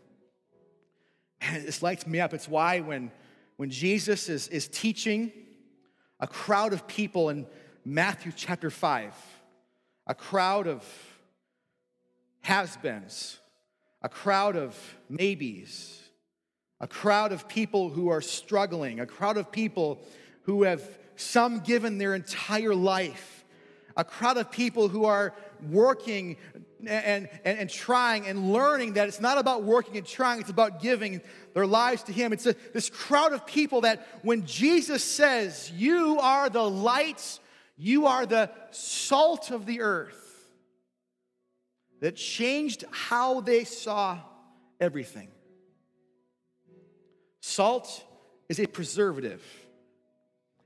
And 1.39 1.65
this 1.65 1.81
lights 1.81 2.05
me 2.05 2.19
up. 2.19 2.33
It's 2.33 2.49
why 2.49 2.81
when, 2.81 3.11
when 3.55 3.69
Jesus 3.69 4.27
is, 4.27 4.49
is 4.49 4.67
teaching 4.67 5.31
a 6.19 6.27
crowd 6.27 6.73
of 6.73 6.85
people 6.85 7.29
in 7.29 7.45
Matthew 7.87 8.31
chapter 8.35 8.71
5, 8.71 9.13
a 10.07 10.15
crowd 10.15 10.67
of 10.67 10.83
has 12.41 12.75
beens, 12.77 13.37
a 14.01 14.09
crowd 14.09 14.55
of 14.55 14.75
maybes, 15.07 16.01
a 16.79 16.87
crowd 16.87 17.31
of 17.31 17.47
people 17.47 17.89
who 17.89 18.09
are 18.09 18.21
struggling, 18.21 18.99
a 18.99 19.05
crowd 19.05 19.37
of 19.37 19.51
people 19.51 19.99
who 20.43 20.63
have 20.63 20.81
some 21.15 21.59
given 21.59 21.99
their 21.99 22.15
entire 22.15 22.73
life, 22.73 23.45
a 23.95 24.03
crowd 24.03 24.37
of 24.37 24.49
people 24.49 24.87
who 24.87 25.05
are 25.05 25.35
working 25.69 26.37
and, 26.87 27.29
and, 27.43 27.59
and 27.59 27.69
trying 27.69 28.25
and 28.25 28.51
learning 28.51 28.93
that 28.93 29.07
it's 29.07 29.21
not 29.21 29.37
about 29.37 29.61
working 29.61 29.95
and 29.95 30.07
trying, 30.07 30.41
it's 30.41 30.49
about 30.49 30.81
giving 30.81 31.21
their 31.53 31.67
lives 31.67 32.01
to 32.03 32.11
Him. 32.11 32.33
It's 32.33 32.47
a, 32.47 32.55
this 32.73 32.89
crowd 32.89 33.31
of 33.31 33.45
people 33.45 33.81
that 33.81 34.07
when 34.23 34.47
Jesus 34.47 35.03
says, 35.03 35.71
You 35.71 36.17
are 36.19 36.49
the 36.49 36.67
lights, 36.67 37.39
you 37.77 38.07
are 38.07 38.25
the 38.25 38.49
salt 38.71 39.51
of 39.51 39.65
the 39.65 39.81
earth, 39.81 40.21
that 42.01 42.15
changed 42.15 42.83
how 42.91 43.41
they 43.41 43.63
saw 43.63 44.19
everything. 44.79 45.29
Salt 47.41 48.03
is 48.49 48.59
a 48.59 48.67
preservative, 48.67 49.43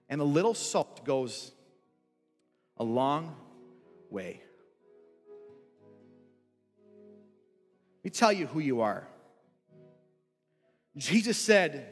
and 0.09 0.21
a 0.21 0.23
little 0.23 0.53
salt 0.53 1.05
goes 1.05 1.51
a 2.77 2.83
long 2.83 3.35
way. 4.09 4.41
Let 7.97 8.05
me 8.05 8.09
tell 8.09 8.31
you 8.31 8.47
who 8.47 8.59
you 8.59 8.81
are. 8.81 9.07
Jesus 10.97 11.37
said, 11.37 11.87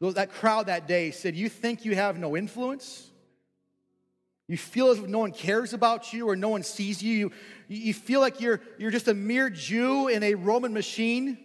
that 0.00 0.32
crowd 0.32 0.66
that 0.66 0.86
day 0.86 1.10
said, 1.10 1.34
You 1.34 1.48
think 1.48 1.84
you 1.84 1.94
have 1.94 2.18
no 2.18 2.36
influence? 2.36 3.10
You 4.46 4.58
feel 4.58 4.88
as 4.90 4.98
if 4.98 5.06
no 5.06 5.20
one 5.20 5.32
cares 5.32 5.72
about 5.72 6.12
you 6.12 6.28
or 6.28 6.36
no 6.36 6.50
one 6.50 6.62
sees 6.62 7.02
you. 7.02 7.32
You, 7.68 7.76
you 7.76 7.94
feel 7.94 8.20
like 8.20 8.40
you're, 8.40 8.60
you're 8.78 8.90
just 8.90 9.08
a 9.08 9.14
mere 9.14 9.48
Jew 9.48 10.08
in 10.08 10.22
a 10.22 10.34
Roman 10.34 10.74
machine. 10.74 11.38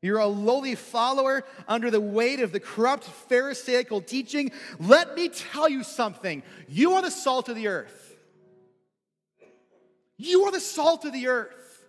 You're 0.00 0.18
a 0.18 0.26
lowly 0.26 0.74
follower 0.74 1.44
under 1.68 1.88
the 1.88 2.00
weight 2.00 2.40
of 2.40 2.50
the 2.50 2.58
corrupt 2.58 3.04
Pharisaical 3.04 4.00
teaching. 4.00 4.50
Let 4.80 5.14
me 5.14 5.28
tell 5.28 5.68
you 5.68 5.84
something. 5.84 6.42
You 6.68 6.94
are 6.94 7.02
the 7.02 7.10
salt 7.10 7.48
of 7.48 7.54
the 7.54 7.68
earth. 7.68 8.16
You 10.16 10.42
are 10.44 10.50
the 10.50 10.60
salt 10.60 11.04
of 11.04 11.12
the 11.12 11.28
earth. 11.28 11.84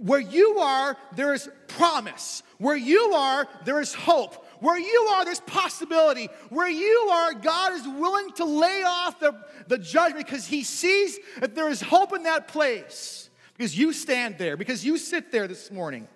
Where 0.00 0.20
you 0.20 0.58
are, 0.60 0.96
there 1.16 1.34
is 1.34 1.48
promise. 1.66 2.44
Where 2.58 2.76
you 2.76 3.12
are, 3.14 3.48
there 3.64 3.80
is 3.80 3.92
hope. 3.92 4.43
Where 4.64 4.78
you 4.78 5.08
are, 5.12 5.26
there's 5.26 5.40
possibility. 5.40 6.30
Where 6.48 6.70
you 6.70 7.10
are, 7.12 7.34
God 7.34 7.74
is 7.74 7.86
willing 7.86 8.32
to 8.36 8.46
lay 8.46 8.82
off 8.82 9.20
the, 9.20 9.36
the 9.66 9.76
judgment 9.76 10.26
because 10.26 10.46
He 10.46 10.62
sees 10.62 11.18
that 11.38 11.54
there 11.54 11.68
is 11.68 11.82
hope 11.82 12.16
in 12.16 12.22
that 12.22 12.48
place. 12.48 13.28
Because 13.54 13.76
you 13.76 13.92
stand 13.92 14.38
there, 14.38 14.56
because 14.56 14.82
you 14.82 14.96
sit 14.96 15.30
there 15.30 15.46
this 15.46 15.70
morning. 15.70 16.08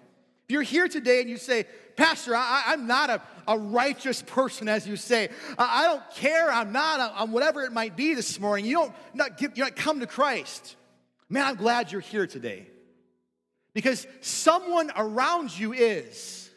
If 0.46 0.52
you're 0.54 0.62
here 0.62 0.88
today 0.88 1.20
and 1.20 1.28
you 1.28 1.36
say, 1.36 1.66
Pastor, 1.94 2.34
I, 2.34 2.72
am 2.72 2.86
not 2.86 3.10
a, 3.10 3.20
a 3.46 3.58
righteous 3.58 4.22
person, 4.22 4.66
as 4.66 4.88
you 4.88 4.96
say. 4.96 5.28
I, 5.58 5.82
I 5.82 5.86
don't 5.86 6.10
care. 6.12 6.50
I'm 6.50 6.72
not. 6.72 7.12
I'm 7.16 7.32
whatever 7.32 7.64
it 7.64 7.72
might 7.72 7.96
be 7.96 8.14
this 8.14 8.40
morning. 8.40 8.64
You 8.64 8.76
don't 8.76 8.94
not 9.12 9.36
give, 9.36 9.58
you 9.58 9.64
not 9.64 9.76
come 9.76 10.00
to 10.00 10.06
Christ. 10.06 10.76
Man, 11.28 11.44
I'm 11.44 11.56
glad 11.56 11.92
you're 11.92 12.00
here 12.00 12.26
today. 12.26 12.66
Because 13.74 14.06
someone 14.22 14.90
around 14.96 15.56
you 15.58 15.74
is. 15.74 16.47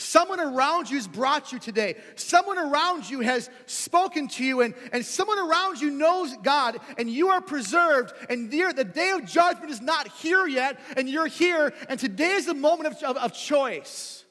Someone 0.00 0.38
around 0.38 0.88
you 0.88 0.96
has 0.96 1.08
brought 1.08 1.52
you 1.52 1.58
today. 1.58 1.96
Someone 2.14 2.56
around 2.56 3.10
you 3.10 3.18
has 3.20 3.50
spoken 3.66 4.28
to 4.28 4.44
you, 4.44 4.60
and, 4.60 4.74
and 4.92 5.04
someone 5.04 5.40
around 5.40 5.80
you 5.80 5.90
knows 5.90 6.36
God, 6.36 6.78
and 6.96 7.10
you 7.10 7.30
are 7.30 7.40
preserved, 7.40 8.12
and 8.30 8.48
the 8.50 8.84
day 8.84 9.10
of 9.10 9.26
judgment 9.26 9.70
is 9.72 9.80
not 9.80 10.06
here 10.08 10.46
yet, 10.46 10.78
and 10.96 11.08
you're 11.08 11.26
here, 11.26 11.74
and 11.88 11.98
today 11.98 12.30
is 12.30 12.46
the 12.46 12.54
moment 12.54 12.94
of, 12.94 13.02
of, 13.02 13.16
of 13.16 13.32
choice. 13.32 14.24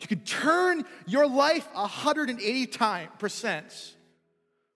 You 0.00 0.08
could 0.08 0.24
turn 0.24 0.84
your 1.06 1.28
life 1.28 1.68
180 1.74 2.66
time, 2.68 3.08
percent. 3.18 3.94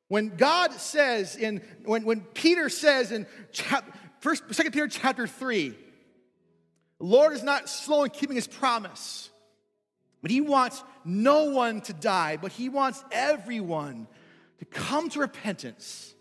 When 0.09 0.37
God 0.37 0.73
says 0.73 1.35
in, 1.35 1.63
when, 1.85 2.05
when 2.05 2.21
Peter 2.21 2.69
says 2.69 3.11
in 3.11 3.27
chap, 3.53 3.85
first, 4.21 4.43
second 4.55 4.73
Peter 4.73 4.87
chapter 4.87 5.27
3, 5.27 5.71
the 5.71 7.05
Lord 7.05 7.33
is 7.33 7.43
not 7.43 7.71
slow 7.71 8.05
in 8.05 8.11
keeping 8.11 8.37
his 8.37 8.47
promise 8.47 9.31
but 10.23 10.31
he 10.31 10.41
wants 10.41 10.83
no 11.05 11.51
one 11.51 11.81
to 11.83 11.93
die, 11.93 12.37
but 12.37 12.53
he 12.53 12.69
wants 12.69 13.05
everyone 13.13 14.07
to 14.59 14.65
come 14.65 15.09
to 15.11 15.21
repentance. 15.21 16.15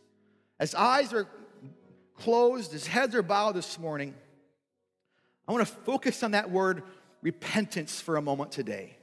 As 0.59 0.75
eyes 0.75 1.13
are 1.13 1.27
closed, 2.17 2.73
as 2.73 2.87
heads 2.87 3.15
are 3.15 3.23
bowed 3.23 3.55
this 3.55 3.79
morning, 3.79 4.13
I 5.47 5.51
want 5.51 5.67
to 5.67 5.73
focus 5.73 6.23
on 6.23 6.31
that 6.31 6.49
word 6.49 6.83
repentance 7.21 8.01
for 8.01 8.17
a 8.17 8.21
moment 8.21 8.51
today. 8.51 8.97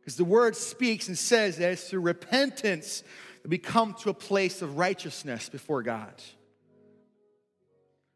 Because 0.00 0.16
the 0.16 0.24
word 0.24 0.56
speaks 0.56 1.08
and 1.08 1.18
says 1.18 1.58
that 1.58 1.72
it's 1.72 1.88
through 1.88 2.00
repentance 2.00 3.02
that 3.42 3.48
we 3.48 3.58
come 3.58 3.94
to 4.00 4.10
a 4.10 4.14
place 4.14 4.62
of 4.62 4.78
righteousness 4.78 5.48
before 5.48 5.82
God. 5.82 6.14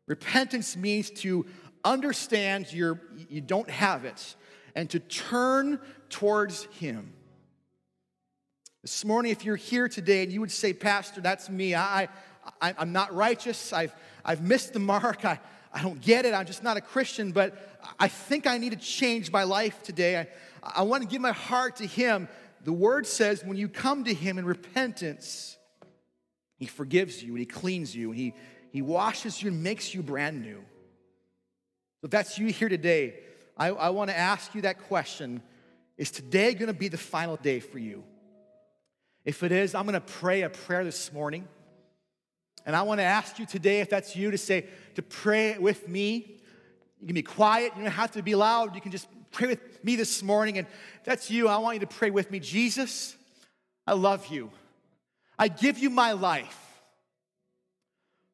Repentance 0.06 0.76
means 0.76 1.10
to 1.10 1.46
understand 1.84 2.72
you 2.72 2.98
you 3.28 3.42
don't 3.42 3.68
have 3.68 4.04
it 4.06 4.36
and 4.74 4.90
to 4.90 4.98
turn 4.98 5.78
towards 6.08 6.64
Him. 6.64 7.12
This 8.82 9.04
morning, 9.04 9.32
if 9.32 9.44
you're 9.44 9.56
here 9.56 9.88
today 9.88 10.22
and 10.22 10.32
you 10.32 10.40
would 10.40 10.50
say, 10.50 10.72
Pastor, 10.72 11.20
that's 11.20 11.48
me, 11.48 11.74
I, 11.74 12.08
I, 12.60 12.74
am 12.78 12.92
not 12.92 13.14
righteous, 13.14 13.72
I've, 13.72 13.94
I've 14.24 14.42
missed 14.42 14.72
the 14.72 14.78
mark, 14.78 15.24
I, 15.24 15.40
I 15.72 15.82
don't 15.82 16.00
get 16.00 16.26
it, 16.26 16.34
I'm 16.34 16.46
just 16.46 16.62
not 16.62 16.76
a 16.76 16.80
Christian, 16.80 17.32
but 17.32 17.56
I 17.98 18.08
think 18.08 18.46
I 18.46 18.58
need 18.58 18.70
to 18.70 18.78
change 18.78 19.32
my 19.32 19.44
life 19.44 19.82
today. 19.82 20.18
I, 20.18 20.28
I 20.62 20.82
want 20.82 21.02
to 21.02 21.08
give 21.08 21.22
my 21.22 21.32
heart 21.32 21.76
to 21.76 21.86
Him. 21.86 22.28
The 22.64 22.72
Word 22.72 23.06
says 23.06 23.42
when 23.44 23.56
you 23.56 23.68
come 23.68 24.04
to 24.04 24.14
Him 24.14 24.38
in 24.38 24.44
repentance, 24.44 25.56
He 26.58 26.66
forgives 26.66 27.22
you 27.22 27.30
and 27.30 27.38
He 27.38 27.46
cleans 27.46 27.94
you 27.94 28.10
and 28.10 28.18
He, 28.18 28.34
he 28.70 28.82
washes 28.82 29.40
you 29.40 29.50
and 29.50 29.62
makes 29.62 29.94
you 29.94 30.02
brand 30.02 30.42
new. 30.42 30.62
If 32.02 32.10
that's 32.10 32.38
you 32.38 32.48
here 32.48 32.68
today, 32.68 33.14
I, 33.56 33.68
I 33.68 33.90
want 33.90 34.10
to 34.10 34.16
ask 34.16 34.54
you 34.54 34.62
that 34.62 34.82
question 34.88 35.42
Is 35.96 36.10
today 36.10 36.54
going 36.54 36.68
to 36.68 36.74
be 36.74 36.88
the 36.88 36.98
final 36.98 37.36
day 37.36 37.60
for 37.60 37.78
you? 37.78 38.04
If 39.24 39.42
it 39.42 39.52
is, 39.52 39.74
I'm 39.74 39.84
going 39.84 39.94
to 39.94 40.00
pray 40.00 40.42
a 40.42 40.50
prayer 40.50 40.84
this 40.84 41.12
morning. 41.12 41.48
And 42.66 42.74
I 42.74 42.82
want 42.82 42.98
to 42.98 43.04
ask 43.04 43.38
you 43.38 43.46
today, 43.46 43.80
if 43.80 43.90
that's 43.90 44.16
you, 44.16 44.30
to 44.30 44.38
say, 44.38 44.66
to 44.94 45.02
pray 45.02 45.58
with 45.58 45.88
me. 45.88 46.40
You 47.00 47.06
can 47.06 47.14
be 47.14 47.22
quiet, 47.22 47.72
you 47.76 47.82
don't 47.82 47.92
have 47.92 48.12
to 48.12 48.22
be 48.22 48.34
loud. 48.34 48.74
You 48.74 48.80
can 48.80 48.90
just 48.90 49.06
pray 49.30 49.48
with 49.48 49.84
me 49.84 49.96
this 49.96 50.22
morning. 50.22 50.58
And 50.58 50.66
that's 51.04 51.30
you, 51.30 51.48
I 51.48 51.58
want 51.58 51.76
you 51.76 51.80
to 51.80 51.86
pray 51.86 52.10
with 52.10 52.30
me. 52.30 52.40
Jesus, 52.40 53.16
I 53.86 53.92
love 53.92 54.26
you. 54.28 54.50
I 55.38 55.48
give 55.48 55.78
you 55.78 55.90
my 55.90 56.12
life. 56.12 56.58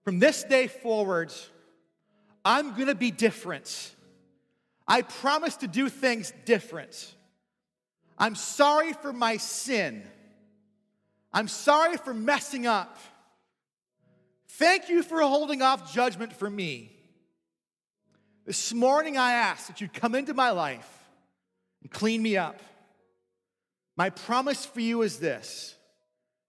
From 0.04 0.18
this 0.18 0.44
day 0.44 0.66
forward, 0.66 1.32
I'm 2.44 2.74
going 2.74 2.86
to 2.86 2.94
be 2.94 3.10
different. 3.10 3.94
I 4.90 5.02
promise 5.02 5.54
to 5.58 5.68
do 5.68 5.88
things 5.88 6.32
different. 6.44 7.14
I'm 8.18 8.34
sorry 8.34 8.92
for 8.92 9.12
my 9.12 9.36
sin. 9.36 10.02
I'm 11.32 11.46
sorry 11.46 11.96
for 11.96 12.12
messing 12.12 12.66
up. 12.66 12.98
Thank 14.48 14.88
you 14.88 15.04
for 15.04 15.20
holding 15.20 15.62
off 15.62 15.94
judgment 15.94 16.32
for 16.32 16.50
me. 16.50 16.90
This 18.44 18.74
morning 18.74 19.16
I 19.16 19.34
ask 19.34 19.68
that 19.68 19.80
you'd 19.80 19.94
come 19.94 20.16
into 20.16 20.34
my 20.34 20.50
life 20.50 20.88
and 21.82 21.90
clean 21.92 22.20
me 22.20 22.36
up. 22.36 22.60
My 23.96 24.10
promise 24.10 24.66
for 24.66 24.80
you 24.80 25.02
is 25.02 25.20
this 25.20 25.76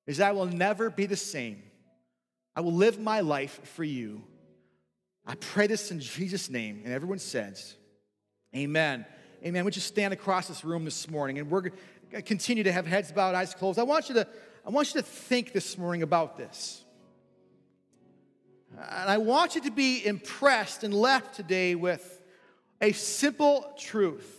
is 0.07 0.19
I 0.19 0.31
will 0.31 0.47
never 0.47 0.89
be 0.89 1.05
the 1.05 1.15
same. 1.15 1.61
I 2.55 2.61
will 2.61 2.73
live 2.73 2.99
my 2.99 3.19
life 3.19 3.59
for 3.75 3.83
you. 3.83 4.23
I 5.27 5.35
pray 5.35 5.67
this 5.67 5.91
in 5.91 5.99
Jesus' 5.99 6.49
name. 6.49 6.81
And 6.83 6.91
everyone 6.91 7.19
says, 7.19 7.75
Amen. 8.55 9.05
Amen. 9.45 9.63
We 9.63 9.71
just 9.71 9.87
stand 9.87 10.13
across 10.13 10.49
this 10.49 10.65
room 10.65 10.83
this 10.83 11.09
morning 11.09 11.39
and 11.39 11.49
we're 11.49 11.61
going 11.61 11.73
to 12.11 12.21
continue 12.21 12.63
to 12.65 12.71
have 12.71 12.85
heads 12.85 13.09
bowed, 13.11 13.33
eyes 13.33 13.53
closed. 13.53 13.79
I 13.79 13.83
want 13.83 14.09
you 14.09 14.15
to, 14.15 14.27
I 14.65 14.69
want 14.69 14.93
you 14.93 14.99
to 14.99 15.07
think 15.07 15.53
this 15.53 15.77
morning 15.77 16.03
about 16.03 16.37
this. 16.37 16.83
And 18.77 19.09
I 19.09 19.19
want 19.19 19.55
you 19.55 19.61
to 19.61 19.71
be 19.71 20.05
impressed 20.05 20.83
and 20.83 20.93
left 20.93 21.35
today 21.35 21.75
with 21.75 22.21
a 22.81 22.91
simple 22.91 23.73
truth. 23.77 24.37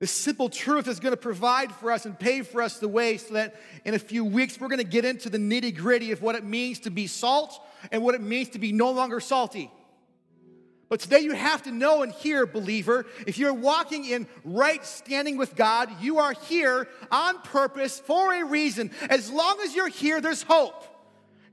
This 0.00 0.10
simple 0.10 0.48
truth 0.48 0.88
is 0.88 0.98
going 0.98 1.12
to 1.12 1.20
provide 1.20 1.70
for 1.70 1.92
us 1.92 2.06
and 2.06 2.18
pave 2.18 2.46
for 2.46 2.62
us 2.62 2.78
the 2.78 2.88
way 2.88 3.18
so 3.18 3.34
that 3.34 3.56
in 3.84 3.92
a 3.92 3.98
few 3.98 4.24
weeks 4.24 4.58
we're 4.58 4.68
going 4.68 4.78
to 4.78 4.84
get 4.84 5.04
into 5.04 5.28
the 5.28 5.38
nitty 5.38 5.76
gritty 5.76 6.12
of 6.12 6.22
what 6.22 6.34
it 6.34 6.44
means 6.44 6.80
to 6.80 6.90
be 6.90 7.06
salt 7.06 7.62
and 7.90 8.02
what 8.02 8.14
it 8.14 8.22
means 8.22 8.48
to 8.50 8.58
be 8.58 8.72
no 8.72 8.90
longer 8.90 9.20
salty. 9.20 9.70
But 10.92 11.00
today 11.00 11.20
you 11.20 11.32
have 11.32 11.62
to 11.62 11.72
know 11.72 12.02
and 12.02 12.12
hear, 12.12 12.44
believer, 12.44 13.06
if 13.26 13.38
you're 13.38 13.54
walking 13.54 14.04
in 14.04 14.26
right 14.44 14.84
standing 14.84 15.38
with 15.38 15.56
God, 15.56 15.88
you 16.02 16.18
are 16.18 16.34
here 16.34 16.86
on 17.10 17.40
purpose 17.40 17.98
for 17.98 18.34
a 18.34 18.44
reason. 18.44 18.90
As 19.08 19.30
long 19.30 19.58
as 19.64 19.74
you're 19.74 19.88
here, 19.88 20.20
there's 20.20 20.42
hope. 20.42 20.84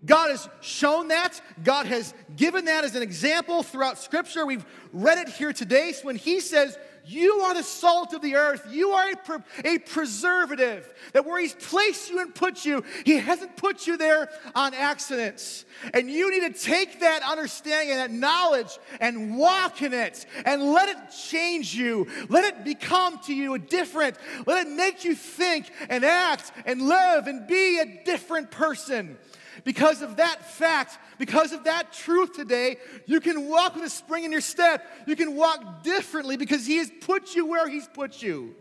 God 0.05 0.31
has 0.31 0.49
shown 0.59 1.07
that. 1.07 1.39
God 1.63 1.85
has 1.85 2.13
given 2.35 2.65
that 2.65 2.83
as 2.83 2.95
an 2.95 3.01
example 3.01 3.63
throughout 3.63 3.97
Scripture. 3.97 4.45
We've 4.45 4.65
read 4.91 5.19
it 5.19 5.29
here 5.29 5.53
today. 5.53 5.93
So 5.93 6.07
when 6.07 6.17
He 6.17 6.41
says, 6.41 6.77
You 7.05 7.41
are 7.41 7.53
the 7.53 7.63
salt 7.63 8.13
of 8.13 8.21
the 8.21 8.35
earth, 8.35 8.67
you 8.69 8.91
are 8.91 9.11
a, 9.11 9.43
a 9.65 9.77
preservative, 9.79 10.91
that 11.13 11.25
where 11.25 11.39
He's 11.39 11.53
placed 11.53 12.09
you 12.09 12.19
and 12.19 12.33
put 12.33 12.65
you, 12.65 12.83
He 13.05 13.17
hasn't 13.17 13.57
put 13.57 13.87
you 13.87 13.97
there 13.97 14.29
on 14.55 14.73
accidents. 14.73 15.65
And 15.93 16.09
you 16.09 16.29
need 16.31 16.53
to 16.53 16.59
take 16.59 16.99
that 16.99 17.23
understanding 17.23 17.91
and 17.91 17.99
that 17.99 18.11
knowledge 18.11 18.77
and 18.99 19.37
walk 19.37 19.81
in 19.81 19.93
it 19.93 20.25
and 20.45 20.73
let 20.73 20.89
it 20.89 20.97
change 21.29 21.73
you. 21.73 22.07
Let 22.27 22.43
it 22.45 22.63
become 22.63 23.19
to 23.25 23.33
you 23.33 23.53
a 23.53 23.59
different. 23.59 24.17
Let 24.45 24.67
it 24.67 24.69
make 24.69 25.05
you 25.05 25.15
think 25.15 25.71
and 25.89 26.03
act 26.03 26.51
and 26.65 26.81
live 26.81 27.27
and 27.27 27.47
be 27.47 27.79
a 27.79 28.03
different 28.03 28.51
person. 28.51 29.17
Because 29.63 30.01
of 30.01 30.17
that 30.17 30.45
fact, 30.45 30.97
because 31.17 31.51
of 31.51 31.65
that 31.65 31.93
truth 31.93 32.33
today, 32.33 32.77
you 33.05 33.19
can 33.19 33.49
walk 33.49 33.75
with 33.75 33.83
a 33.83 33.89
spring 33.89 34.23
in 34.23 34.31
your 34.31 34.41
step. 34.41 34.85
You 35.07 35.15
can 35.15 35.35
walk 35.35 35.83
differently 35.83 36.37
because 36.37 36.65
He 36.65 36.77
has 36.77 36.91
put 37.01 37.35
you 37.35 37.45
where 37.45 37.67
He's 37.67 37.87
put 37.87 38.21
you. 38.21 38.55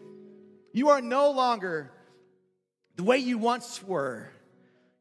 You 0.72 0.90
are 0.90 1.00
no 1.00 1.30
longer 1.30 1.90
the 2.96 3.02
way 3.02 3.18
you 3.18 3.38
once 3.38 3.82
were. 3.82 4.30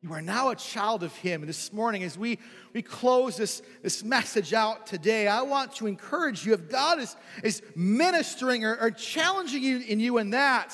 You 0.01 0.13
are 0.13 0.21
now 0.21 0.49
a 0.49 0.55
child 0.55 1.03
of 1.03 1.15
Him. 1.15 1.41
And 1.41 1.49
this 1.49 1.73
morning, 1.73 2.03
as 2.03 2.17
we, 2.17 2.37
we 2.71 2.81
close 2.83 3.35
this, 3.35 3.63
this 3.81 4.03
message 4.03 4.53
out 4.53 4.85
today, 4.85 5.27
I 5.27 5.41
want 5.41 5.75
to 5.77 5.87
encourage 5.87 6.45
you 6.45 6.53
if 6.53 6.69
God 6.69 6.99
is, 6.99 7.15
is 7.43 7.63
ministering 7.75 8.63
or, 8.63 8.75
or 8.75 8.91
challenging 8.91 9.63
you 9.63 9.79
in 9.79 9.99
you 9.99 10.19
in 10.19 10.29
that, 10.29 10.73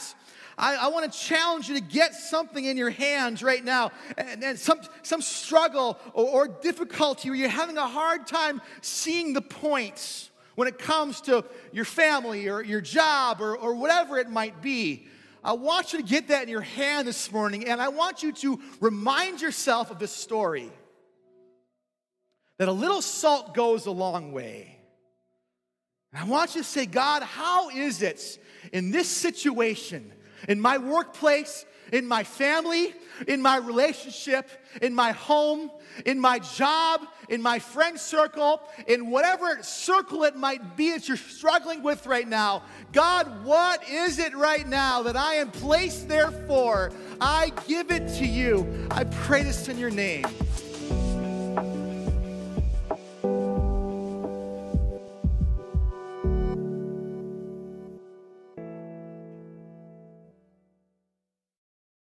I, 0.58 0.76
I 0.76 0.88
want 0.90 1.12
to 1.12 1.20
challenge 1.20 1.70
you 1.70 1.76
to 1.76 1.82
get 1.82 2.14
something 2.14 2.64
in 2.64 2.78
your 2.78 2.90
hands 2.90 3.42
right 3.42 3.64
now 3.64 3.92
and, 4.18 4.44
and 4.44 4.60
some, 4.60 4.82
some 5.02 5.22
struggle 5.22 6.00
or, 6.14 6.26
or 6.26 6.48
difficulty 6.48 7.30
where 7.30 7.38
you're 7.38 7.50
having 7.50 7.78
a 7.78 7.88
hard 7.88 8.28
time 8.28 8.62
seeing 8.82 9.34
the 9.34 9.42
points 9.42 10.30
when 10.56 10.68
it 10.68 10.78
comes 10.78 11.22
to 11.22 11.44
your 11.72 11.86
family 11.86 12.48
or 12.48 12.62
your 12.62 12.82
job 12.82 13.42
or, 13.42 13.56
or 13.56 13.76
whatever 13.76 14.18
it 14.18 14.30
might 14.30 14.62
be. 14.62 15.08
I 15.44 15.54
want 15.54 15.92
you 15.92 16.00
to 16.00 16.06
get 16.06 16.30
that 16.30 16.44
in 16.44 16.50
your 16.50 16.62
hand 16.62 17.08
this 17.08 17.32
morning, 17.32 17.68
and 17.68 17.82
I 17.82 17.90
want 17.90 18.24
you 18.24 18.32
to 18.32 18.62
remind 18.80 19.42
yourself 19.42 19.92
of 19.92 20.00
this 20.00 20.14
story 20.14 20.72
that 22.60 22.70
a 22.70 22.72
little 22.72 23.02
salt 23.02 23.54
goes 23.54 23.86
a 23.86 23.92
long 23.92 24.32
way. 24.32 24.80
And 26.14 26.22
I 26.22 26.26
want 26.26 26.56
you 26.56 26.62
to 26.62 26.68
say, 26.68 26.86
God, 26.86 27.24
how 27.24 27.70
is 27.70 28.02
it 28.02 28.40
in 28.72 28.92
this 28.92 29.10
situation 29.10 30.14
in 30.48 30.60
my 30.60 30.78
workplace, 30.78 31.66
in 31.92 32.08
my 32.08 32.24
family, 32.24 32.94
in 33.28 33.42
my 33.42 33.58
relationship, 33.58 34.50
in 34.82 34.94
my 34.94 35.12
home, 35.12 35.70
in 36.06 36.20
my 36.20 36.40
job, 36.40 37.02
in 37.30 37.42
my 37.42 37.60
friend 37.60 38.00
circle, 38.00 38.62
in 38.88 39.10
whatever 39.10 39.62
circle 39.62 40.24
it 40.24 40.36
might 40.36 40.76
be 40.76 40.92
that 40.92 41.08
you're 41.08 41.18
struggling 41.18 41.84
with 41.84 42.08
right 42.08 42.28
now. 42.28 42.64
God, 42.92 43.44
what 43.46 43.88
is 43.90 44.20
it 44.20 44.36
right 44.36 44.68
now 44.68 45.04
that 45.04 45.16
I 45.16 45.36
am 45.36 45.52
placed 45.52 46.08
there 46.08 46.32
for? 46.48 46.92
I 47.22 47.52
give 47.68 47.92
it 47.92 48.08
to 48.18 48.26
you. 48.26 48.88
I 48.90 49.04
pray 49.04 49.44
this 49.44 49.68
in 49.68 49.78
your 49.78 49.92
name. 49.92 50.26